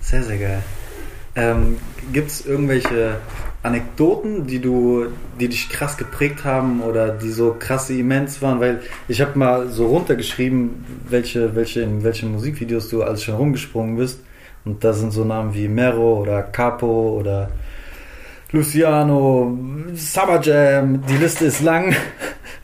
Sehr, 0.00 0.22
sehr 0.22 0.38
geil. 0.38 0.62
Ähm, 1.34 1.78
Gibt 2.12 2.30
es 2.30 2.44
irgendwelche 2.46 3.18
Anekdoten, 3.62 4.46
die 4.46 4.60
du, 4.60 5.06
die 5.38 5.48
dich 5.48 5.68
krass 5.68 5.96
geprägt 5.96 6.44
haben 6.44 6.80
oder 6.80 7.10
die 7.10 7.30
so 7.30 7.56
krasse 7.58 7.94
immens 7.94 8.42
waren? 8.42 8.60
Weil 8.60 8.80
ich 9.08 9.20
habe 9.20 9.38
mal 9.38 9.68
so 9.68 9.86
runtergeschrieben, 9.86 10.84
welche, 11.08 11.54
welche 11.54 11.82
in 11.82 12.02
welchen 12.02 12.32
Musikvideos 12.32 12.88
du 12.88 13.02
alles 13.02 13.22
schon 13.22 13.36
rumgesprungen 13.36 13.96
bist. 13.96 14.20
Und 14.64 14.82
da 14.84 14.92
sind 14.92 15.12
so 15.12 15.24
Namen 15.24 15.54
wie 15.54 15.68
Mero 15.68 16.20
oder 16.20 16.42
Capo 16.42 17.18
oder 17.18 17.50
Luciano, 18.50 19.56
Summer 19.94 20.40
Jam. 20.40 21.04
Die 21.06 21.16
Liste 21.16 21.46
ist 21.46 21.62
lang. 21.62 21.94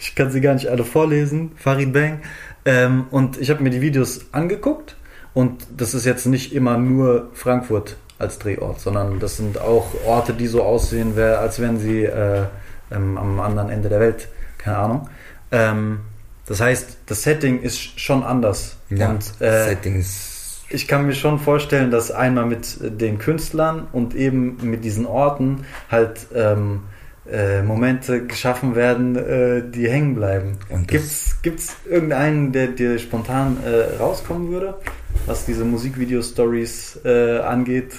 Ich 0.00 0.14
kann 0.14 0.30
sie 0.30 0.40
gar 0.40 0.54
nicht 0.54 0.68
alle 0.68 0.84
vorlesen. 0.84 1.50
Farid 1.56 1.92
Bang. 1.92 2.20
Ähm, 2.64 3.06
und 3.10 3.40
ich 3.40 3.50
habe 3.50 3.64
mir 3.64 3.70
die 3.70 3.80
Videos 3.80 4.26
angeguckt 4.30 4.94
und 5.34 5.66
das 5.76 5.92
ist 5.92 6.04
jetzt 6.04 6.26
nicht 6.26 6.52
immer 6.52 6.78
nur 6.78 7.30
Frankfurt 7.32 7.96
als 8.18 8.38
Drehort, 8.38 8.80
sondern 8.80 9.18
das 9.20 9.36
sind 9.36 9.60
auch 9.60 9.86
Orte, 10.06 10.32
die 10.32 10.46
so 10.46 10.62
aussehen, 10.62 11.18
als 11.18 11.60
wären 11.60 11.78
sie 11.78 12.04
äh, 12.04 12.44
ähm, 12.90 13.16
am 13.18 13.40
anderen 13.40 13.70
Ende 13.70 13.88
der 13.88 14.00
Welt. 14.00 14.28
Keine 14.58 14.78
Ahnung. 14.78 15.08
Ähm, 15.52 16.00
das 16.46 16.60
heißt, 16.60 16.98
das 17.06 17.22
Setting 17.22 17.60
ist 17.60 18.00
schon 18.00 18.22
anders. 18.22 18.76
Ja, 18.90 19.10
und 19.10 19.22
äh, 19.40 19.68
Setting 19.68 20.00
ist. 20.00 20.64
ich 20.70 20.88
kann 20.88 21.06
mir 21.06 21.14
schon 21.14 21.38
vorstellen, 21.38 21.90
dass 21.90 22.10
einmal 22.10 22.46
mit 22.46 22.78
den 22.80 23.18
Künstlern 23.18 23.86
und 23.92 24.14
eben 24.14 24.56
mit 24.62 24.84
diesen 24.84 25.06
Orten 25.06 25.64
halt 25.90 26.26
ähm, 26.34 26.84
äh, 27.30 27.62
Momente 27.62 28.26
geschaffen 28.26 28.74
werden, 28.74 29.16
äh, 29.16 29.62
die 29.70 29.88
hängen 29.88 30.14
bleiben. 30.14 30.56
Gibt's, 30.86 31.36
gibt's 31.42 31.76
irgendeinen, 31.88 32.52
der 32.52 32.68
dir 32.68 32.98
spontan 32.98 33.58
äh, 33.62 33.96
rauskommen 33.98 34.50
würde, 34.50 34.78
was 35.26 35.44
diese 35.44 35.66
Musikvideo-Stories 35.66 37.00
äh, 37.04 37.40
angeht? 37.40 37.92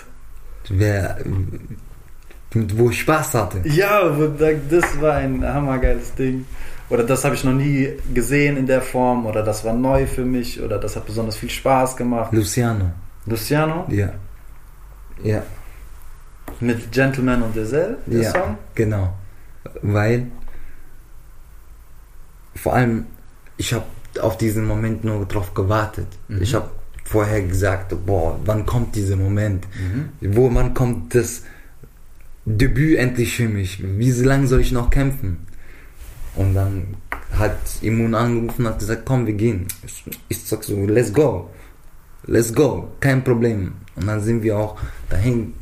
Wer, 0.69 1.17
wo 2.53 2.89
ich 2.89 2.99
Spaß 3.01 3.33
hatte. 3.35 3.61
Ja, 3.65 4.09
das 4.69 5.01
war 5.01 5.15
ein 5.15 5.43
hammergeiles 5.45 6.13
Ding. 6.15 6.45
Oder 6.89 7.03
das 7.03 7.23
habe 7.23 7.35
ich 7.35 7.43
noch 7.43 7.53
nie 7.53 7.89
gesehen 8.13 8.57
in 8.57 8.65
der 8.65 8.81
Form. 8.81 9.25
Oder 9.25 9.43
das 9.43 9.63
war 9.63 9.73
neu 9.73 10.07
für 10.07 10.25
mich. 10.25 10.61
Oder 10.61 10.79
das 10.79 10.95
hat 10.95 11.05
besonders 11.05 11.35
viel 11.37 11.49
Spaß 11.49 11.95
gemacht. 11.95 12.33
Luciano. 12.33 12.91
Luciano 13.25 13.85
Ja. 13.89 14.11
Ja. 15.23 15.43
mit 16.59 16.91
Gentleman 16.91 17.43
und 17.43 17.55
Gazelle, 17.55 17.97
der 18.05 18.21
ja. 18.21 18.31
Song. 18.31 18.57
Genau. 18.73 19.13
Weil 19.81 20.27
vor 22.55 22.73
allem 22.73 23.05
ich 23.57 23.73
habe 23.73 23.85
auf 24.21 24.37
diesen 24.37 24.65
Moment 24.65 25.03
nur 25.03 25.25
drauf 25.25 25.53
gewartet. 25.53 26.07
Mhm. 26.27 26.41
Ich 26.41 26.55
habe 26.55 26.69
vorher 27.09 27.41
gesagt, 27.41 27.93
boah, 28.05 28.39
wann 28.45 28.65
kommt 28.65 28.95
dieser 28.95 29.15
Moment? 29.15 29.65
Wo 30.21 30.53
wann 30.53 30.73
kommt 30.75 31.15
das 31.15 31.43
Debüt 32.45 32.97
endlich 32.99 33.35
für 33.35 33.49
mich? 33.49 33.81
Wie 33.83 34.11
lange 34.11 34.45
soll 34.47 34.61
ich 34.61 34.71
noch 34.71 34.91
kämpfen? 34.91 35.37
Und 36.35 36.53
dann 36.53 36.97
hat 37.31 37.57
Immun 37.81 38.13
angerufen 38.13 38.65
und 38.65 38.71
hat 38.71 38.79
gesagt, 38.79 39.05
komm, 39.05 39.25
wir 39.25 39.33
gehen. 39.33 39.67
Ich, 39.85 40.03
ich 40.27 40.43
sag 40.43 40.63
so, 40.63 40.85
let's 40.85 41.11
go. 41.11 41.49
Let's 42.27 42.53
go, 42.53 42.89
kein 42.99 43.23
Problem. 43.23 43.73
Und 43.95 44.05
dann 44.05 44.21
sind 44.21 44.43
wir 44.43 44.57
auch 44.57 44.77
dahin 45.09 45.53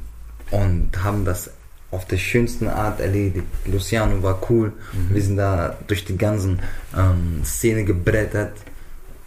und 0.52 0.90
haben 1.02 1.24
das 1.24 1.50
auf 1.92 2.06
der 2.06 2.18
schönsten 2.18 2.68
Art 2.68 3.00
erledigt. 3.00 3.46
Luciano 3.66 4.22
war 4.22 4.42
cool. 4.50 4.74
Wir 5.14 5.22
sind 5.22 5.38
da 5.38 5.78
durch 5.88 6.04
die 6.04 6.18
ganzen 6.18 6.60
ähm, 6.98 7.42
Szene 7.46 7.86
gebrettert. 7.86 8.54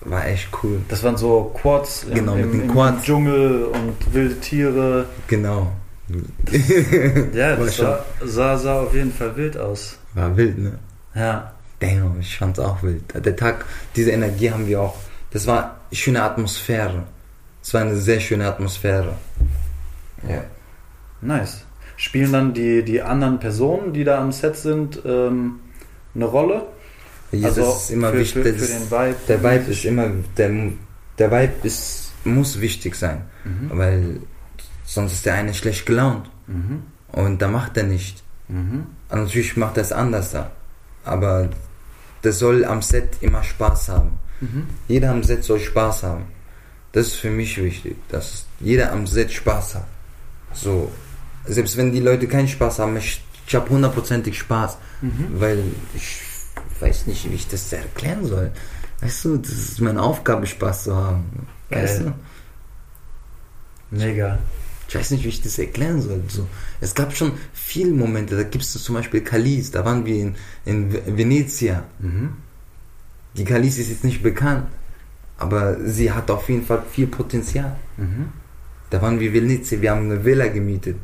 War 0.03 0.27
echt 0.27 0.49
cool. 0.63 0.81
Das 0.89 1.03
waren 1.03 1.17
so 1.17 1.53
Quads 1.61 2.05
im, 2.05 2.15
Genau, 2.15 2.35
mit 2.35 2.45
im, 2.45 2.53
den 2.53 2.61
im 2.63 2.73
Quads. 2.73 3.03
Dschungel 3.05 3.65
und 3.65 4.15
wilde 4.15 4.41
Tiere. 4.41 5.07
Genau. 5.27 5.73
Ja, 7.35 7.55
das 7.55 7.77
sah, 7.77 8.05
sah, 8.25 8.57
sah 8.57 8.81
auf 8.81 8.95
jeden 8.95 9.13
Fall 9.13 9.37
wild 9.37 9.57
aus. 9.57 9.97
War 10.15 10.37
wild, 10.37 10.59
ne? 10.59 10.79
Ja. 11.15 11.53
Damn, 11.79 12.19
ich 12.21 12.37
fand's 12.37 12.59
auch 12.59 12.83
wild. 12.83 13.03
Der 13.15 13.37
Tag, 13.37 13.65
diese 13.95 14.11
Energie 14.11 14.51
haben 14.51 14.67
wir 14.67 14.81
auch. 14.81 14.97
Das 15.31 15.47
war 15.47 15.77
eine 15.89 15.97
schöne 15.97 16.23
Atmosphäre. 16.23 17.05
Es 17.63 17.73
war 17.73 17.83
eine 17.83 17.97
sehr 17.97 18.21
schöne 18.21 18.47
Atmosphäre. 18.47 19.15
Ja. 20.29 20.43
Nice. 21.21 21.65
Spielen 21.97 22.33
dann 22.33 22.55
die, 22.55 22.83
die 22.83 23.03
anderen 23.03 23.39
Personen, 23.39 23.93
die 23.93 24.05
da 24.05 24.21
am 24.21 24.33
Set 24.33 24.57
sind, 24.57 25.01
ähm, 25.05 25.61
eine 26.15 26.25
Rolle? 26.25 26.67
Ja, 27.33 27.49
Also 27.49 27.61
das 27.63 27.83
ist 27.85 27.91
immer 27.91 28.11
für, 28.11 28.19
wichtig. 28.19 28.43
Für, 28.45 28.55
für 28.55 28.67
den 28.67 28.91
Vibe. 28.91 29.17
der 29.29 29.43
Vibe 29.43 29.71
ist 29.71 29.85
immer, 29.85 30.11
der, 30.37 30.51
der 31.19 31.31
Vibe 31.31 31.53
ist, 31.67 32.13
muss 32.25 32.61
wichtig 32.61 32.95
sein. 32.97 33.23
Mhm. 33.45 33.71
Weil 33.79 34.21
sonst 34.85 35.13
ist 35.15 35.27
der 35.27 35.35
eine 35.35 35.55
schlecht 35.55 35.87
gelaunt. 35.87 36.29
Mhm. 36.47 36.83
Und 37.13 37.41
da 37.43 37.49
macht 37.49 37.77
er 37.77 37.85
nicht. 37.85 38.23
Mhm. 38.49 38.87
Und 39.09 39.19
natürlich 39.25 39.57
macht 39.57 39.77
er 39.77 39.83
es 39.83 39.93
anders 39.93 40.33
da. 40.33 40.51
Aber 41.05 41.49
das 42.23 42.39
soll 42.39 42.65
am 42.65 42.83
Set 42.83 43.11
immer 43.21 43.43
Spaß 43.43 43.89
haben. 43.89 44.13
Mhm. 44.41 44.67
Jeder 44.89 45.11
am 45.13 45.23
Set 45.23 45.45
soll 45.45 45.61
Spaß 45.61 46.03
haben. 46.03 46.25
Das 46.93 47.07
ist 47.07 47.17
für 47.17 47.31
mich 47.31 47.63
wichtig, 47.63 47.97
dass 48.09 48.47
jeder 48.59 48.93
am 48.93 49.07
Set 49.07 49.31
Spaß 49.33 49.77
hat. 49.77 49.87
So, 50.53 50.91
selbst 51.47 51.77
wenn 51.77 51.93
die 51.93 52.01
Leute 52.01 52.27
keinen 52.27 52.49
Spaß 52.49 52.81
haben, 52.81 52.97
ich, 52.97 53.23
ich 53.47 53.55
habe 53.55 53.71
hundertprozentig 53.71 54.37
Spaß, 54.39 54.77
Mhm. 55.03 55.27
weil 55.41 55.63
ich 55.95 56.21
weiß 56.81 57.07
nicht, 57.07 57.31
wie 57.31 57.35
ich 57.35 57.49
das 57.49 57.73
erklären 57.73 58.25
soll. 58.27 58.51
Weißt 59.01 59.25
du, 59.25 59.37
das 59.39 59.51
ist 59.51 59.81
meine 59.81 60.03
Aufgabe, 60.03 60.47
Spaß 60.47 60.85
zu 60.85 60.97
haben. 60.97 61.47
Weißt 61.71 62.05
Geil. 62.05 62.15
du? 63.91 63.97
Mega. 63.97 64.39
Ich 64.89 64.95
weiß 64.95 65.13
nicht, 65.13 65.25
wie 65.25 65.29
ich 65.29 65.41
das 65.41 65.59
erklären 65.59 66.03
soll. 66.03 66.23
So, 66.29 66.47
es 66.81 66.95
gab 66.95 67.17
schon 67.17 67.33
viele 67.53 67.93
Momente, 67.93 68.37
da 68.37 68.43
gibt 68.43 68.65
es 68.65 68.73
zum 68.73 68.97
Beispiel 68.97 69.21
Kalis, 69.21 69.71
da 69.71 69.85
waren 69.85 70.05
wir 70.05 70.17
in, 70.17 70.35
in 70.65 71.17
Venezia. 71.17 71.85
Mhm. 72.01 72.31
Die 73.37 73.45
Kalis 73.45 73.79
ist 73.79 73.89
jetzt 73.89 74.03
nicht 74.03 74.23
bekannt, 74.23 74.67
aber 75.39 75.77
sie 75.89 76.11
hat 76.11 76.29
auf 76.31 76.49
jeden 76.49 76.67
Fall 76.67 76.83
viel 76.91 77.07
Potenzial. 77.07 77.77
Mhm. 77.97 78.31
Da 78.91 79.01
waren 79.01 79.21
wir 79.21 79.29
in 79.29 79.35
Venezia, 79.35 79.81
wir 79.81 79.93
haben 79.93 80.11
eine 80.11 80.25
Villa 80.25 80.49
gemietet. 80.49 80.99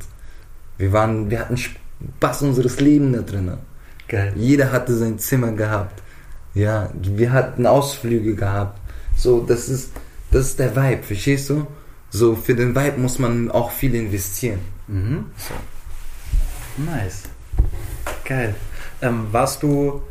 Wir, 0.78 0.92
waren, 0.92 1.30
wir 1.30 1.38
hatten 1.38 1.56
Spaß 1.56 2.42
unseres 2.42 2.80
Lebens 2.80 3.16
da 3.16 3.22
drinnen. 3.22 3.58
Geil. 4.08 4.32
Jeder 4.36 4.72
hatte 4.72 4.94
sein 4.94 5.18
Zimmer 5.18 5.52
gehabt. 5.52 6.02
Ja, 6.54 6.90
wir 7.02 7.32
hatten 7.32 7.66
Ausflüge 7.66 8.34
gehabt. 8.34 8.78
So, 9.16 9.40
das 9.40 9.68
ist, 9.68 9.90
das 10.30 10.46
ist 10.48 10.58
der 10.58 10.74
Vibe, 10.76 11.02
verstehst 11.02 11.50
du? 11.50 11.66
So, 12.10 12.34
für 12.36 12.54
den 12.54 12.74
Vibe 12.74 12.98
muss 12.98 13.18
man 13.18 13.50
auch 13.50 13.70
viel 13.72 13.94
investieren. 13.94 14.60
Mhm. 14.86 15.26
Nice. 16.78 17.24
Geil. 18.24 18.54
Ähm, 19.02 19.26
warst 19.32 19.62
du, 19.62 20.02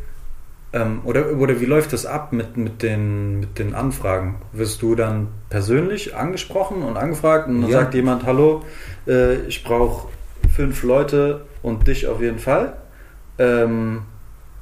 ähm, 0.73 1.01
oder, 1.05 1.31
oder 1.37 1.59
wie 1.61 1.65
läuft 1.65 1.93
das 1.93 2.05
ab 2.05 2.33
mit, 2.33 2.57
mit, 2.57 2.81
den, 2.83 3.39
mit 3.39 3.59
den 3.59 3.73
Anfragen? 3.73 4.35
Wirst 4.51 4.81
du 4.81 4.95
dann 4.95 5.27
persönlich 5.49 6.15
angesprochen 6.15 6.83
und 6.83 6.97
angefragt 6.97 7.47
und 7.47 7.61
dann 7.61 7.69
Ja. 7.71 7.79
sagt 7.81 7.93
jemand, 7.93 8.25
hallo, 8.25 8.63
äh, 9.07 9.35
ich 9.47 9.63
brauche 9.63 10.07
fünf 10.55 10.83
Leute 10.83 11.45
und 11.63 11.87
dich 11.87 12.07
auf 12.07 12.21
jeden 12.21 12.39
Fall? 12.39 12.75
Ähm, 13.39 14.01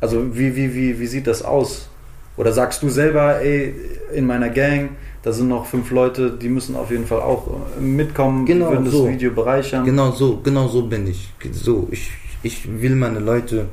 also 0.01 0.35
wie, 0.35 0.55
wie, 0.55 0.73
wie, 0.73 0.99
wie 0.99 1.07
sieht 1.07 1.27
das 1.27 1.41
aus? 1.43 1.87
Oder 2.35 2.51
sagst 2.51 2.81
du 2.81 2.89
selber, 2.89 3.39
ey, 3.41 3.73
in 4.13 4.25
meiner 4.25 4.49
Gang, 4.49 4.89
da 5.21 5.31
sind 5.31 5.47
noch 5.49 5.65
fünf 5.67 5.91
Leute, 5.91 6.31
die 6.31 6.49
müssen 6.49 6.75
auf 6.75 6.89
jeden 6.91 7.05
Fall 7.05 7.21
auch 7.21 7.47
äh, 7.47 7.81
mitkommen, 7.81 8.45
Genau, 8.45 8.71
würden 8.71 8.89
so. 8.89 9.03
das 9.05 9.13
Video 9.13 9.31
bereichern. 9.31 9.85
Genau 9.85 10.11
so, 10.11 10.37
genau 10.43 10.67
so 10.67 10.81
bin 10.87 11.07
ich. 11.07 11.31
So, 11.51 11.87
ich, 11.91 12.11
ich 12.41 12.67
will 12.81 12.95
meine 12.95 13.19
Leute 13.19 13.67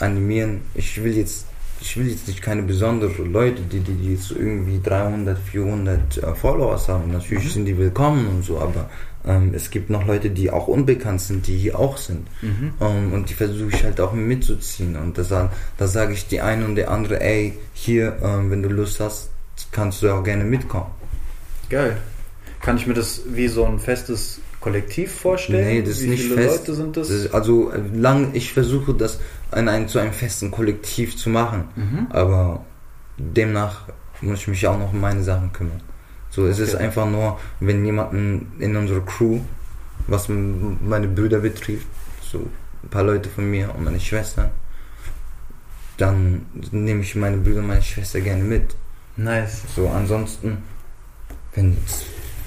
animieren. 0.00 0.62
Ich 0.74 1.02
will 1.02 1.16
jetzt, 1.16 1.46
ich 1.80 1.96
will 1.96 2.08
jetzt 2.10 2.26
nicht 2.28 2.42
keine 2.42 2.62
besonderen 2.64 3.32
Leute, 3.32 3.62
die, 3.62 3.78
die, 3.80 3.94
die 3.94 4.12
jetzt 4.14 4.32
irgendwie 4.32 4.80
300, 4.82 5.38
400 5.38 6.18
äh, 6.18 6.34
Followers 6.34 6.88
haben. 6.88 7.12
Natürlich 7.12 7.44
Mhm. 7.44 7.48
sind 7.50 7.64
die 7.66 7.78
willkommen 7.78 8.26
und 8.26 8.44
so, 8.44 8.58
aber 8.58 8.90
ähm, 9.26 9.52
es 9.54 9.70
gibt 9.70 9.90
noch 9.90 10.06
Leute, 10.06 10.30
die 10.30 10.50
auch 10.50 10.66
unbekannt 10.68 11.20
sind, 11.20 11.46
die 11.46 11.56
hier 11.58 11.78
auch 11.78 11.96
sind. 11.96 12.26
Mhm. 12.42 12.72
Ähm, 12.80 13.12
und 13.12 13.28
die 13.30 13.34
versuche 13.34 13.70
ich 13.70 13.84
halt 13.84 14.00
auch 14.00 14.12
mitzuziehen. 14.12 14.96
Und 14.96 15.18
da, 15.18 15.50
da 15.76 15.86
sage 15.86 16.12
ich 16.14 16.26
die 16.28 16.40
eine 16.40 16.64
und 16.64 16.76
der 16.76 16.90
andere, 16.90 17.20
ey, 17.20 17.58
hier, 17.74 18.16
ähm, 18.22 18.50
wenn 18.50 18.62
du 18.62 18.68
Lust 18.68 19.00
hast, 19.00 19.30
kannst 19.72 20.02
du 20.02 20.10
auch 20.10 20.22
gerne 20.24 20.44
mitkommen. 20.44 20.90
Geil. 21.68 21.96
Kann 22.62 22.76
ich 22.76 22.86
mir 22.86 22.94
das 22.94 23.22
wie 23.26 23.48
so 23.48 23.64
ein 23.64 23.78
festes 23.78 24.40
Kollektiv 24.60 25.12
vorstellen? 25.12 25.66
Nee, 25.66 25.82
das 25.82 25.92
ist 25.98 26.02
wie 26.04 26.08
nicht 26.08 26.22
viele 26.24 26.34
fest. 26.36 26.58
Leute 26.68 26.74
sind 26.74 26.96
das? 26.96 27.08
Das 27.08 27.32
also 27.32 27.70
äh, 27.72 27.80
lang, 27.94 28.30
ich 28.34 28.52
versuche 28.52 28.94
das 28.94 29.20
an 29.50 29.68
ein, 29.68 29.88
zu 29.88 29.98
einem 29.98 30.12
festen 30.12 30.50
Kollektiv 30.50 31.16
zu 31.16 31.30
machen, 31.30 31.64
Mhm. 31.76 32.06
aber 32.10 32.64
demnach 33.18 33.88
muss 34.20 34.40
ich 34.40 34.48
mich 34.48 34.66
auch 34.66 34.78
noch 34.78 34.92
um 34.92 35.00
meine 35.00 35.22
Sachen 35.22 35.52
kümmern. 35.52 35.80
So, 36.30 36.46
es 36.46 36.58
ist 36.58 36.74
Okay. 36.74 36.84
einfach 36.84 37.06
nur, 37.10 37.38
wenn 37.58 37.84
jemanden 37.84 38.52
in 38.60 38.76
unserer 38.76 39.00
Crew, 39.04 39.40
was 40.06 40.28
meine 40.28 41.08
Brüder 41.08 41.40
betrifft, 41.40 41.86
so 42.22 42.38
ein 42.82 42.88
paar 42.88 43.02
Leute 43.02 43.28
von 43.28 43.50
mir 43.50 43.74
und 43.74 43.84
meine 43.84 44.00
Schwestern, 44.00 44.50
dann 45.96 46.46
nehme 46.70 47.02
ich 47.02 47.14
meine 47.14 47.36
Brüder 47.38 47.60
und 47.60 47.66
meine 47.66 47.82
Schwester 47.82 48.20
gerne 48.20 48.42
mit. 48.44 48.74
Nice. 49.16 49.62
So, 49.74 49.88
ansonsten, 49.88 50.58
wenn 51.54 51.76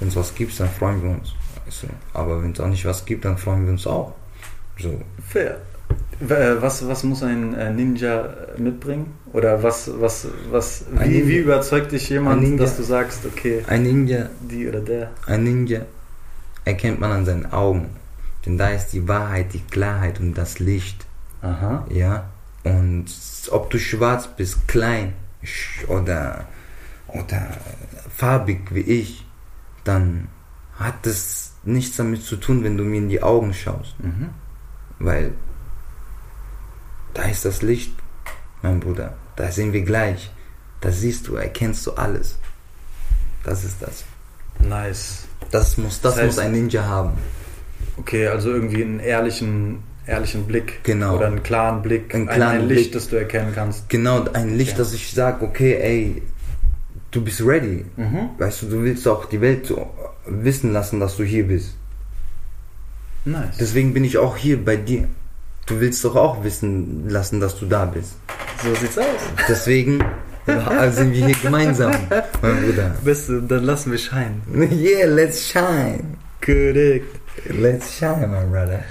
es 0.02 0.16
was 0.16 0.34
gibt, 0.34 0.60
dann 0.60 0.70
freuen 0.70 1.04
wir 1.04 1.12
uns. 1.12 1.34
Also, 1.66 1.88
aber 2.14 2.42
wenn 2.42 2.52
es 2.54 2.60
auch 2.60 2.68
nicht 2.68 2.86
was 2.86 3.06
gibt, 3.06 3.26
dann 3.26 3.38
freuen 3.38 3.66
wir 3.66 3.72
uns 3.74 3.86
auch. 3.86 4.16
So, 4.80 5.02
Fair. 5.28 5.62
Äh, 6.30 6.62
Was, 6.62 6.88
was 6.88 7.04
muss 7.04 7.24
ein 7.24 7.54
äh, 7.54 7.72
Ninja 7.72 8.30
mitbringen? 8.58 9.08
Oder 9.34 9.62
was, 9.64 9.90
was, 10.00 10.28
was, 10.52 10.86
Ein 10.98 11.10
wie, 11.10 11.18
Ninja- 11.22 11.28
wie 11.28 11.38
überzeugt 11.38 11.92
dich 11.92 12.10
jemand, 12.10 12.60
dass 12.60 12.78
du 12.78 12.84
sagst, 12.84 13.26
okay, 13.26 13.64
ein 13.68 13.84
Ninja, 13.84 14.30
die 14.42 14.68
oder 14.68 14.80
der? 14.80 15.12
ein 15.26 15.44
Ninja 15.44 15.82
erkennt 16.66 17.00
man 17.00 17.12
an 17.12 17.26
seinen 17.26 17.52
Augen. 17.52 17.90
Denn 18.46 18.58
da 18.58 18.70
ist 18.70 18.88
die 18.90 19.08
Wahrheit, 19.08 19.54
die 19.54 19.60
Klarheit 19.62 20.20
und 20.20 20.34
das 20.36 20.60
Licht. 20.60 21.06
Aha. 21.42 21.86
Ja. 21.90 22.30
Und 22.64 23.06
ob 23.52 23.70
du 23.70 23.78
schwarz 23.80 24.28
bist, 24.28 24.68
klein 24.68 25.14
oder 25.88 26.46
oder 27.08 27.48
farbig 28.16 28.60
wie 28.72 28.80
ich, 28.82 29.26
dann 29.84 30.28
hat 30.80 30.96
das 31.06 31.54
nichts 31.64 31.98
damit 31.98 32.24
zu 32.24 32.38
tun, 32.38 32.64
wenn 32.64 32.78
du 32.78 32.84
mir 32.84 32.98
in 32.98 33.10
die 33.10 33.22
Augen 33.22 33.54
schaust. 33.54 33.96
Mhm. 34.00 34.30
Weil 35.00 35.32
da 37.14 37.24
ist 37.24 37.46
das 37.46 37.62
Licht, 37.62 37.94
mein 38.62 38.80
Bruder. 38.80 39.16
Da 39.36 39.52
sehen 39.52 39.74
wir 39.74 39.82
gleich. 39.82 40.32
Da 40.82 40.92
siehst 40.92 41.28
du, 41.28 41.36
erkennst 41.36 41.86
du 41.88 41.92
alles. 41.94 42.38
Das 43.44 43.64
ist 43.64 43.82
das. 43.82 44.04
Nice. 44.60 45.26
Das 45.52 45.78
muss, 45.78 46.02
das 46.02 46.16
Das 46.16 46.24
heißt- 46.24 46.26
muss 46.28 46.40
ein 46.40 46.52
Ninja 46.52 46.84
haben. 46.86 47.12
Okay, 47.98 48.28
also 48.28 48.50
irgendwie 48.52 48.84
einen 48.84 49.00
ehrlichen, 49.00 49.84
ehrlichen 50.08 50.46
Blick. 50.46 50.84
Genau. 50.84 51.18
Oder 51.18 51.28
einen 51.28 51.44
klaren 51.44 51.82
Blick. 51.82 52.14
Einen 52.14 52.28
ein, 52.30 52.36
klaren 52.36 52.58
ein 52.62 52.68
Licht, 52.68 52.82
Blick. 52.84 52.94
das 52.94 53.10
du 53.10 53.16
erkennen 53.18 53.52
kannst. 53.54 53.88
Genau, 53.90 54.26
ein 54.34 54.58
Licht, 54.58 54.72
Ja. 54.74 54.78
dass 54.80 54.94
ich 54.94 55.12
sage, 55.12 55.46
okay, 55.46 55.76
ey, 55.76 56.22
du 57.12 57.24
bist 57.24 57.42
ready. 57.42 57.86
Mhm. 57.98 58.30
Weißt 58.38 58.64
du, 58.64 58.66
du 58.70 58.84
willst 58.84 59.08
auch 59.08 59.26
die 59.26 59.42
Welt 59.42 59.68
so 59.68 59.90
wissen 60.26 60.74
lassen, 60.74 61.00
dass 61.00 61.18
du 61.18 61.24
hier 61.24 61.48
bist. 61.48 61.76
Nice. 63.26 63.58
Deswegen 63.60 63.94
bin 63.94 64.04
ich 64.04 64.18
auch 64.18 64.36
hier 64.38 64.64
bei 64.64 64.76
dir. 64.76 65.08
Du 65.66 65.80
willst 65.80 66.04
doch 66.04 66.16
auch 66.16 66.44
wissen 66.44 67.10
lassen, 67.10 67.40
dass 67.40 67.58
du 67.58 67.66
da 67.66 67.86
bist. 67.86 68.16
so 68.64 68.76
sieht's 68.76 68.98
aus. 68.98 69.06
Deswegen 69.48 70.04
ja, 70.46 70.92
sind 70.92 71.14
wir 71.14 71.26
hier 71.26 71.36
gemeinsam, 71.36 71.94
mein 72.42 72.64
Bruder. 72.64 72.96
Beste, 73.04 73.42
dann 73.42 73.64
lassen 73.64 73.92
wir 73.92 73.98
scheinen. 73.98 74.42
Yeah, 74.72 75.08
let's 75.08 75.48
shine. 75.48 76.18
Correct. 76.42 77.20
Let's 77.46 77.98
shine, 77.98 78.28
my 78.28 78.46
brother. 78.46 78.84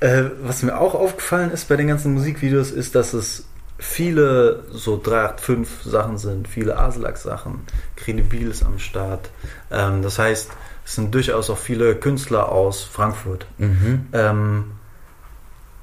Äh, 0.00 0.30
was 0.42 0.62
mir 0.62 0.78
auch 0.78 0.94
aufgefallen 0.94 1.50
ist 1.50 1.68
bei 1.68 1.76
den 1.76 1.88
ganzen 1.88 2.14
Musikvideos, 2.14 2.70
ist, 2.70 2.94
dass 2.94 3.12
es 3.12 3.44
viele 3.78 4.64
so 4.70 5.00
385 5.02 5.90
Sachen 5.90 6.18
sind, 6.18 6.48
viele 6.48 6.78
Aslak-Sachen, 6.78 7.62
Credibil 7.96 8.50
ist 8.50 8.62
am 8.62 8.78
Start. 8.78 9.30
Ähm, 9.70 10.02
das 10.02 10.18
heißt, 10.18 10.50
es 10.84 10.94
sind 10.94 11.14
durchaus 11.14 11.50
auch 11.50 11.58
viele 11.58 11.96
Künstler 11.96 12.50
aus 12.50 12.82
Frankfurt. 12.82 13.46
Mhm. 13.58 14.06
Ähm, 14.12 14.64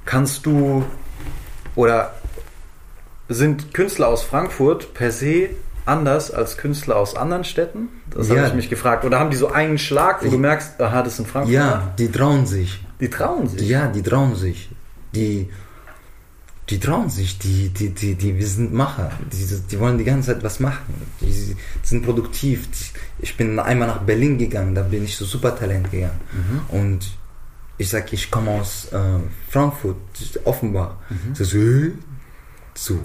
kannst 0.08 0.46
du 0.48 0.84
oder 1.76 2.14
sind 3.30 3.74
Künstler 3.74 4.08
aus 4.08 4.24
Frankfurt 4.24 4.94
per 4.96 5.12
se 5.12 5.50
anders 5.86 6.32
als 6.32 6.58
Künstler 6.58 6.96
aus 6.96 7.16
anderen 7.16 7.44
Städten? 7.44 7.90
Das 8.10 8.30
Ja. 8.30 8.38
habe 8.38 8.48
ich 8.48 8.54
mich 8.56 8.70
gefragt. 8.70 9.06
Oder 9.06 9.20
haben 9.20 9.30
die 9.30 9.38
so 9.38 9.50
einen 9.52 9.78
Schlag, 9.78 10.22
wo 10.24 10.30
du 10.30 10.36
Ich- 10.36 10.40
merkst, 10.42 10.82
aha, 10.82 11.04
das 11.04 11.18
sind 11.18 11.28
Frankfurter? 11.28 11.60
Ja, 11.60 11.94
die 12.00 12.10
trauen 12.12 12.46
sich. 12.48 12.84
Die 13.00 13.10
trauen 13.10 13.48
sich. 13.48 13.62
Ja, 13.68 13.88
die 13.88 14.02
trauen 14.02 14.36
sich. 14.36 14.70
Die, 15.14 15.50
die 16.70 16.80
trauen 16.80 17.10
sich. 17.10 17.38
Die, 17.40 17.70
die, 17.70 17.90
die, 17.90 18.16
die, 18.16 18.38
wir 18.38 18.48
sind 18.48 18.74
Macher. 18.74 19.12
Die, 19.32 19.46
die 19.70 19.80
wollen 19.80 19.98
die 19.98 20.04
ganze 20.04 20.34
Zeit 20.34 20.44
was 20.44 20.60
machen. 20.60 20.84
Die 21.22 21.56
sind 21.84 22.04
produktiv. 22.04 22.68
Ich 23.20 23.38
bin 23.38 23.60
einmal 23.60 23.88
nach 23.88 24.00
Berlin 24.02 24.38
gegangen, 24.38 24.74
da 24.74 24.82
bin 24.84 25.04
ich 25.04 25.16
so 25.16 25.26
Supertalent 25.26 25.92
gegangen. 25.92 26.20
Und 26.70 27.12
ich 27.78 27.90
sag, 27.90 28.12
ich 28.14 28.32
komme 28.32 28.52
aus 28.52 28.88
äh, 28.92 29.00
Frankfurt, 29.50 29.98
Offenbach. 30.46 30.96
So, 31.34 31.44
so, 31.44 31.60
so. 32.74 33.00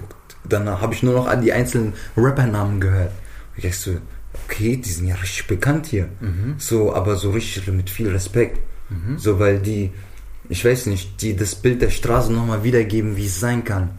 Dann 0.47 0.67
habe 0.67 0.93
ich 0.93 1.03
nur 1.03 1.13
noch 1.13 1.33
die 1.41 1.53
einzelnen 1.53 1.93
Rappernamen 2.17 2.79
gehört. 2.81 3.11
Und 3.55 3.57
ich 3.57 3.63
dachte 3.63 3.77
so, 3.77 3.91
okay, 4.45 4.77
die 4.77 4.89
sind 4.89 5.07
ja 5.07 5.15
richtig 5.15 5.47
bekannt 5.47 5.85
hier. 5.85 6.09
So, 6.57 6.93
aber 6.93 7.15
so 7.15 7.31
richtig 7.31 7.67
mit 7.67 7.89
viel 7.89 8.09
Respekt. 8.09 8.59
So, 9.17 9.39
weil 9.39 9.59
die, 9.59 9.91
ich 10.49 10.63
weiß 10.65 10.87
nicht, 10.87 11.21
die 11.21 11.35
das 11.35 11.55
Bild 11.55 11.81
der 11.81 11.89
Straße 11.89 12.31
nochmal 12.33 12.63
wiedergeben, 12.63 13.15
wie 13.15 13.27
es 13.27 13.39
sein 13.39 13.63
kann, 13.63 13.91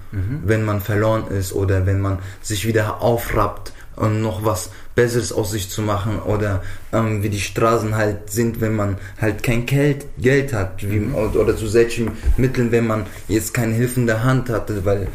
wenn 0.44 0.64
man 0.64 0.80
verloren 0.80 1.28
ist 1.28 1.52
oder 1.52 1.86
wenn 1.86 2.00
man 2.00 2.18
sich 2.42 2.66
wieder 2.66 3.00
aufrappt 3.00 3.72
und 3.96 4.20
noch 4.22 4.44
was 4.44 4.70
Besseres 4.94 5.32
aus 5.32 5.50
sich 5.50 5.70
zu 5.70 5.82
machen 5.82 6.20
oder 6.20 6.62
ähm, 6.92 7.22
wie 7.22 7.28
die 7.28 7.40
Straßen 7.40 7.94
halt 7.96 8.30
sind, 8.30 8.60
wenn 8.60 8.74
man 8.74 8.96
halt 9.20 9.42
kein 9.42 9.66
Geld, 9.66 10.06
Geld 10.18 10.52
hat 10.52 10.88
wie, 10.88 11.00
oder, 11.00 11.40
oder 11.40 11.56
zu 11.56 11.66
solchen 11.66 12.12
Mitteln, 12.36 12.72
wenn 12.72 12.86
man 12.86 13.06
jetzt 13.28 13.54
keine 13.54 13.74
hilfende 13.74 14.22
Hand 14.22 14.50
hatte, 14.50 14.84
weil 14.84 15.08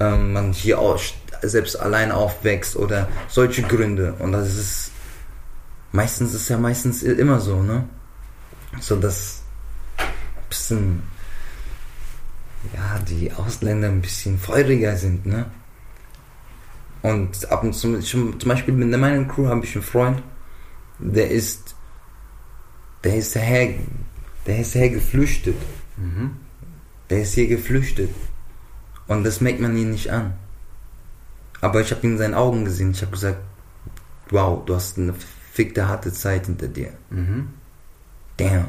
ähm, 0.00 0.32
man 0.32 0.52
hier 0.52 0.78
auch 0.78 1.00
selbst 1.42 1.78
allein 1.78 2.12
aufwächst 2.12 2.76
oder 2.76 3.08
solche 3.28 3.62
Gründe 3.62 4.14
und 4.18 4.32
das 4.32 4.56
ist 4.56 4.90
meistens 5.92 6.34
ist 6.34 6.48
ja 6.48 6.58
meistens 6.58 7.02
immer 7.02 7.40
so, 7.40 7.62
ne? 7.62 7.84
So 8.80 8.96
dass 8.96 9.42
ein 9.96 10.48
bisschen 10.48 11.02
ja, 12.74 12.98
die 13.08 13.32
Ausländer 13.32 13.88
ein 13.88 14.00
bisschen 14.00 14.38
feuriger 14.38 14.96
sind, 14.96 15.26
ne? 15.26 15.46
Und 17.02 17.50
ab 17.50 17.62
und 17.62 17.72
zu, 17.72 17.98
zum 18.00 18.38
zum 18.40 18.48
Beispiel 18.48 18.74
mit 18.74 18.98
meiner 18.98 19.24
Crew 19.24 19.46
habe 19.46 19.64
ich 19.64 19.74
einen 19.74 19.84
Freund, 19.84 20.22
der 20.98 21.30
ist, 21.30 21.74
der 23.04 23.16
ist 23.16 23.34
her, 23.34 23.74
der 24.46 24.60
ist 24.60 24.74
her 24.74 24.90
geflüchtet. 24.90 25.56
Mhm. 25.96 26.36
Der 27.10 27.22
ist 27.22 27.34
hier 27.34 27.46
geflüchtet. 27.46 28.10
Und 29.06 29.24
das 29.24 29.40
merkt 29.40 29.60
man 29.60 29.76
ihn 29.76 29.90
nicht 29.90 30.10
an. 30.10 30.34
Aber 31.60 31.80
ich 31.80 31.90
habe 31.90 32.06
ihn 32.06 32.12
in 32.12 32.18
seinen 32.18 32.34
Augen 32.34 32.64
gesehen. 32.64 32.90
Ich 32.90 33.02
habe 33.02 33.12
gesagt, 33.12 33.38
wow, 34.30 34.64
du 34.64 34.74
hast 34.74 34.98
eine 34.98 35.14
fickte 35.52 35.88
harte 35.88 36.12
Zeit 36.12 36.46
hinter 36.46 36.68
dir. 36.68 36.92
Mhm. 37.10 37.48
Damn. 38.36 38.68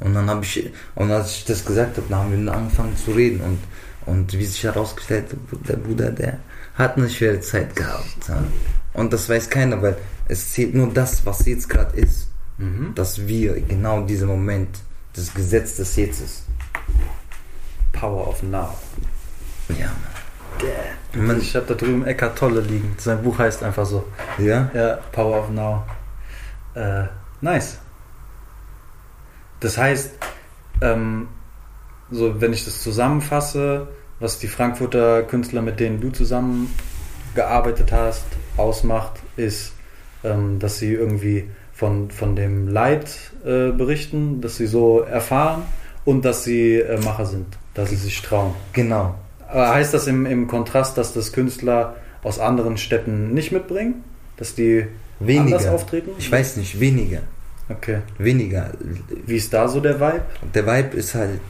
Und 0.00 0.14
dann 0.14 0.28
habe 0.28 0.44
ich, 0.44 0.70
und 0.94 1.10
als 1.10 1.36
ich 1.36 1.44
das 1.44 1.64
gesagt 1.64 1.96
habe, 1.96 2.06
dann 2.08 2.18
haben 2.18 2.44
wir 2.44 2.52
angefangen 2.52 2.96
zu 2.96 3.12
reden 3.12 3.40
und, 3.40 3.58
und 4.06 4.32
wie 4.32 4.44
sich 4.44 4.64
herausgestellt 4.64 5.26
hat, 5.30 5.68
der 5.68 5.76
Bruder, 5.76 6.10
der 6.10 6.38
hat 6.80 6.96
eine 6.96 7.08
schwere 7.08 7.40
Zeit 7.40 7.76
gehabt. 7.76 8.28
Ja. 8.28 8.42
Und 8.94 9.12
das 9.12 9.28
weiß 9.28 9.48
keiner, 9.50 9.80
weil 9.82 9.96
es 10.28 10.52
zählt 10.52 10.74
nur 10.74 10.92
das, 10.92 11.24
was 11.24 11.46
jetzt 11.46 11.68
gerade 11.68 11.96
ist. 11.96 12.28
Mhm. 12.58 12.92
Dass 12.94 13.26
wir 13.26 13.60
genau 13.60 14.02
diesen 14.02 14.28
Moment, 14.28 14.78
das 15.14 15.32
Gesetz 15.32 15.76
des 15.76 15.96
Jetzt 15.96 16.20
ist. 16.20 16.42
Power 17.92 18.26
of 18.28 18.42
Now. 18.42 18.76
Ja, 19.78 19.90
Man, 21.14 21.26
Man- 21.28 21.40
ich 21.40 21.54
habe 21.54 21.66
da 21.66 21.74
drüben 21.74 22.04
Eckart 22.06 22.36
Tolle 22.38 22.60
liegen. 22.60 22.94
Sein 22.98 23.22
Buch 23.22 23.38
heißt 23.38 23.62
einfach 23.62 23.86
so. 23.86 24.04
Mann. 24.38 24.46
Ja? 24.46 24.70
Ja, 24.74 24.98
Power 25.12 25.40
of 25.40 25.50
Now. 25.50 25.84
Äh, 26.74 27.04
nice. 27.40 27.78
Das 29.60 29.76
heißt, 29.78 30.10
ähm, 30.80 31.28
so 32.10 32.40
wenn 32.40 32.52
ich 32.52 32.64
das 32.64 32.82
zusammenfasse, 32.82 33.88
was 34.20 34.38
die 34.38 34.48
Frankfurter 34.48 35.22
Künstler, 35.22 35.62
mit 35.62 35.80
denen 35.80 36.00
du 36.00 36.10
zusammengearbeitet 36.10 37.90
hast, 37.90 38.26
ausmacht, 38.56 39.14
ist, 39.36 39.72
ähm, 40.22 40.58
dass 40.58 40.78
sie 40.78 40.92
irgendwie 40.92 41.48
von, 41.72 42.10
von 42.10 42.36
dem 42.36 42.68
Leid 42.68 43.08
äh, 43.44 43.70
berichten, 43.70 44.40
dass 44.42 44.56
sie 44.56 44.66
so 44.66 45.00
erfahren 45.00 45.62
und 46.04 46.24
dass 46.24 46.44
sie 46.44 46.76
äh, 46.76 47.00
Macher 47.00 47.24
sind, 47.24 47.46
dass 47.74 47.90
sie 47.90 47.96
sich 47.96 48.20
trauen. 48.20 48.54
Genau. 48.74 49.14
Aber 49.48 49.70
heißt 49.70 49.94
das 49.94 50.06
im, 50.06 50.26
im 50.26 50.46
Kontrast, 50.46 50.98
dass 50.98 51.14
das 51.14 51.32
Künstler 51.32 51.96
aus 52.22 52.38
anderen 52.38 52.76
Städten 52.76 53.32
nicht 53.32 53.50
mitbringen? 53.50 54.04
Dass 54.36 54.54
die 54.54 54.86
anders 55.20 55.28
Weniger. 55.28 55.72
auftreten? 55.72 56.10
Ich 56.18 56.30
weiß 56.30 56.56
nicht, 56.56 56.78
weniger. 56.80 57.20
Okay. 57.68 57.98
Weniger. 58.18 58.70
Wie 59.26 59.36
ist 59.36 59.52
da 59.52 59.68
so 59.68 59.80
der 59.80 60.00
Vibe? 60.00 60.22
Der 60.54 60.66
Vibe 60.66 60.96
ist 60.96 61.14
halt, 61.14 61.40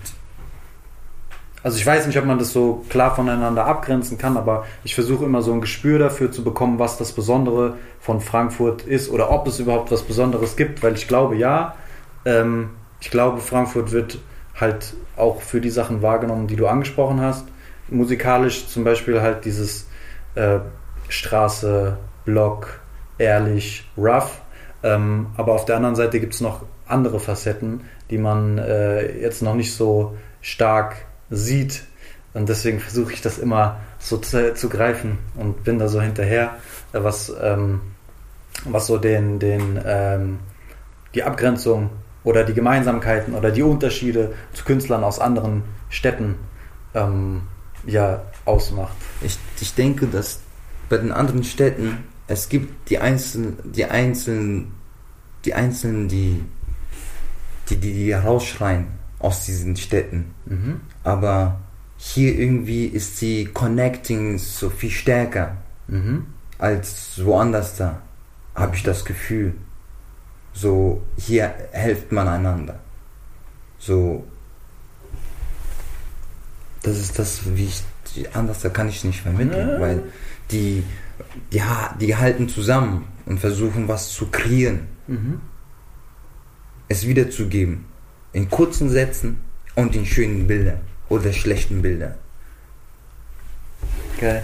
Also 1.62 1.76
ich 1.76 1.86
weiß 1.86 2.06
nicht, 2.06 2.18
ob 2.18 2.24
man 2.24 2.38
das 2.38 2.52
so 2.52 2.84
klar 2.88 3.14
voneinander 3.14 3.66
abgrenzen 3.66 4.16
kann, 4.16 4.36
aber 4.36 4.64
ich 4.82 4.94
versuche 4.94 5.24
immer 5.24 5.42
so 5.42 5.52
ein 5.52 5.60
Gespür 5.60 5.98
dafür 5.98 6.32
zu 6.32 6.42
bekommen, 6.42 6.78
was 6.78 6.96
das 6.96 7.12
Besondere 7.12 7.76
von 8.00 8.20
Frankfurt 8.20 8.82
ist 8.82 9.10
oder 9.10 9.30
ob 9.30 9.46
es 9.46 9.58
überhaupt 9.58 9.90
was 9.90 10.02
Besonderes 10.02 10.56
gibt, 10.56 10.82
weil 10.82 10.94
ich 10.94 11.06
glaube, 11.06 11.36
ja, 11.36 11.74
ähm, 12.24 12.70
ich 13.00 13.10
glaube, 13.10 13.40
Frankfurt 13.40 13.92
wird 13.92 14.18
halt 14.58 14.94
auch 15.16 15.42
für 15.42 15.60
die 15.60 15.70
Sachen 15.70 16.00
wahrgenommen, 16.02 16.46
die 16.46 16.56
du 16.56 16.66
angesprochen 16.66 17.20
hast. 17.20 17.44
Musikalisch 17.88 18.68
zum 18.68 18.84
Beispiel 18.84 19.20
halt 19.20 19.44
dieses 19.44 19.86
äh, 20.34 20.60
Straße, 21.08 21.98
Block, 22.24 22.80
ehrlich, 23.18 23.88
rough. 23.98 24.40
Ähm, 24.82 25.26
aber 25.36 25.52
auf 25.52 25.66
der 25.66 25.76
anderen 25.76 25.96
Seite 25.96 26.20
gibt 26.20 26.34
es 26.34 26.40
noch 26.40 26.62
andere 26.86 27.20
Facetten, 27.20 27.82
die 28.08 28.18
man 28.18 28.58
äh, 28.58 29.20
jetzt 29.20 29.42
noch 29.42 29.54
nicht 29.54 29.74
so 29.74 30.16
stark 30.40 30.96
sieht. 31.30 31.84
Und 32.34 32.48
deswegen 32.48 32.78
versuche 32.80 33.12
ich 33.12 33.22
das 33.22 33.38
immer 33.38 33.80
so 33.98 34.18
zu, 34.18 34.54
zu 34.54 34.68
greifen 34.68 35.18
und 35.34 35.64
bin 35.64 35.78
da 35.78 35.88
so 35.88 36.00
hinterher, 36.00 36.56
äh, 36.92 37.02
was, 37.02 37.32
ähm, 37.40 37.80
was 38.64 38.86
so 38.86 38.98
den, 38.98 39.38
den, 39.38 39.80
ähm, 39.84 40.38
die 41.14 41.22
Abgrenzung 41.22 41.90
oder 42.22 42.44
die 42.44 42.54
Gemeinsamkeiten 42.54 43.34
oder 43.34 43.50
die 43.50 43.62
Unterschiede 43.62 44.34
zu 44.52 44.64
Künstlern 44.64 45.02
aus 45.02 45.18
anderen 45.18 45.62
Städten 45.88 46.36
ähm, 46.94 47.42
ja, 47.86 48.22
ausmacht. 48.44 48.94
ich, 49.22 49.38
ich 49.60 49.74
denke, 49.74 50.06
dass 50.06 50.40
bei 50.88 50.98
den 50.98 51.12
anderen 51.12 51.44
Städten 51.44 52.04
es 52.26 52.48
gibt 52.48 52.90
die 52.90 52.98
einzelnen, 52.98 53.58
die 53.64 53.86
einzelnen, 53.86 54.72
die 55.44 55.54
einzelnen, 55.54 56.06
die, 56.08 56.44
die, 57.68 57.76
die, 57.76 57.92
die 57.92 58.14
herausschreien 58.14 58.99
aus 59.20 59.44
diesen 59.46 59.76
Städten. 59.76 60.34
Mhm. 60.46 60.80
Aber 61.04 61.60
hier 61.96 62.36
irgendwie 62.38 62.86
ist 62.86 63.20
die 63.20 63.44
Connecting 63.46 64.38
so 64.38 64.68
viel 64.70 64.90
stärker. 64.90 65.56
Mhm. 65.88 66.26
als 66.58 67.20
woanders 67.24 67.76
da, 67.76 68.00
habe 68.54 68.76
ich 68.76 68.82
das 68.82 69.04
Gefühl. 69.04 69.54
So, 70.52 71.02
hier 71.16 71.54
hilft 71.72 72.12
man 72.12 72.28
einander. 72.28 72.78
So, 73.78 74.24
das 76.82 76.98
ist 76.98 77.18
das, 77.18 77.40
wie 77.56 77.64
ich, 77.66 77.82
anders 78.34 78.60
da 78.60 78.68
kann 78.68 78.88
ich 78.88 79.04
nicht 79.04 79.20
vermitteln, 79.20 79.68
Ja. 79.70 79.80
weil 79.80 80.02
die, 80.50 80.82
die, 81.52 81.62
ha- 81.62 81.94
die 82.00 82.14
halten 82.16 82.48
zusammen 82.48 83.04
und 83.26 83.38
versuchen 83.40 83.88
was 83.88 84.10
zu 84.12 84.26
kreieren, 84.26 84.80
Mhm. 85.06 85.40
es 86.88 87.06
wiederzugeben. 87.06 87.84
In 88.32 88.48
kurzen 88.48 88.88
Sätzen 88.90 89.38
und 89.74 89.94
in 89.96 90.06
schönen 90.06 90.46
Bildern 90.46 90.80
oder 91.08 91.32
schlechten 91.32 91.82
Bildern. 91.82 92.14
Geil. 94.20 94.42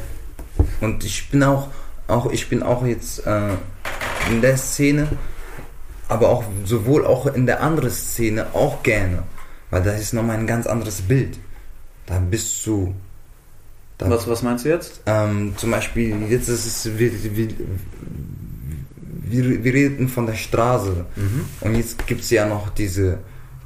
Und 0.80 1.04
ich 1.04 1.28
bin 1.30 1.42
auch, 1.42 1.68
auch 2.08 2.30
ich 2.32 2.48
bin 2.48 2.62
auch 2.62 2.84
jetzt 2.86 3.26
äh, 3.26 3.50
in 4.30 4.40
der 4.40 4.56
Szene, 4.56 5.06
aber 6.08 6.30
auch 6.30 6.44
sowohl 6.64 7.04
auch 7.06 7.26
in 7.26 7.46
der 7.46 7.62
anderen 7.62 7.90
Szene 7.90 8.46
auch 8.54 8.82
gerne, 8.82 9.22
weil 9.70 9.82
das 9.82 10.00
ist 10.00 10.12
nochmal 10.14 10.38
ein 10.38 10.46
ganz 10.46 10.66
anderes 10.66 11.02
Bild. 11.02 11.38
Da 12.06 12.18
bist 12.18 12.64
du, 12.66 12.94
da, 13.98 14.08
Was, 14.08 14.26
was 14.28 14.42
meinst 14.42 14.64
du 14.64 14.68
jetzt? 14.70 15.00
ähm, 15.06 15.54
zum 15.56 15.70
Beispiel 15.72 16.14
jetzt 16.30 16.48
ist 16.48 16.64
es, 16.66 16.98
wir, 16.98 17.10
wir, 17.36 17.48
wir, 19.28 19.64
wir 19.64 19.74
reden 19.74 20.08
von 20.08 20.26
der 20.26 20.34
Straße 20.34 21.04
Mhm. 21.16 21.44
und 21.60 21.74
jetzt 21.74 22.06
gibt 22.06 22.22
es 22.22 22.30
ja 22.30 22.46
noch 22.46 22.70
diese, 22.70 23.18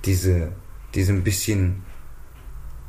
diese, 0.04 0.48
diese 0.94 1.12
ein 1.12 1.22
bisschen, 1.22 1.82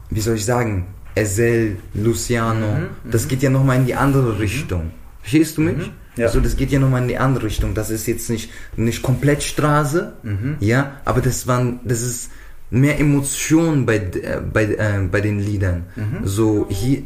wie 0.09 0.21
soll 0.21 0.35
ich 0.35 0.45
sagen, 0.45 0.87
Ezel, 1.15 1.77
Luciano, 1.93 2.67
Mhm, 2.75 3.11
das 3.11 3.27
geht 3.27 3.41
ja 3.43 3.49
nochmal 3.49 3.77
in 3.77 3.85
die 3.85 3.95
andere 3.95 4.39
Richtung. 4.39 4.91
Verstehst 5.21 5.57
du 5.57 5.61
mich? 5.61 5.77
Mhm, 5.77 5.91
ja. 6.15 6.25
Also 6.27 6.39
das 6.39 6.55
geht 6.55 6.71
ja 6.71 6.79
nochmal 6.79 7.01
in 7.01 7.07
die 7.09 7.17
andere 7.17 7.45
Richtung. 7.45 7.73
Das 7.73 7.89
ist 7.89 8.07
jetzt 8.07 8.29
nicht, 8.29 8.49
nicht 8.77 9.01
komplett 9.03 9.43
Straße, 9.43 10.13
Mhm. 10.23 10.55
ja, 10.61 11.01
aber 11.05 11.21
das 11.21 11.47
waren, 11.47 11.79
das 11.83 12.01
ist 12.01 12.31
mehr 12.69 12.97
Emotion 12.99 13.85
bei, 13.85 13.97
äh, 13.97 14.39
bei, 14.53 14.63
äh, 14.63 14.99
bei 15.11 15.19
den 15.19 15.39
Liedern. 15.39 15.85
Mhm. 15.97 16.25
So 16.25 16.67
hier, 16.69 17.03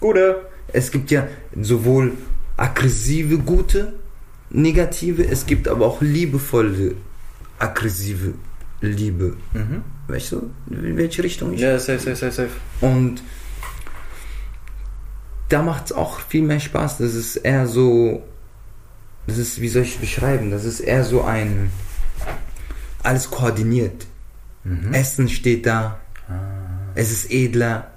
Gute. 0.00 0.42
es 0.72 0.90
gibt 0.90 1.12
ja 1.12 1.28
sowohl 1.60 2.12
aggressive, 2.56 3.38
gute, 3.38 3.92
negative, 4.50 5.24
es 5.24 5.46
gibt 5.46 5.68
aber 5.68 5.86
auch 5.86 6.00
liebevolle, 6.02 6.96
aggressive 7.60 8.34
Liebe. 8.82 9.36
Mhm. 9.54 9.82
Weißt 10.08 10.32
du, 10.32 10.50
in 10.70 10.96
welche 10.96 11.22
Richtung 11.22 11.54
ich? 11.54 11.60
Ja, 11.60 11.78
safe, 11.78 11.98
safe, 12.00 12.16
safe, 12.16 12.32
safe. 12.32 12.50
Und 12.80 13.22
da 15.48 15.62
macht 15.62 15.86
es 15.86 15.92
auch 15.92 16.20
viel 16.20 16.42
mehr 16.42 16.60
Spaß. 16.60 16.98
Das 16.98 17.14
ist 17.14 17.36
eher 17.36 17.66
so, 17.66 18.22
das 19.26 19.38
ist, 19.38 19.60
wie 19.60 19.68
soll 19.68 19.82
ich 19.82 19.98
beschreiben? 19.98 20.50
Das 20.50 20.64
ist 20.64 20.80
eher 20.80 21.04
so 21.04 21.22
ein, 21.22 21.70
alles 23.02 23.30
koordiniert. 23.30 24.06
Mhm. 24.64 24.92
Essen 24.92 25.28
steht 25.28 25.66
da, 25.66 25.98
Ah. 26.28 26.92
es 26.94 27.10
ist 27.10 27.30
edler, 27.32 27.90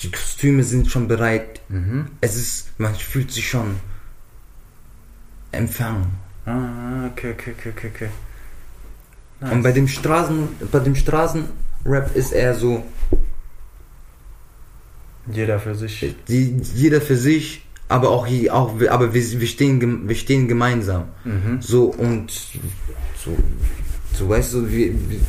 die 0.00 0.10
Kostüme 0.10 0.64
sind 0.64 0.88
schon 0.90 1.08
bereit. 1.08 1.60
Mhm. 1.68 2.06
Es 2.20 2.36
ist, 2.36 2.78
man 2.78 2.94
fühlt 2.94 3.30
sich 3.32 3.48
schon 3.48 3.76
empfangen. 5.50 6.06
Ah, 6.46 7.06
okay, 7.06 7.32
okay, 7.32 7.54
okay, 7.70 7.90
okay. 7.94 8.08
Nice. 9.42 9.52
Und 9.52 9.62
bei 9.62 9.72
dem 9.72 9.88
Straßen, 9.88 10.48
bei 10.70 10.78
dem 10.78 10.94
Straßenrap 10.94 12.14
ist 12.14 12.32
eher 12.32 12.54
so, 12.54 12.84
Jeder 15.32 15.58
für 15.58 15.74
sich. 15.74 16.14
die, 16.28 16.56
jeder 16.74 17.00
für 17.00 17.16
sich, 17.16 17.64
aber 17.88 18.10
auch, 18.10 18.26
auch 18.50 18.74
aber 18.88 19.14
wir, 19.14 19.40
wir, 19.40 19.46
stehen, 19.46 20.08
wir 20.08 20.16
stehen 20.16 20.48
gemeinsam. 20.48 21.04
Mhm. 21.24 21.60
So 21.60 21.86
und 21.86 22.30
so, 22.30 23.36
so 24.14 24.28
weißt 24.28 24.54
du, 24.54 24.70
wie, 24.70 24.94
wie, 25.08 25.20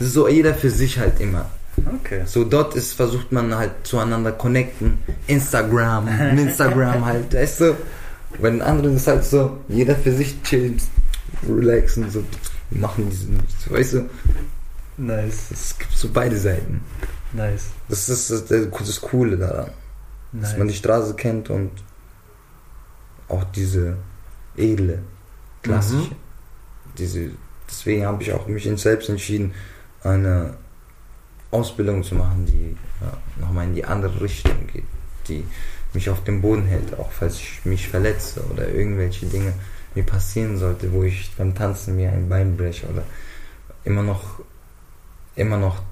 so 0.00 0.28
jeder 0.28 0.54
für 0.54 0.70
sich 0.70 0.98
halt 0.98 1.20
immer. 1.20 1.50
Okay. 2.00 2.22
So 2.26 2.44
dort 2.44 2.74
ist, 2.76 2.92
versucht 2.92 3.32
man 3.32 3.54
halt 3.54 3.72
zueinander 3.84 4.32
connecten. 4.32 4.98
Instagram, 5.26 6.08
Instagram 6.36 7.04
halt, 7.06 7.32
weißt 7.32 7.60
du. 7.60 7.76
Bei 8.40 8.50
den 8.50 8.62
anderen 8.62 8.96
ist 8.96 9.06
halt 9.06 9.24
so, 9.24 9.58
jeder 9.68 9.94
für 9.94 10.12
sich 10.12 10.42
chillen, 10.42 10.76
relaxen, 11.48 12.10
so 12.10 12.22
machen 12.78 13.08
diesen, 13.10 13.40
so, 13.64 13.74
weißt 13.74 13.94
du. 13.94 14.10
Nice. 14.96 15.50
Es 15.50 15.78
gibt 15.78 15.92
so 15.92 16.08
beide 16.12 16.36
Seiten. 16.38 16.82
Nice. 17.32 17.66
Das 17.88 18.08
ist 18.08 18.30
das, 18.30 18.44
das 18.46 19.00
Coole 19.00 19.36
daran. 19.36 19.70
nice. 20.32 20.50
Dass 20.50 20.58
man 20.58 20.68
die 20.68 20.74
Straße 20.74 21.14
kennt 21.14 21.50
und 21.50 21.70
auch 23.28 23.44
diese 23.44 23.96
edle, 24.56 24.98
klassische. 25.62 26.10
Mhm. 26.10 26.16
Diese, 26.98 27.30
deswegen 27.68 28.04
habe 28.06 28.22
ich 28.22 28.32
auch 28.32 28.46
mich 28.46 28.68
selbst 28.80 29.08
entschieden, 29.08 29.54
eine 30.02 30.54
Ausbildung 31.50 32.02
zu 32.02 32.14
machen, 32.14 32.44
die 32.46 32.76
ja, 33.00 33.16
nochmal 33.40 33.66
in 33.66 33.74
die 33.74 33.84
andere 33.84 34.20
Richtung 34.20 34.66
geht, 34.72 34.84
die 35.28 35.44
mich 35.94 36.10
auf 36.10 36.24
dem 36.24 36.40
Boden 36.40 36.64
hält, 36.64 36.98
auch 36.98 37.10
falls 37.12 37.36
ich 37.36 37.64
mich 37.64 37.88
verletze 37.88 38.42
oder 38.50 38.68
irgendwelche 38.68 39.26
Dinge 39.26 39.52
mir 39.94 40.04
passieren 40.04 40.56
sollte, 40.56 40.92
wo 40.92 41.02
ich 41.02 41.32
beim 41.36 41.54
Tanzen 41.54 41.96
mir 41.96 42.10
ein 42.10 42.28
Bein 42.28 42.56
breche 42.56 42.86
oder 42.86 43.02
immer 43.84 44.02
noch 44.02 44.40
immer 45.34 45.56
noch 45.56 45.82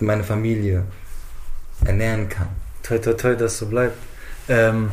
meine 0.00 0.24
Familie 0.24 0.84
ernähren 1.84 2.28
kann. 2.28 2.48
Toi, 2.82 2.98
toi, 2.98 3.14
toi, 3.14 3.34
dass 3.34 3.58
so 3.58 3.66
bleibt. 3.66 3.96
Ähm, 4.48 4.90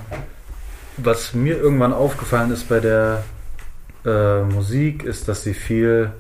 was 0.97 1.33
mir 1.33 1.57
irgendwann 1.57 1.93
aufgefallen 1.93 2.51
ist 2.51 2.69
bei 2.69 2.79
der 2.79 3.23
äh, 4.05 4.41
Musik, 4.43 5.03
ist, 5.03 5.27
dass 5.27 5.43
sie 5.43 5.53
viel 5.53 6.11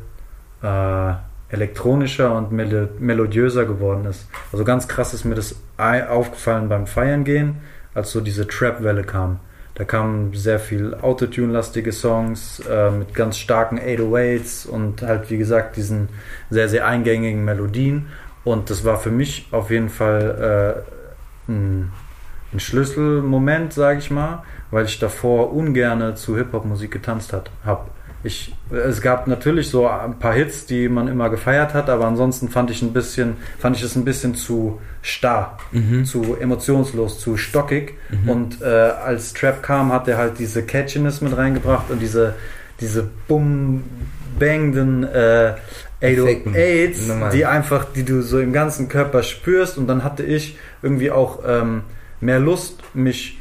äh, 0.61 1.13
elektronischer 1.49 2.35
und 2.35 2.51
melo 2.51 2.87
melodiöser 2.99 3.65
geworden 3.65 4.05
ist. 4.05 4.27
Also 4.51 4.63
ganz 4.65 4.87
krass 4.87 5.13
ist 5.13 5.25
mir 5.25 5.35
das 5.35 5.55
aufgefallen 5.77 6.69
beim 6.69 6.87
Feiern 6.87 7.23
gehen, 7.23 7.57
als 7.93 8.11
so 8.11 8.21
diese 8.21 8.47
Trap-Welle 8.47 9.03
kam. 9.03 9.39
Da 9.75 9.83
kamen 9.83 10.33
sehr 10.33 10.59
viel 10.59 10.95
Autotune-lastige 10.95 11.91
Songs 11.91 12.61
äh, 12.61 12.91
mit 12.91 13.13
ganz 13.13 13.37
starken 13.37 13.77
808s 13.77 14.67
und 14.67 15.01
halt, 15.01 15.29
wie 15.29 15.37
gesagt, 15.37 15.75
diesen 15.75 16.07
sehr, 16.49 16.69
sehr 16.69 16.87
eingängigen 16.87 17.43
Melodien. 17.43 18.07
Und 18.45 18.69
das 18.69 18.85
war 18.85 18.97
für 18.97 19.11
mich 19.11 19.47
auf 19.51 19.71
jeden 19.71 19.89
Fall 19.89 20.85
äh, 21.47 21.51
ein, 21.51 21.91
ein 22.53 22.59
Schlüsselmoment, 22.61 23.73
sage 23.73 23.99
ich 23.99 24.09
mal, 24.09 24.43
weil 24.71 24.85
ich 24.85 24.97
davor 24.97 25.51
ungerne 25.51 26.15
zu 26.15 26.37
Hip-Hop-Musik 26.37 26.91
getanzt 26.91 27.33
habe. 27.65 27.85
Ich, 28.25 28.53
es 28.71 29.01
gab 29.01 29.27
natürlich 29.27 29.69
so 29.69 29.87
ein 29.87 30.19
paar 30.19 30.33
Hits, 30.33 30.65
die 30.65 30.89
man 30.89 31.07
immer 31.07 31.29
gefeiert 31.29 31.73
hat, 31.73 31.89
aber 31.89 32.05
ansonsten 32.05 32.49
fand 32.49 32.71
ich 32.71 32.81
ein 32.81 32.91
bisschen, 32.91 33.37
fand 33.59 33.77
ich 33.77 33.83
es 33.83 33.95
ein 33.95 34.03
bisschen 34.03 34.35
zu 34.35 34.79
starr, 35.01 35.57
zu 36.03 36.35
emotionslos, 36.39 37.19
zu 37.19 37.37
stockig. 37.37 37.93
Und 38.27 38.61
äh, 38.61 38.65
als 38.65 39.33
Trap 39.33 39.61
kam, 39.61 39.91
hat 39.93 40.07
er 40.07 40.17
halt 40.17 40.39
diese 40.39 40.63
Catchiness 40.63 41.21
mit 41.21 41.37
reingebracht 41.37 41.91
und 41.91 42.01
diese, 42.01 42.33
diese 42.81 43.07
bumm 43.27 43.83
bangenden 44.39 45.03
äh, 45.03 45.53
Effekten. 46.01 46.53
808s, 46.53 47.07
Normal. 47.07 47.31
die 47.31 47.45
einfach, 47.45 47.85
die 47.93 48.03
du 48.03 48.21
so 48.21 48.39
im 48.39 48.53
ganzen 48.53 48.89
Körper 48.89 49.23
spürst. 49.23 49.77
Und 49.77 49.87
dann 49.87 50.03
hatte 50.03 50.23
ich 50.23 50.57
irgendwie 50.81 51.11
auch 51.11 51.39
ähm, 51.47 51.83
mehr 52.21 52.39
Lust, 52.39 52.81
mich 52.93 53.39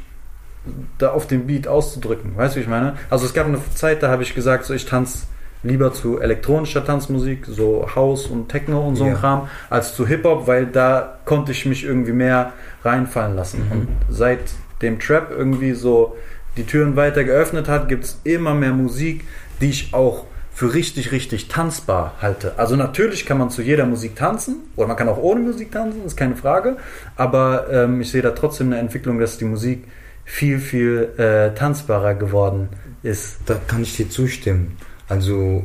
da 0.97 1.11
auf 1.11 1.27
dem 1.27 1.47
Beat 1.47 1.67
auszudrücken. 1.67 2.35
Weißt 2.35 2.55
du, 2.55 2.59
wie 2.59 2.63
ich 2.63 2.69
meine? 2.69 2.97
Also 3.09 3.25
es 3.25 3.33
gab 3.33 3.47
eine 3.47 3.59
Zeit, 3.73 4.03
da 4.03 4.09
habe 4.09 4.23
ich 4.23 4.35
gesagt, 4.35 4.65
so 4.65 4.73
ich 4.73 4.85
tanze 4.85 5.27
lieber 5.63 5.93
zu 5.93 6.19
elektronischer 6.19 6.85
Tanzmusik, 6.85 7.45
so 7.47 7.87
House 7.95 8.27
und 8.27 8.49
Techno 8.49 8.87
und 8.87 8.95
so 8.95 9.03
ein 9.03 9.11
Ja. 9.11 9.17
Kram, 9.17 9.49
als 9.69 9.95
zu 9.95 10.07
Hip-Hop, 10.07 10.47
weil 10.47 10.67
da 10.67 11.17
konnte 11.25 11.51
ich 11.51 11.65
mich 11.65 11.83
irgendwie 11.83 12.11
mehr 12.11 12.53
reinfallen 12.83 13.35
lassen. 13.35 13.65
Mhm. 13.65 13.71
Und 13.71 13.87
seit 14.09 14.41
dem 14.81 14.99
Trap 14.99 15.31
irgendwie 15.31 15.73
so 15.73 16.15
die 16.57 16.65
Türen 16.65 16.95
weiter 16.95 17.23
geöffnet 17.23 17.67
hat, 17.67 17.89
gibt 17.89 18.05
es 18.05 18.19
immer 18.23 18.53
mehr 18.53 18.73
Musik, 18.73 19.25
die 19.59 19.69
ich 19.69 19.93
auch 19.93 20.25
für 20.53 20.73
richtig, 20.73 21.11
richtig 21.11 21.49
tanzbar 21.49 22.13
halte. 22.21 22.53
Also 22.57 22.77
natürlich 22.77 23.25
kann 23.25 23.37
man 23.37 23.49
zu 23.49 23.61
jeder 23.61 23.85
Musik 23.85 24.15
tanzen 24.15 24.57
oder 24.77 24.87
man 24.87 24.95
kann 24.95 25.09
auch 25.09 25.17
ohne 25.17 25.41
Musik 25.41 25.71
tanzen, 25.71 26.05
ist 26.05 26.15
keine 26.15 26.37
Frage. 26.37 26.77
Aber 27.17 27.65
ähm, 27.69 27.99
ich 27.99 28.09
sehe 28.09 28.21
da 28.21 28.31
trotzdem 28.31 28.67
eine 28.67 28.77
Entwicklung, 28.77 29.19
dass 29.19 29.37
die 29.37 29.43
Musik 29.43 29.83
viel, 30.25 30.59
viel 30.59 31.13
äh, 31.17 31.53
tanzbarer 31.55 32.15
geworden 32.15 32.69
ist. 33.03 33.37
Da 33.45 33.55
kann 33.67 33.83
ich 33.83 33.95
dir 33.95 34.09
zustimmen. 34.09 34.77
Also 35.07 35.63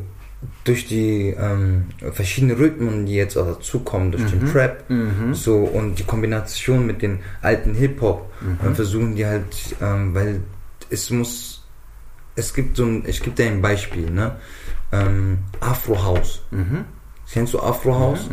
durch 0.64 0.86
die 0.86 1.34
ähm, 1.38 1.86
verschiedenen 2.12 2.56
Rhythmen, 2.56 3.06
die 3.06 3.14
jetzt 3.14 3.36
auch 3.36 3.46
dazukommen, 3.46 4.12
durch 4.12 4.24
den 4.30 4.46
Trap, 4.50 4.84
so 5.34 5.56
und 5.58 5.98
die 5.98 6.04
Kombination 6.04 6.86
mit 6.86 7.02
den 7.02 7.18
alten 7.42 7.74
Hip-Hop, 7.74 8.30
dann 8.62 8.74
versuchen 8.74 9.16
die 9.16 9.26
halt, 9.26 9.76
ähm, 9.82 10.14
weil 10.14 10.40
es 10.88 11.10
muss, 11.10 11.66
es 12.36 12.54
gibt 12.54 12.76
so 12.76 12.84
ein, 12.84 13.04
ich 13.06 13.22
gebe 13.22 13.36
dir 13.36 13.46
ein 13.46 13.60
Beispiel, 13.60 14.10
ne? 14.10 14.36
Ähm, 14.92 15.38
Afro 15.60 16.02
House. 16.02 16.42
Mhm. 16.50 16.84
Kennst 17.30 17.54
du 17.54 17.60
Afro 17.60 17.94
House? 17.98 18.28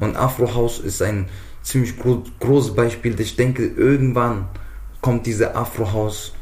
Und 0.00 0.16
Afro 0.16 0.54
House 0.54 0.80
ist 0.80 1.02
ein 1.02 1.28
ziemlich 1.62 1.98
gro 1.98 2.24
großes 2.40 2.74
Beispiel. 2.74 3.18
Ich 3.20 3.36
denke, 3.36 3.64
irgendwann 3.66 4.48
kommt 5.00 5.26
diese 5.26 5.54
Afro 5.54 5.92
House 5.92 6.32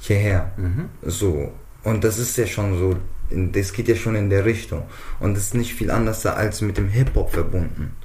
hierher. 0.00 0.52
Mhm. 0.56 0.88
So. 1.02 1.52
Und 1.84 2.04
das 2.04 2.18
ist 2.18 2.36
ja 2.36 2.46
schon 2.46 2.78
so, 2.78 2.96
das 3.30 3.72
geht 3.72 3.88
ja 3.88 3.96
schon 3.96 4.16
in 4.16 4.30
der 4.30 4.44
Richtung. 4.44 4.82
Und 5.20 5.34
das 5.34 5.44
ist 5.44 5.54
nicht 5.54 5.74
viel 5.74 5.90
anders 5.90 6.24
als 6.26 6.60
mit 6.60 6.76
dem 6.76 6.88
Hip-Hop 6.88 7.32
verbunden. 7.32 7.96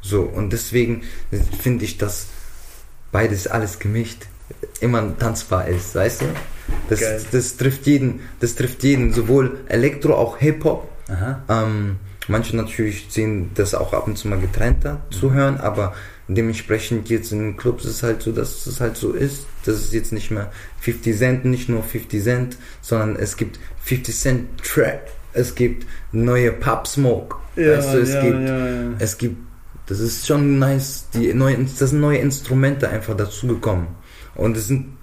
So, 0.00 0.22
und 0.22 0.52
deswegen 0.52 1.02
finde 1.60 1.84
ich, 1.84 1.96
dass 1.96 2.26
beides 3.12 3.46
alles 3.46 3.78
gemischt 3.78 4.26
immer 4.80 5.16
tanzbar 5.16 5.68
ist, 5.68 5.94
weißt 5.94 6.22
du? 6.22 6.26
Das, 6.88 7.00
Geil. 7.00 7.22
das 7.30 7.56
trifft 7.56 7.86
jeden, 7.86 8.20
das 8.40 8.54
trifft 8.54 8.82
jeden, 8.82 9.12
sowohl 9.12 9.60
Elektro, 9.68 10.14
auch 10.14 10.38
Hip-Hop. 10.38 10.88
Ähm, 11.48 11.96
manche 12.28 12.56
natürlich 12.56 13.06
sehen 13.10 13.50
das 13.54 13.74
auch 13.74 13.92
ab 13.92 14.06
und 14.06 14.16
zu 14.16 14.28
mal 14.28 14.40
getrennter 14.40 15.00
zu 15.10 15.32
hören, 15.32 15.58
aber 15.58 15.94
dementsprechend 16.28 17.08
jetzt 17.08 17.32
in 17.32 17.40
den 17.40 17.56
Clubs 17.56 17.84
ist 17.84 17.96
es 17.96 18.02
halt 18.02 18.22
so, 18.22 18.32
dass 18.32 18.66
es 18.66 18.80
halt 18.80 18.96
so 18.96 19.12
ist. 19.12 19.46
Das 19.64 19.76
ist 19.76 19.92
jetzt 19.92 20.12
nicht 20.12 20.30
mehr 20.30 20.50
50 20.80 21.16
Cent, 21.16 21.44
nicht 21.44 21.68
nur 21.68 21.82
50 21.82 22.22
Cent, 22.22 22.56
sondern 22.80 23.16
es 23.16 23.36
gibt 23.36 23.58
50 23.84 24.14
Cent 24.14 24.62
Trap, 24.62 25.10
es 25.32 25.54
gibt 25.54 25.86
neue 26.12 26.52
Pop 26.52 26.86
Smoke, 26.86 27.36
weißt 27.56 27.94
du, 27.94 27.98
es 27.98 28.20
gibt, 28.20 28.48
ja, 28.48 28.66
ja. 28.66 28.90
es 28.98 29.18
gibt, 29.18 29.36
das 29.86 30.00
ist 30.00 30.26
schon 30.26 30.58
nice, 30.58 31.06
die 31.14 31.34
neuen, 31.34 31.68
das 31.78 31.90
sind 31.90 32.00
neue 32.00 32.18
Instrumente 32.18 32.88
einfach 32.88 33.16
dazugekommen 33.16 33.88
und 34.34 34.56
es 34.56 34.68
sind, 34.68 34.96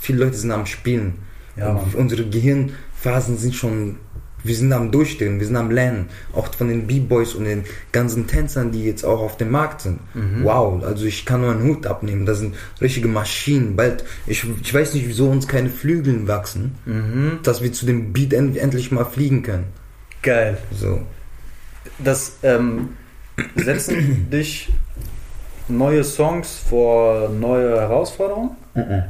viele 0.00 0.24
Leute 0.24 0.36
sind 0.36 0.50
am 0.50 0.66
Spielen. 0.66 1.14
Ja, 1.54 1.84
unsere 1.94 2.24
Gehirnphasen 2.24 3.36
sind 3.36 3.54
schon, 3.54 3.98
wir 4.44 4.54
sind 4.54 4.72
am 4.72 4.90
Durchdrehen, 4.90 5.38
wir 5.38 5.46
sind 5.46 5.56
am 5.56 5.70
Lernen. 5.70 6.06
Auch 6.32 6.52
von 6.54 6.68
den 6.68 6.86
B-Boys 6.86 7.34
und 7.34 7.44
den 7.44 7.64
ganzen 7.92 8.26
Tänzern, 8.26 8.72
die 8.72 8.84
jetzt 8.84 9.04
auch 9.04 9.20
auf 9.20 9.36
dem 9.36 9.50
Markt 9.50 9.82
sind. 9.82 10.00
Mhm. 10.14 10.44
Wow, 10.44 10.82
also 10.84 11.04
ich 11.04 11.24
kann 11.24 11.40
nur 11.40 11.52
einen 11.52 11.64
Hut 11.64 11.86
abnehmen. 11.86 12.26
Das 12.26 12.38
sind 12.38 12.54
richtige 12.80 13.08
Maschinen. 13.08 13.76
Bald, 13.76 14.04
ich, 14.26 14.44
ich 14.62 14.74
weiß 14.74 14.94
nicht, 14.94 15.08
wieso 15.08 15.28
uns 15.28 15.46
keine 15.48 15.70
Flügeln 15.70 16.28
wachsen, 16.28 16.72
Mhm. 16.84 17.38
dass 17.42 17.62
wir 17.62 17.72
zu 17.72 17.86
dem 17.86 18.12
Beat 18.12 18.32
end, 18.32 18.56
endlich 18.56 18.90
mal 18.90 19.04
fliegen 19.04 19.42
können. 19.42 19.64
Geil. 20.22 20.58
So. 20.78 21.00
Das 21.98 22.36
ähm, 22.42 22.90
setzen 23.56 24.28
dich 24.32 24.72
neue 25.68 26.04
Songs 26.04 26.60
vor 26.68 27.28
neue 27.28 27.80
Herausforderungen? 27.80 28.50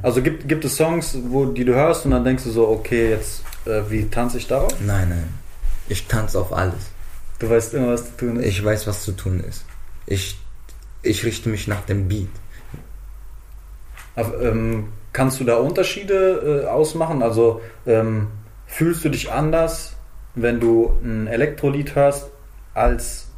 Also 0.03 0.22
gibt, 0.22 0.49
gibt 0.49 0.64
es 0.64 0.76
Songs, 0.76 1.16
wo 1.28 1.47
die 1.47 1.64
du 1.64 1.74
hörst 1.74 2.05
und 2.05 2.11
dann 2.11 2.24
denkst 2.24 2.45
du 2.45 2.51
so, 2.51 2.68
okay, 2.68 3.11
jetzt 3.11 3.45
äh, 3.66 3.82
wie 3.88 4.08
tanze 4.08 4.38
ich 4.38 4.46
darauf? 4.46 4.74
Nein, 4.80 5.10
nein. 5.10 5.28
Ich 5.88 6.06
tanze 6.06 6.38
auf 6.40 6.52
alles. 6.52 6.90
Du 7.38 7.50
weißt 7.50 7.74
immer, 7.74 7.88
was 7.88 8.04
zu 8.04 8.16
tun 8.16 8.36
ist. 8.38 8.46
Ich 8.46 8.64
weiß, 8.64 8.86
was 8.86 9.02
zu 9.02 9.12
tun 9.12 9.40
ist. 9.40 9.64
Ich, 10.06 10.38
ich 11.02 11.24
richte 11.24 11.48
mich 11.48 11.66
nach 11.66 11.82
dem 11.82 12.08
Beat. 12.08 12.28
Aber, 14.14 14.40
ähm, 14.42 14.88
kannst 15.12 15.40
du 15.40 15.44
da 15.44 15.56
Unterschiede 15.56 16.64
äh, 16.64 16.68
ausmachen? 16.68 17.22
Also 17.22 17.60
ähm, 17.86 18.28
fühlst 18.66 19.04
du 19.04 19.08
dich 19.08 19.32
anders, 19.32 19.96
wenn 20.34 20.60
du 20.60 20.96
ein 21.02 21.26
Elektrolied 21.26 21.94
hörst, 21.94 22.30
als 22.74 23.28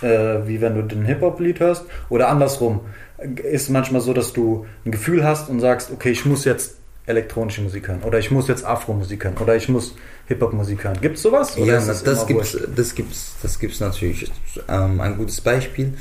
äh, 0.00 0.46
wie 0.46 0.60
wenn 0.60 0.74
du 0.74 0.82
den 0.82 1.04
Hip-Hop-Lied 1.04 1.60
hörst? 1.60 1.84
Oder 2.08 2.28
andersrum? 2.28 2.80
Ist 3.18 3.62
es 3.62 3.68
manchmal 3.68 4.00
so, 4.00 4.12
dass 4.12 4.32
du 4.32 4.66
ein 4.84 4.90
Gefühl 4.90 5.24
hast 5.24 5.48
und 5.48 5.60
sagst, 5.60 5.90
okay, 5.92 6.10
ich 6.10 6.24
muss 6.24 6.44
jetzt 6.44 6.78
elektronische 7.06 7.60
Musik 7.62 7.88
hören 7.88 8.02
oder 8.02 8.18
ich 8.18 8.30
muss 8.30 8.48
jetzt 8.48 8.64
Afro-Musik 8.64 9.24
hören 9.24 9.36
oder 9.38 9.54
ich 9.56 9.68
muss 9.68 9.94
Hip-Hop-Musik 10.26 10.84
hören. 10.84 10.98
Gibt 11.02 11.16
es 11.16 11.22
sowas? 11.22 11.56
Oder 11.58 11.72
Ja, 11.74 11.78
ist 11.78 11.88
das, 11.88 11.96
es 11.98 12.02
das 12.04 12.26
gibt's, 12.26 12.56
das 12.74 12.94
gibt's, 12.94 13.34
das 13.42 13.58
gibt's 13.58 13.80
natürlich. 13.80 14.30
Ähm, 14.68 15.00
ein 15.00 15.16
gutes 15.18 15.40
Beispiel. 15.40 15.92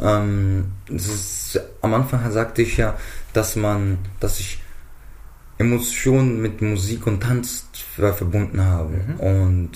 Ähm, 0.00 0.72
das 0.90 1.06
ist, 1.06 1.60
am 1.82 1.94
Anfang 1.94 2.30
sagte 2.32 2.62
ich 2.62 2.76
ja, 2.76 2.96
dass 3.32 3.54
man, 3.56 3.98
dass 4.20 4.40
ich 4.40 4.60
Emotionen 5.58 6.40
mit 6.40 6.62
Musik 6.62 7.06
und 7.06 7.20
Tanz 7.22 7.66
ver- 7.96 8.14
verbunden 8.14 8.64
habe. 8.64 8.94
Und 9.18 9.70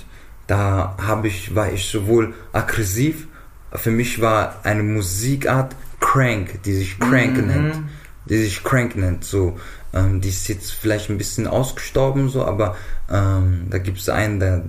da 0.47 0.97
habe 1.01 1.29
ich, 1.29 1.55
war 1.55 1.73
ich 1.73 1.87
sowohl 1.91 2.35
aggressiv, 2.53 3.27
für 3.73 3.91
mich 3.91 4.21
war 4.21 4.61
eine 4.65 4.83
Musikart 4.83 5.75
Crank, 5.99 6.63
die 6.65 6.75
sich 6.75 6.99
Crank 7.01 7.37
Mhm. 7.39 7.47
nennt. 7.47 7.81
Die 8.27 8.37
sich 8.37 8.63
Crank 8.63 8.95
nennt, 8.97 9.25
so. 9.25 9.59
Ähm, 9.93 10.21
die 10.21 10.29
ist 10.29 10.49
jetzt 10.49 10.73
vielleicht 10.73 11.11
ein 11.11 11.19
bisschen 11.19 11.47
ausgestorben, 11.47 12.29
so, 12.29 12.45
aber 12.45 12.77
ähm, 13.11 13.67
da 13.71 13.79
gibt 13.79 13.99
es 13.99 14.09
einen, 14.09 14.41
der 14.41 14.63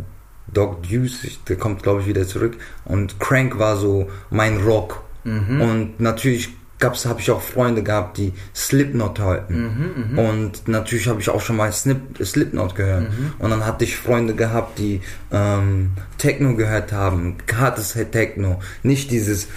Dog 0.54 0.84
Deuce, 0.84 1.40
der 1.48 1.56
kommt 1.56 1.84
glaube 1.84 2.02
ich 2.02 2.08
wieder 2.08 2.28
zurück. 2.28 2.58
Und 2.86 3.20
Crank 3.20 3.58
war 3.60 3.78
so 3.78 4.10
mein 4.30 4.58
Rock. 4.58 5.02
Mhm. 5.24 5.62
Und 5.62 6.00
natürlich 6.00 6.50
gab's, 6.84 7.06
habe 7.06 7.22
ich 7.22 7.32
auch 7.32 7.42
Freunde 7.42 7.82
gehabt, 7.82 8.18
die 8.18 8.34
Slipknot 8.54 9.18
hörten. 9.20 10.12
Mhm, 10.12 10.20
Und 10.20 10.68
natürlich 10.68 11.08
habe 11.08 11.22
ich 11.22 11.30
auch 11.30 11.40
schon 11.40 11.56
mal 11.56 11.72
Snip, 11.72 12.02
Slipknot 12.22 12.76
gehört. 12.76 13.08
Und 13.40 13.50
dann 13.52 13.66
hatte 13.66 13.86
ich 13.86 13.96
Freunde 13.96 14.36
gehabt, 14.36 14.80
die 14.80 15.00
ähm, 15.32 15.92
Techno 16.18 16.56
gehört 16.56 16.92
haben. 16.92 17.38
Hartes 17.56 17.98
Techno. 18.12 18.60
Nicht 18.84 19.12
dieses 19.12 19.48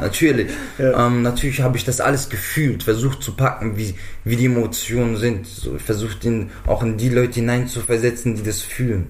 Natürlich. 0.00 0.50
Ähm, 0.78 1.22
natürlich 1.22 1.60
habe 1.60 1.76
ich 1.76 1.84
das 1.84 2.00
alles 2.00 2.28
gefühlt, 2.28 2.82
versucht 2.82 3.22
zu 3.22 3.32
packen, 3.36 3.76
wie, 3.76 3.94
wie 4.24 4.36
die 4.36 4.46
Emotionen 4.46 5.16
sind. 5.16 5.46
So, 5.46 5.78
versucht 5.78 6.24
ihn 6.24 6.50
auch 6.66 6.82
in 6.82 6.96
die 6.96 7.08
Leute 7.08 7.34
hineinzuversetzen, 7.34 8.36
die 8.36 8.42
das 8.42 8.62
fühlen. 8.62 9.06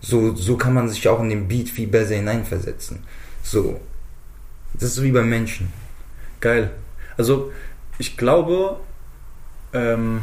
So, 0.00 0.34
so 0.34 0.56
kann 0.56 0.74
man 0.74 0.88
sich 0.88 1.08
auch 1.08 1.20
in 1.20 1.30
den 1.30 1.48
Beat 1.48 1.68
viel 1.68 1.88
besser 1.88 2.16
hineinversetzen. 2.16 3.00
So. 3.42 3.80
Das 4.74 4.90
ist 4.90 5.02
wie 5.02 5.12
bei 5.12 5.22
Menschen. 5.22 5.72
Geil. 6.40 6.70
Also 7.16 7.50
ich 7.98 8.16
glaube, 8.16 8.78
ähm, 9.72 10.20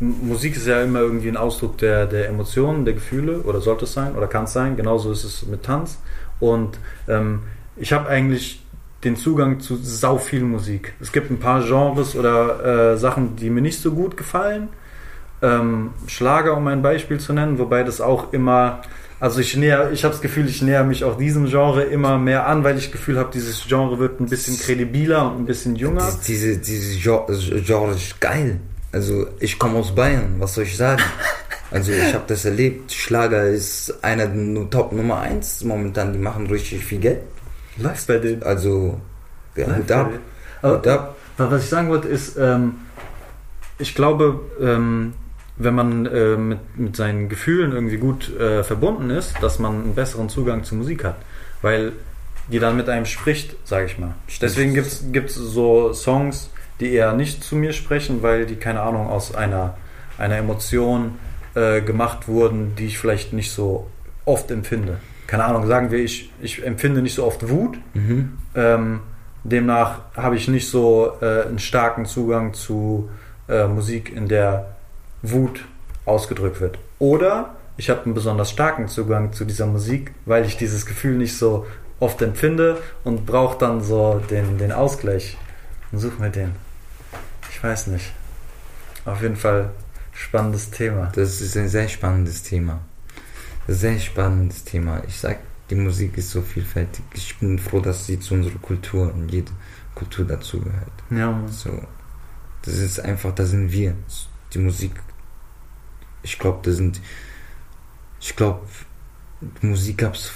Musik 0.00 0.56
ist 0.56 0.66
ja 0.66 0.82
immer 0.82 1.00
irgendwie 1.00 1.28
ein 1.28 1.36
Ausdruck 1.36 1.78
der, 1.78 2.06
der 2.06 2.28
Emotionen, 2.28 2.84
der 2.84 2.94
Gefühle, 2.94 3.40
oder 3.40 3.60
sollte 3.60 3.84
es 3.84 3.92
sein, 3.92 4.14
oder 4.14 4.26
kann 4.28 4.44
es 4.44 4.52
sein. 4.52 4.76
Genauso 4.76 5.10
ist 5.10 5.24
es 5.24 5.44
mit 5.46 5.64
Tanz. 5.64 5.98
Und 6.40 6.78
ähm, 7.08 7.40
ich 7.76 7.92
habe 7.92 8.08
eigentlich 8.08 8.62
den 9.04 9.16
Zugang 9.16 9.60
zu 9.60 9.76
sau 9.76 10.18
viel 10.18 10.42
Musik. 10.42 10.94
Es 11.00 11.12
gibt 11.12 11.30
ein 11.30 11.38
paar 11.38 11.64
Genres 11.64 12.14
oder 12.16 12.92
äh, 12.92 12.96
Sachen, 12.96 13.36
die 13.36 13.50
mir 13.50 13.60
nicht 13.60 13.80
so 13.80 13.92
gut 13.92 14.16
gefallen. 14.16 14.68
Ähm, 15.40 15.90
Schlager, 16.08 16.56
um 16.56 16.66
ein 16.66 16.82
Beispiel 16.82 17.18
zu 17.20 17.32
nennen, 17.32 17.58
wobei 17.60 17.84
das 17.84 18.00
auch 18.00 18.32
immer, 18.32 18.82
also 19.20 19.38
ich 19.40 19.56
näher, 19.56 19.90
ich 19.92 20.02
habe 20.02 20.12
das 20.12 20.20
Gefühl, 20.20 20.48
ich 20.48 20.62
näher 20.62 20.82
mich 20.82 21.04
auch 21.04 21.16
diesem 21.16 21.46
Genre 21.46 21.84
immer 21.84 22.18
mehr 22.18 22.46
an, 22.48 22.64
weil 22.64 22.76
ich 22.76 22.84
das 22.86 22.92
Gefühl 22.92 23.18
habe, 23.18 23.30
dieses 23.32 23.64
Genre 23.68 24.00
wird 24.00 24.20
ein 24.20 24.26
bisschen 24.26 24.58
kredibiler 24.58 25.30
und 25.30 25.38
ein 25.42 25.46
bisschen 25.46 25.76
jünger. 25.76 26.08
Die- 26.22 26.26
Diese, 26.32 26.56
diese 26.58 26.98
Gen- 26.98 27.64
Genre 27.64 27.92
ist 27.94 28.20
geil. 28.20 28.58
Also 28.92 29.26
ich 29.40 29.58
komme 29.58 29.78
aus 29.78 29.94
Bayern, 29.94 30.36
was 30.38 30.54
soll 30.54 30.64
ich 30.64 30.76
sagen? 30.76 31.02
Also 31.70 31.92
ich 31.92 32.14
habe 32.14 32.24
das 32.26 32.46
erlebt. 32.46 32.92
Schlager 32.92 33.46
ist 33.46 34.02
einer 34.02 34.26
der 34.26 34.70
Top 34.70 34.90
Nummer 34.92 35.20
1 35.20 35.64
momentan. 35.64 36.14
Die 36.14 36.18
machen 36.18 36.46
richtig 36.46 36.82
viel 36.82 36.98
Geld. 36.98 37.20
Läuft 37.76 38.06
bei 38.06 38.16
denen. 38.16 38.42
Also 38.42 38.98
ja, 39.54 39.76
Hut 39.76 39.92
ab. 39.92 40.10
Hut 40.62 40.86
ab. 40.86 41.16
was 41.36 41.64
ich 41.64 41.68
sagen 41.68 41.90
wollte 41.90 42.08
ist, 42.08 42.38
ähm, 42.38 42.76
ich 43.78 43.94
glaube, 43.94 44.40
ähm, 44.60 45.12
wenn 45.58 45.74
man 45.74 46.06
äh, 46.06 46.36
mit, 46.36 46.78
mit 46.78 46.96
seinen 46.96 47.28
Gefühlen 47.28 47.72
irgendwie 47.72 47.98
gut 47.98 48.34
äh, 48.38 48.64
verbunden 48.64 49.10
ist, 49.10 49.34
dass 49.42 49.58
man 49.58 49.82
einen 49.82 49.94
besseren 49.94 50.28
Zugang 50.28 50.64
zu 50.64 50.74
Musik 50.74 51.04
hat. 51.04 51.16
Weil 51.60 51.92
die 52.50 52.60
dann 52.60 52.76
mit 52.76 52.88
einem 52.88 53.04
spricht, 53.04 53.56
sage 53.64 53.86
ich 53.86 53.98
mal. 53.98 54.14
Deswegen 54.40 54.72
gibt 54.74 55.30
es 55.30 55.34
so 55.34 55.92
Songs, 55.92 56.48
die 56.80 56.92
eher 56.92 57.12
nicht 57.12 57.42
zu 57.42 57.56
mir 57.56 57.72
sprechen, 57.72 58.22
weil 58.22 58.46
die, 58.46 58.56
keine 58.56 58.82
Ahnung, 58.82 59.08
aus 59.08 59.34
einer, 59.34 59.76
einer 60.16 60.36
Emotion 60.36 61.18
äh, 61.54 61.80
gemacht 61.80 62.28
wurden, 62.28 62.74
die 62.76 62.86
ich 62.86 62.98
vielleicht 62.98 63.32
nicht 63.32 63.50
so 63.50 63.88
oft 64.24 64.50
empfinde. 64.50 64.98
Keine 65.26 65.44
Ahnung, 65.44 65.66
sagen 65.66 65.90
wir, 65.90 65.98
ich, 65.98 66.32
ich 66.40 66.64
empfinde 66.64 67.02
nicht 67.02 67.14
so 67.14 67.24
oft 67.24 67.48
Wut. 67.48 67.78
Mhm. 67.94 68.38
Ähm, 68.54 69.00
demnach 69.44 70.00
habe 70.16 70.36
ich 70.36 70.48
nicht 70.48 70.68
so 70.68 71.12
äh, 71.20 71.42
einen 71.42 71.58
starken 71.58 72.06
Zugang 72.06 72.54
zu 72.54 73.10
äh, 73.48 73.66
Musik, 73.66 74.12
in 74.14 74.28
der 74.28 74.76
Wut 75.22 75.64
ausgedrückt 76.04 76.60
wird. 76.60 76.78
Oder 76.98 77.54
ich 77.76 77.90
habe 77.90 78.04
einen 78.04 78.14
besonders 78.14 78.50
starken 78.50 78.88
Zugang 78.88 79.32
zu 79.32 79.44
dieser 79.44 79.66
Musik, 79.66 80.12
weil 80.26 80.44
ich 80.44 80.56
dieses 80.56 80.86
Gefühl 80.86 81.16
nicht 81.16 81.36
so 81.36 81.66
oft 82.00 82.20
empfinde 82.22 82.78
und 83.04 83.26
brauche 83.26 83.58
dann 83.58 83.82
so 83.82 84.20
den, 84.30 84.58
den 84.58 84.72
Ausgleich. 84.72 85.36
Und 85.92 85.98
such 85.98 86.18
mir 86.18 86.30
den. 86.30 86.52
Ich 87.58 87.64
weiß 87.64 87.88
nicht. 87.88 88.12
Auf 89.04 89.20
jeden 89.20 89.34
Fall 89.34 89.72
spannendes 90.12 90.70
Thema. 90.70 91.06
Das 91.12 91.40
ist 91.40 91.56
ein 91.56 91.68
sehr 91.68 91.88
spannendes 91.88 92.44
Thema. 92.44 92.80
Sehr 93.66 93.98
spannendes 93.98 94.62
Thema. 94.62 95.02
Ich 95.08 95.18
sag, 95.18 95.40
die 95.68 95.74
Musik 95.74 96.16
ist 96.18 96.30
so 96.30 96.40
vielfältig. 96.40 97.04
Ich 97.14 97.36
bin 97.38 97.58
froh, 97.58 97.80
dass 97.80 98.06
sie 98.06 98.20
zu 98.20 98.34
unserer 98.34 98.60
Kultur 98.60 99.12
und 99.12 99.28
jede 99.32 99.50
Kultur 99.96 100.24
dazugehört. 100.24 100.92
Ja, 101.10 101.32
Mann. 101.32 101.48
So, 101.48 101.82
das 102.62 102.74
ist 102.74 103.00
einfach, 103.00 103.34
da 103.34 103.44
sind 103.44 103.72
wir. 103.72 103.96
Die 104.54 104.58
Musik, 104.60 104.92
ich 106.22 106.38
glaube, 106.38 106.60
da 106.62 106.70
sind, 106.70 107.00
ich 108.20 108.36
glaube, 108.36 108.64
Musik 109.62 109.98
gab's, 109.98 110.30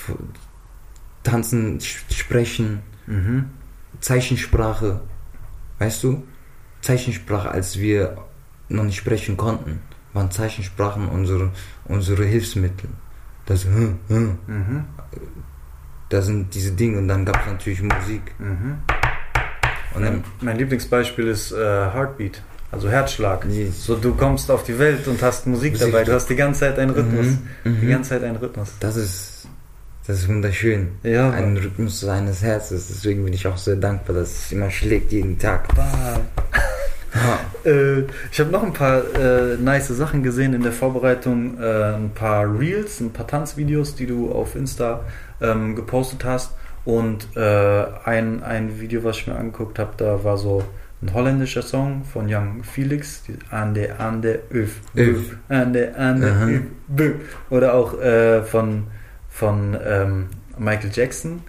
Tanzen, 1.22 1.80
Sprechen, 1.80 2.82
Mhm. 3.06 3.50
Zeichensprache, 4.00 5.02
Weißt 5.78 6.02
du? 6.02 6.24
Zeichensprache, 6.82 7.50
als 7.50 7.78
wir 7.78 8.16
noch 8.68 8.84
nicht 8.84 8.96
sprechen 8.96 9.36
konnten, 9.36 9.80
waren 10.12 10.30
Zeichensprachen 10.30 11.08
unsere, 11.08 11.50
unsere 11.86 12.24
Hilfsmittel. 12.24 12.90
Das, 13.46 13.64
hm, 13.64 13.98
hm, 14.08 14.38
Mhm. 14.46 14.84
da 16.10 16.20
sind 16.22 16.54
diese 16.54 16.72
Dinge 16.72 16.98
und 16.98 17.08
dann 17.08 17.24
gab 17.24 17.40
es 17.40 17.46
natürlich 17.52 17.82
Musik. 17.82 18.22
Mhm. 18.38 18.78
Und 19.94 20.02
dann, 20.02 20.24
Mein 20.40 20.56
Lieblingsbeispiel 20.58 21.26
ist 21.28 21.52
äh, 21.52 21.56
Heartbeat, 21.56 22.42
also 22.70 22.88
Herzschlag. 22.88 23.44
Yes. 23.50 23.84
So, 23.84 23.96
du 23.96 24.14
kommst 24.14 24.50
auf 24.50 24.64
die 24.64 24.78
Welt 24.78 25.06
und 25.06 25.20
hast 25.22 25.46
Musik, 25.46 25.72
Musik. 25.74 25.90
dabei. 25.92 26.04
Du 26.04 26.12
hast 26.12 26.26
die 26.28 26.36
ganze 26.36 26.60
Zeit 26.60 26.78
einen 26.78 26.90
Rhythmus. 26.92 27.26
Mhm, 27.64 27.80
Die 27.80 27.86
mhm. 27.86 27.90
ganze 27.90 28.10
Zeit 28.10 28.24
einen 28.24 28.36
Rhythmus. 28.36 28.70
das 28.80 28.96
ist, 28.96 29.31
das 30.06 30.20
ist 30.20 30.28
wunderschön. 30.28 30.88
Ja, 31.02 31.30
Ein 31.30 31.56
Rhythmus 31.56 32.00
seines 32.00 32.42
Herzens. 32.42 32.88
Deswegen 32.88 33.24
bin 33.24 33.32
ich 33.32 33.46
auch 33.46 33.56
sehr 33.56 33.76
dankbar, 33.76 34.16
dass 34.16 34.30
es 34.30 34.52
immer 34.52 34.70
schlägt 34.70 35.12
jeden 35.12 35.38
Tag. 35.38 35.68
Äh, 37.64 38.04
ich 38.32 38.40
habe 38.40 38.50
noch 38.50 38.62
ein 38.64 38.72
paar 38.72 39.02
äh, 39.14 39.56
nice 39.56 39.88
Sachen 39.88 40.22
gesehen 40.22 40.54
in 40.54 40.62
der 40.62 40.72
Vorbereitung. 40.72 41.60
Äh, 41.60 41.94
ein 41.94 42.10
paar 42.14 42.58
Reels, 42.58 43.00
ein 43.00 43.12
paar 43.12 43.26
Tanzvideos, 43.26 43.94
die 43.94 44.06
du 44.06 44.32
auf 44.32 44.56
Insta 44.56 45.04
ähm, 45.40 45.76
gepostet 45.76 46.24
hast. 46.24 46.52
Und 46.84 47.28
äh, 47.36 47.84
ein, 48.04 48.42
ein 48.42 48.80
Video, 48.80 49.04
was 49.04 49.18
ich 49.18 49.26
mir 49.26 49.36
angeguckt 49.36 49.78
habe, 49.78 49.92
da 49.96 50.24
war 50.24 50.36
so 50.36 50.64
ein 51.02 51.14
holländischer 51.14 51.62
Song 51.62 52.04
von 52.04 52.32
Young 52.32 52.64
Felix, 52.64 53.22
die 53.24 53.36
Ande 53.50 53.98
Ande 53.98 54.40
Öf. 54.52 54.80
Öf. 54.96 55.36
Ande 55.48 55.94
Ande 55.96 56.30
Aha. 56.30 56.48
Öf. 56.48 56.62
Bö. 56.88 57.14
Oder 57.50 57.74
auch 57.74 58.00
äh, 58.00 58.42
von, 58.42 58.86
von 59.42 59.76
ähm, 59.84 60.28
Michael 60.56 60.92
Jackson. 60.94 61.42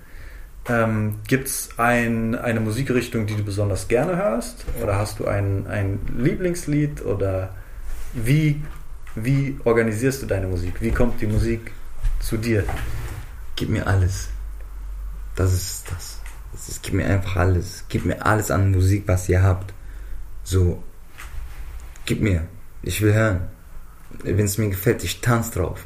Ähm, 0.68 1.20
Gibt 1.28 1.48
es 1.48 1.70
ein, 1.78 2.34
eine 2.34 2.60
Musikrichtung, 2.60 3.28
die 3.28 3.36
du 3.36 3.44
besonders 3.44 3.88
gerne 3.88 4.16
hörst? 4.18 4.66
Oder 4.82 4.98
hast 4.98 5.20
du 5.20 5.28
ein, 5.28 5.68
ein 5.68 6.00
Lieblingslied? 6.18 7.06
Oder 7.06 7.54
wie, 8.16 8.64
wie 9.14 9.60
organisierst 9.64 10.24
du 10.24 10.26
deine 10.26 10.48
Musik? 10.48 10.82
Wie 10.82 10.89
kommt 10.89 11.22
die 11.22 11.28
Musik 11.28 11.72
zu 12.20 12.38
dir? 12.38 12.64
Gib 13.56 13.70
mir 13.70 13.86
alles. 13.86 14.30
Das 15.36 15.54
ist 15.54 15.91
das. 15.91 16.20
das 16.52 16.70
ist, 16.70 16.82
gib 16.82 16.96
mir 16.96 17.06
einfach 17.06 17.36
alles. 17.36 17.86
Gib 17.89 18.06
mir 18.06 18.26
alles 18.26 18.50
an 18.50 18.72
Musik, 18.72 19.04
was 19.06 19.30
ihr 19.30 19.44
habt. 19.44 19.72
So. 20.44 20.82
Gib 22.08 22.24
mir. 22.24 22.48
Ich 22.82 23.04
will 23.04 23.14
hören. 23.14 23.41
Wenn 24.24 24.46
es 24.46 24.58
mir 24.58 24.70
gefällt, 24.70 25.04
ich 25.04 25.22
tanze 25.22 25.60
drauf. 25.60 25.86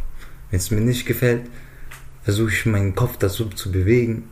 Wenn 0.51 0.59
es 0.59 0.71
mir 0.71 0.79
nicht 0.79 1.05
gefällt, 1.05 1.49
versuche 2.27 2.51
ich 2.51 2.65
meinen 2.65 2.93
Kopf 2.93 3.15
dazu 3.17 3.45
zu 3.45 3.71
bewegen. 3.71 4.23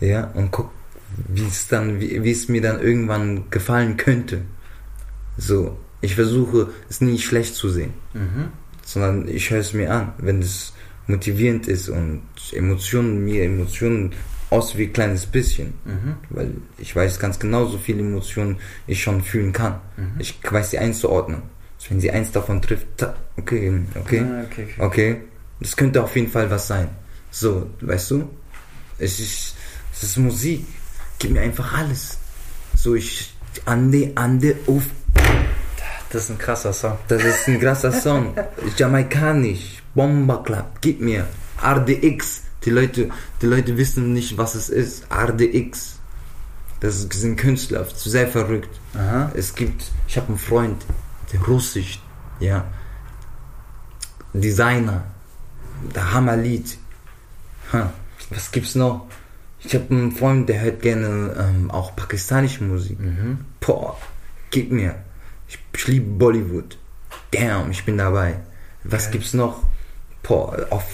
Ja, 0.00 0.24
und 0.34 0.50
guck, 0.50 0.70
wie 1.28 1.46
es 1.46 1.68
dann, 1.68 2.00
wie, 2.00 2.24
wie 2.24 2.32
es 2.32 2.48
mir 2.48 2.60
dann 2.60 2.80
irgendwann 2.80 3.44
gefallen 3.50 3.96
könnte. 3.96 4.42
So. 5.36 5.78
Ich 6.00 6.16
versuche, 6.16 6.70
es 6.88 7.00
nie 7.00 7.18
schlecht 7.18 7.54
zu 7.54 7.68
sehen 7.68 7.92
sondern 8.84 9.28
ich 9.28 9.50
höre 9.50 9.60
es 9.60 9.72
mir 9.74 9.92
an, 9.92 10.12
wenn 10.18 10.40
es 10.40 10.72
motivierend 11.06 11.68
ist 11.68 11.88
und 11.88 12.22
Emotionen 12.52 13.24
mir 13.24 13.44
Emotionen 13.44 14.12
aus 14.50 14.76
wie 14.76 14.86
ein 14.86 14.92
kleines 14.92 15.26
bisschen, 15.26 15.74
Mhm. 15.84 16.14
weil 16.30 16.50
ich 16.78 16.96
weiß 16.96 17.20
ganz 17.20 17.38
genau, 17.38 17.66
so 17.66 17.78
viele 17.78 18.00
Emotionen 18.00 18.56
ich 18.88 19.00
schon 19.00 19.22
fühlen 19.22 19.52
kann. 19.52 19.74
Mhm. 19.96 20.18
Ich 20.18 20.40
weiß 20.42 20.70
sie 20.70 20.78
einzuordnen. 20.78 21.42
Also 21.78 21.90
wenn 21.90 22.00
sie 22.00 22.10
eins 22.10 22.32
davon 22.32 22.60
trifft, 22.60 22.86
ta- 22.96 23.14
okay, 23.36 23.70
okay, 23.94 24.20
Ah, 24.26 24.42
okay, 24.50 24.66
okay. 24.74 24.82
okay, 24.86 25.16
das 25.60 25.76
könnte 25.76 26.02
auf 26.02 26.16
jeden 26.16 26.30
Fall 26.30 26.50
was 26.50 26.66
sein. 26.66 26.88
So, 27.30 27.70
weißt 27.80 28.10
du, 28.10 28.28
es 28.98 29.20
ist, 29.20 29.54
es 29.92 30.02
ist 30.02 30.16
Musik, 30.16 30.66
gib 31.18 31.30
mir 31.32 31.42
einfach 31.42 31.72
alles. 31.78 32.18
So 32.74 32.94
ich 32.94 33.32
ande, 33.66 34.12
ande, 34.14 34.56
auf 34.66 34.84
Das 36.10 36.24
ist 36.24 36.30
ein 36.30 36.38
krasser 36.38 36.72
Song. 36.72 36.98
das 37.08 37.22
ist 37.22 37.46
ein 37.48 37.60
krasser 37.60 37.92
Song. 37.92 38.34
Jamaikanisch. 38.76 39.82
Bomba 39.94 40.38
Club. 40.38 40.66
Gib 40.80 41.00
mir. 41.00 41.26
RDX. 41.62 42.42
Die 42.64 42.70
Leute, 42.70 43.10
die 43.40 43.46
Leute 43.46 43.76
wissen 43.76 44.12
nicht, 44.12 44.36
was 44.36 44.54
es 44.54 44.68
ist. 44.68 45.06
RDX. 45.10 45.96
Das 46.80 47.00
sind 47.02 47.36
Künstler. 47.36 47.86
Sehr 47.94 48.28
verrückt. 48.28 48.80
Aha. 48.94 49.30
Es 49.34 49.54
gibt, 49.54 49.84
ich 50.08 50.16
habe 50.16 50.28
einen 50.28 50.38
Freund, 50.38 50.84
der 51.32 51.40
Russisch, 51.42 52.00
ja. 52.40 52.64
Designer. 54.32 55.04
Der 55.94 56.12
Hammerlied. 56.12 56.78
Ha. 57.72 57.92
Was 58.30 58.52
gibt's 58.52 58.74
noch? 58.74 59.06
Ich 59.62 59.74
habe 59.74 59.90
einen 59.90 60.12
Freund, 60.12 60.48
der 60.48 60.60
hört 60.60 60.82
gerne 60.82 61.34
ähm, 61.38 61.70
auch 61.70 61.94
pakistanische 61.94 62.64
Musik. 62.64 62.98
Mhm. 62.98 63.38
Boah, 63.60 63.98
gib 64.50 64.72
mir. 64.72 64.94
Ich, 65.48 65.58
ich 65.74 65.86
liebe 65.86 66.06
Bollywood. 66.06 66.78
Damn, 67.30 67.70
ich 67.70 67.84
bin 67.84 67.98
dabei. 67.98 68.40
Was 68.84 69.04
Geil. 69.04 69.12
gibt's 69.12 69.34
noch? 69.34 69.62
Boah, 70.22 70.66
auf, 70.70 70.84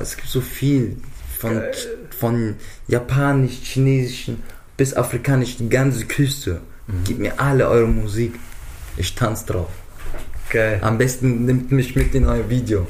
es 0.00 0.16
gibt 0.16 0.28
so 0.28 0.40
viel. 0.40 0.98
Von, 1.38 1.54
Geil. 1.54 1.72
von 2.18 2.56
japanisch, 2.86 3.58
chinesischen 3.62 4.42
bis 4.76 4.94
afrikanisch, 4.94 5.56
die 5.56 5.68
ganze 5.68 6.04
Küste. 6.06 6.60
Gib 7.04 7.18
mir 7.18 7.40
alle 7.40 7.68
eure 7.68 7.86
Musik. 7.86 8.34
Ich 8.96 9.14
tanze 9.14 9.46
drauf. 9.46 9.70
Geil. 10.50 10.78
Am 10.82 10.98
besten 10.98 11.46
nimmt 11.46 11.72
mich 11.72 11.96
mit 11.96 12.14
in 12.14 12.26
euer 12.26 12.48
Video. 12.48 12.86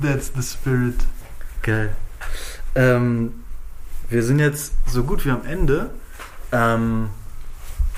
That's 0.00 0.30
the 0.34 0.42
spirit. 0.42 0.94
Geil. 1.62 1.94
Ähm, 2.74 3.44
wir 4.08 4.22
sind 4.22 4.38
jetzt 4.38 4.72
so 4.86 5.02
gut 5.02 5.24
wie 5.26 5.30
am 5.30 5.44
Ende. 5.44 5.90
Ähm, 6.52 7.08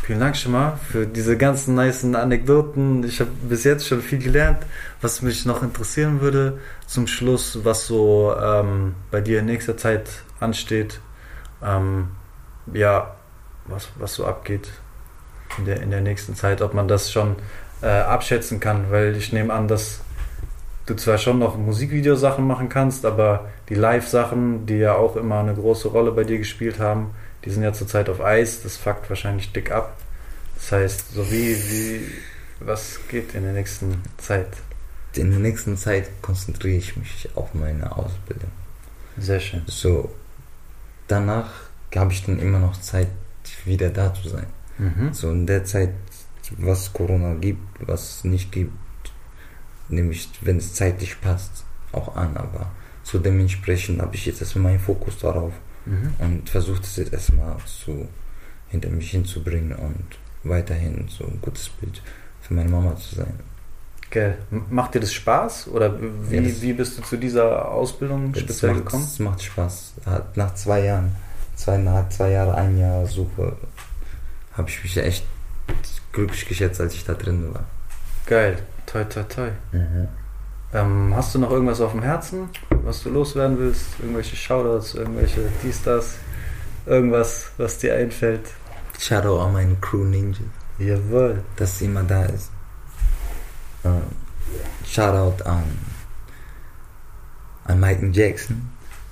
vielen 0.03 0.21
Dank 0.21 0.37
schon 0.37 0.53
mal 0.53 0.79
für 0.91 1.07
diese 1.07 1.37
ganzen 1.37 1.75
nice 1.75 2.05
Anekdoten. 2.05 3.05
Ich 3.05 3.21
habe 3.21 3.31
bis 3.43 3.65
jetzt 3.65 3.87
schon 3.87 4.01
viel 4.01 4.19
gelernt. 4.19 4.65
Was 5.03 5.21
mich 5.21 5.45
noch 5.45 5.63
interessieren 5.63 6.23
würde 6.23 6.59
zum 6.87 7.07
Schluss, 7.07 7.59
was 7.65 7.87
so 7.87 8.35
ähm, 8.43 8.95
bei 9.11 9.21
dir 9.21 9.41
in 9.41 9.47
nächster 9.47 9.77
Zeit 9.77 10.09
ansteht. 10.41 11.01
Ähm, 11.63 12.09
ja, 12.73 13.15
was, 13.67 13.89
was 13.99 14.15
so 14.15 14.25
abgeht 14.27 14.69
in 15.59 15.67
der, 15.67 15.83
in 15.83 15.91
der 15.91 16.01
nächsten 16.01 16.35
Zeit, 16.35 16.63
ob 16.63 16.73
man 16.73 16.89
das 16.89 17.13
schon 17.13 17.37
äh, 17.83 17.89
abschätzen 17.89 18.59
kann, 18.59 18.91
weil 18.91 19.17
ich 19.17 19.33
nehme 19.33 19.53
an, 19.53 19.69
dass 19.69 20.01
du 20.91 20.97
zwar 20.97 21.18
schon 21.18 21.38
noch 21.38 21.57
Musikvideosachen 21.57 22.47
machen 22.47 22.68
kannst, 22.68 23.07
aber 23.07 23.49
die 23.68 23.74
Live-Sachen, 23.74 24.66
die 24.66 24.78
ja 24.78 24.95
auch 24.95 25.16
immer 25.16 25.41
eine 25.41 25.55
große 25.55 25.88
Rolle 25.88 26.11
bei 26.12 26.24
dir 26.24 26.38
gespielt 26.38 26.78
haben, 26.78 27.11
die 27.45 27.51
sind 27.51 27.62
ja 27.62 27.72
zurzeit 27.72 28.09
auf 28.09 28.20
Eis. 28.20 28.62
Das 28.62 28.76
fuckt 28.76 29.09
wahrscheinlich 29.09 29.53
dick 29.53 29.70
ab. 29.70 29.97
Das 30.57 30.72
heißt, 30.72 31.14
so 31.14 31.30
wie, 31.30 31.57
wie, 31.57 32.01
was 32.61 33.01
geht 33.09 33.34
in 33.34 33.45
der 33.45 33.53
nächsten 33.53 34.03
Zeit? 34.18 34.49
In 35.14 35.30
der 35.30 35.41
nächsten 35.41 35.76
Zeit 35.76 36.11
konzentriere 36.22 36.76
ich 36.76 36.97
mich 36.97 37.28
auf 37.34 37.55
meine 37.55 37.97
Ausbildung. 37.97 38.51
Sehr 39.16 39.41
schön. 39.41 39.62
So, 39.66 40.11
danach 41.09 41.51
habe 41.97 42.12
ich 42.12 42.24
dann 42.24 42.38
immer 42.38 42.59
noch 42.59 42.80
Zeit, 42.80 43.09
wieder 43.64 43.91
da 43.91 44.12
zu 44.14 44.28
sein. 44.28 44.47
Mhm. 44.78 45.12
So 45.12 45.30
in 45.30 45.47
der 45.47 45.64
Zeit, 45.64 45.91
was 46.59 46.93
Corona 46.93 47.34
gibt, 47.34 47.61
was 47.80 48.16
es 48.16 48.24
nicht 48.24 48.53
gibt, 48.53 48.72
nehme 49.91 50.12
ich, 50.12 50.28
wenn 50.41 50.57
es 50.59 50.74
zeitlich 50.74 51.20
passt, 51.20 51.64
auch 51.93 52.14
an. 52.16 52.36
Aber 52.36 52.70
so 53.03 53.18
dementsprechend 53.18 54.01
habe 54.01 54.14
ich 54.14 54.26
jetzt 54.26 54.41
erstmal 54.41 54.72
meinen 54.72 54.80
Fokus 54.80 55.18
darauf 55.18 55.53
Mhm. 55.86 56.12
und 56.18 56.51
versuche 56.51 56.82
es 56.82 56.97
jetzt 56.97 57.12
erstmal 57.12 57.57
so 57.64 58.07
hinter 58.68 58.91
mich 58.91 59.11
hinzubringen 59.11 59.72
und 59.72 60.05
weiterhin 60.45 61.09
so 61.09 61.24
ein 61.24 61.38
gutes 61.41 61.68
Bild 61.70 62.03
für 62.43 62.55
meine 62.55 62.68
Mama 62.68 62.95
zu 62.97 63.14
sein. 63.16 63.32
Geil. 64.11 64.36
M- 64.51 64.64
Macht 64.70 64.95
dir 64.95 65.01
das 65.01 65.12
Spaß? 65.14 65.68
Oder 65.68 65.97
wie, 66.01 66.36
Ja, 66.36 66.43
das- 66.43 66.61
wie 66.61 66.72
bist 66.74 66.99
du 66.99 67.03
zu 67.03 67.16
dieser 67.16 67.66
Ausbildung 67.70 68.34
speziell 68.34 68.74
gekommen? 68.74 69.05
es 69.05 69.18
macht 69.20 69.43
Spaß. 69.43 69.95
Nach 70.34 70.55
zwei 70.55 70.84
Jahren, 70.84 71.14
zwei, 71.57 71.78
nach 71.78 72.09
zwei 72.11 72.30
Jahre, 72.32 72.55
ein 72.57 72.78
Jahr 72.78 73.07
Suche, 73.07 73.57
habe 74.53 74.68
ich 74.68 74.82
mich 74.82 74.97
echt 74.99 75.24
glücklich 76.12 76.47
geschätzt, 76.47 76.80
als 76.80 76.95
ich 76.95 77.05
da 77.05 77.14
drin 77.14 77.55
war. 77.55 77.64
Geil. 78.26 78.59
Toi, 78.91 79.05
toi, 79.05 79.22
toi. 79.22 79.51
Ähm, 80.72 81.12
hast 81.14 81.34
du 81.34 81.38
noch 81.38 81.51
irgendwas 81.53 81.80
auf 81.80 81.93
dem 81.93 82.03
Herzen, 82.03 82.49
was 82.82 83.05
du 83.05 83.11
loswerden 83.11 83.57
willst? 83.57 84.01
Irgendwelche 84.01 84.34
Shoutouts, 84.34 84.95
irgendwelche 84.95 85.49
dies, 85.62 85.80
das? 85.82 86.16
Irgendwas, 86.86 87.53
was 87.57 87.78
dir 87.78 87.95
einfällt? 87.95 88.51
Shoutout 88.99 89.38
an 89.38 89.53
meine 89.53 89.76
Crew 89.76 90.05
Ninja, 90.05 90.41
Jawohl. 90.78 91.45
dass 91.57 91.78
sie 91.78 91.84
immer 91.84 92.03
da 92.03 92.24
ist. 92.24 92.51
Ähm, 93.84 94.03
Shoutout 94.84 95.45
an, 95.45 95.62
an 97.64 97.78
Michael 97.78 98.11
Jackson. 98.12 98.70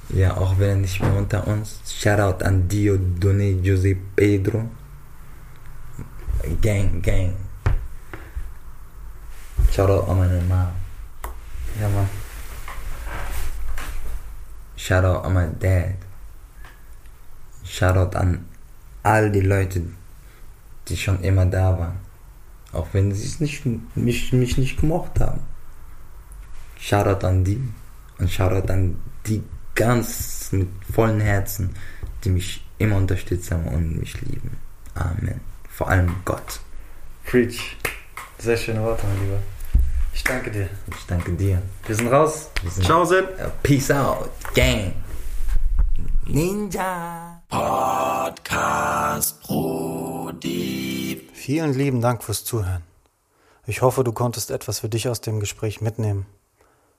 Ja, 0.08 0.36
auch 0.36 0.58
wenn 0.58 0.70
er 0.70 0.76
nicht 0.76 1.00
mehr 1.00 1.14
unter 1.14 1.46
uns. 1.46 1.80
Shoutout 1.86 2.44
an 2.44 2.66
Diodone 2.66 3.60
Jose 3.62 3.96
Pedro. 4.16 4.64
Gang, 6.60 7.00
gang. 7.00 7.34
Shoutout 9.78 10.10
an 10.10 10.18
meine 10.18 10.40
Mom. 10.40 10.72
Ja, 11.80 11.88
Mann. 11.88 12.08
Shoutout 14.76 15.24
an 15.24 15.32
mein 15.32 15.56
Dad. 15.60 15.94
Shoutout 17.64 18.16
an 18.16 18.44
all 19.04 19.30
die 19.30 19.40
Leute, 19.40 19.82
die 20.88 20.96
schon 20.96 21.22
immer 21.22 21.46
da 21.46 21.78
waren. 21.78 22.00
Auch 22.72 22.88
wenn 22.92 23.14
sie 23.14 23.24
es 23.24 23.38
nicht, 23.38 23.64
mich, 23.94 24.32
mich 24.32 24.58
nicht 24.58 24.80
gemocht 24.80 25.20
haben. 25.20 25.42
Shoutout 26.80 27.24
an 27.24 27.44
die 27.44 27.62
und 28.18 28.28
Shoutout 28.28 28.72
an 28.72 28.96
die 29.26 29.44
ganz 29.76 30.50
mit 30.50 30.70
vollen 30.92 31.20
Herzen, 31.20 31.76
die 32.24 32.30
mich 32.30 32.66
immer 32.78 32.96
unterstützt 32.96 33.52
haben 33.52 33.68
und 33.68 33.96
mich 33.96 34.20
lieben. 34.22 34.56
Amen. 34.96 35.40
Vor 35.70 35.88
allem 35.88 36.16
Gott. 36.24 36.58
Preach. 37.26 37.76
Sehr 38.38 38.56
schöne 38.56 38.82
Worte, 38.82 39.06
mein 39.06 39.24
Lieber. 39.24 39.38
Ich 40.18 40.24
danke 40.24 40.50
dir. 40.50 40.68
Ich 40.88 41.06
danke 41.06 41.32
dir. 41.32 41.62
Wir 41.86 41.94
sind 41.94 42.08
raus. 42.08 42.50
Wir 42.62 42.70
sind- 42.72 42.84
Ciao, 42.84 43.04
Sinn. 43.04 43.24
Uh, 43.24 43.50
Peace 43.62 43.88
out, 43.92 44.28
gang. 44.52 44.92
Ninja. 46.26 47.40
Podcast 47.48 49.40
Brody. 49.44 51.28
Vielen 51.32 51.72
lieben 51.72 52.00
Dank 52.00 52.24
fürs 52.24 52.44
Zuhören. 52.44 52.82
Ich 53.64 53.80
hoffe, 53.80 54.02
du 54.02 54.10
konntest 54.12 54.50
etwas 54.50 54.80
für 54.80 54.88
dich 54.88 55.08
aus 55.08 55.20
dem 55.20 55.38
Gespräch 55.38 55.80
mitnehmen. 55.80 56.26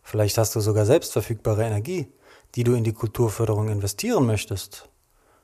Vielleicht 0.01 0.38
hast 0.38 0.55
du 0.55 0.61
sogar 0.61 0.86
selbst 0.86 1.11
verfügbare 1.11 1.65
Energie, 1.65 2.07
die 2.55 2.63
du 2.63 2.74
in 2.74 2.86
die 2.86 2.93
Kulturförderung 2.93 3.67
investieren 3.67 4.26
möchtest. 4.26 4.88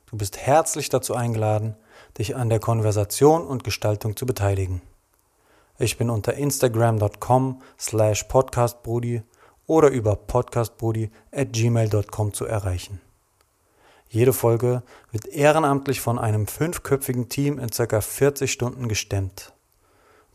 Du 0.06 0.16
bist 0.16 0.38
herzlich 0.38 0.88
dazu 0.88 1.14
eingeladen, 1.14 1.76
dich 2.16 2.36
an 2.36 2.48
der 2.48 2.58
Konversation 2.58 3.46
und 3.46 3.64
Gestaltung 3.64 4.16
zu 4.16 4.24
beteiligen. 4.24 4.80
Ich 5.78 5.98
bin 5.98 6.08
unter 6.08 6.34
instagram.com 6.34 7.60
slash 7.78 8.24
podcastbrudi 8.24 9.22
oder 9.66 9.88
über 9.88 10.16
podcastbrudi 10.16 11.10
at 11.32 11.52
gmail.com 11.52 12.32
zu 12.32 12.46
erreichen. 12.46 13.00
Jede 14.08 14.32
Folge 14.32 14.82
wird 15.10 15.26
ehrenamtlich 15.26 16.00
von 16.00 16.18
einem 16.18 16.46
fünfköpfigen 16.46 17.28
Team 17.28 17.58
in 17.58 17.68
ca. 17.68 18.00
40 18.00 18.50
Stunden 18.50 18.88
gestemmt. 18.88 19.52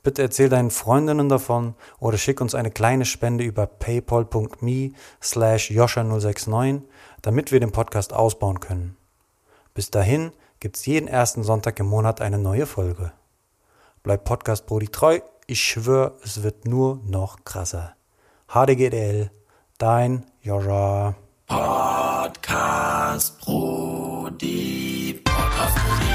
Bitte 0.03 0.21
erzähl 0.21 0.49
deinen 0.49 0.71
Freundinnen 0.71 1.29
davon 1.29 1.75
oder 1.99 2.17
schick 2.17 2.41
uns 2.41 2.53
eine 2.53 2.71
kleine 2.71 3.05
Spende 3.05 3.43
über 3.43 3.65
paypal.me 3.65 4.91
slash 5.21 5.71
joscha069, 5.71 6.81
damit 7.21 7.51
wir 7.51 7.59
den 7.59 7.71
Podcast 7.71 8.13
ausbauen 8.13 8.59
können. 8.59 8.97
Bis 9.73 9.89
dahin 9.89 10.31
gibt's 10.59 10.85
jeden 10.85 11.07
ersten 11.07 11.43
Sonntag 11.43 11.79
im 11.79 11.87
Monat 11.87 12.19
eine 12.19 12.37
neue 12.37 12.65
Folge. 12.65 13.11
Bleib 14.03 14.25
Podcast 14.25 14.65
Brody 14.65 14.87
treu, 14.87 15.19
ich 15.51 15.61
schwöre, 15.61 16.13
es 16.23 16.43
wird 16.43 16.63
nur 16.63 17.01
noch 17.05 17.43
krasser. 17.43 17.97
HDGDL, 18.47 19.31
dein 19.77 20.23
Joscha. 20.41 21.13
Podcast 21.45 23.37
Brody. 23.41 25.21
Podcast 25.25 25.75
Brody. 25.75 26.11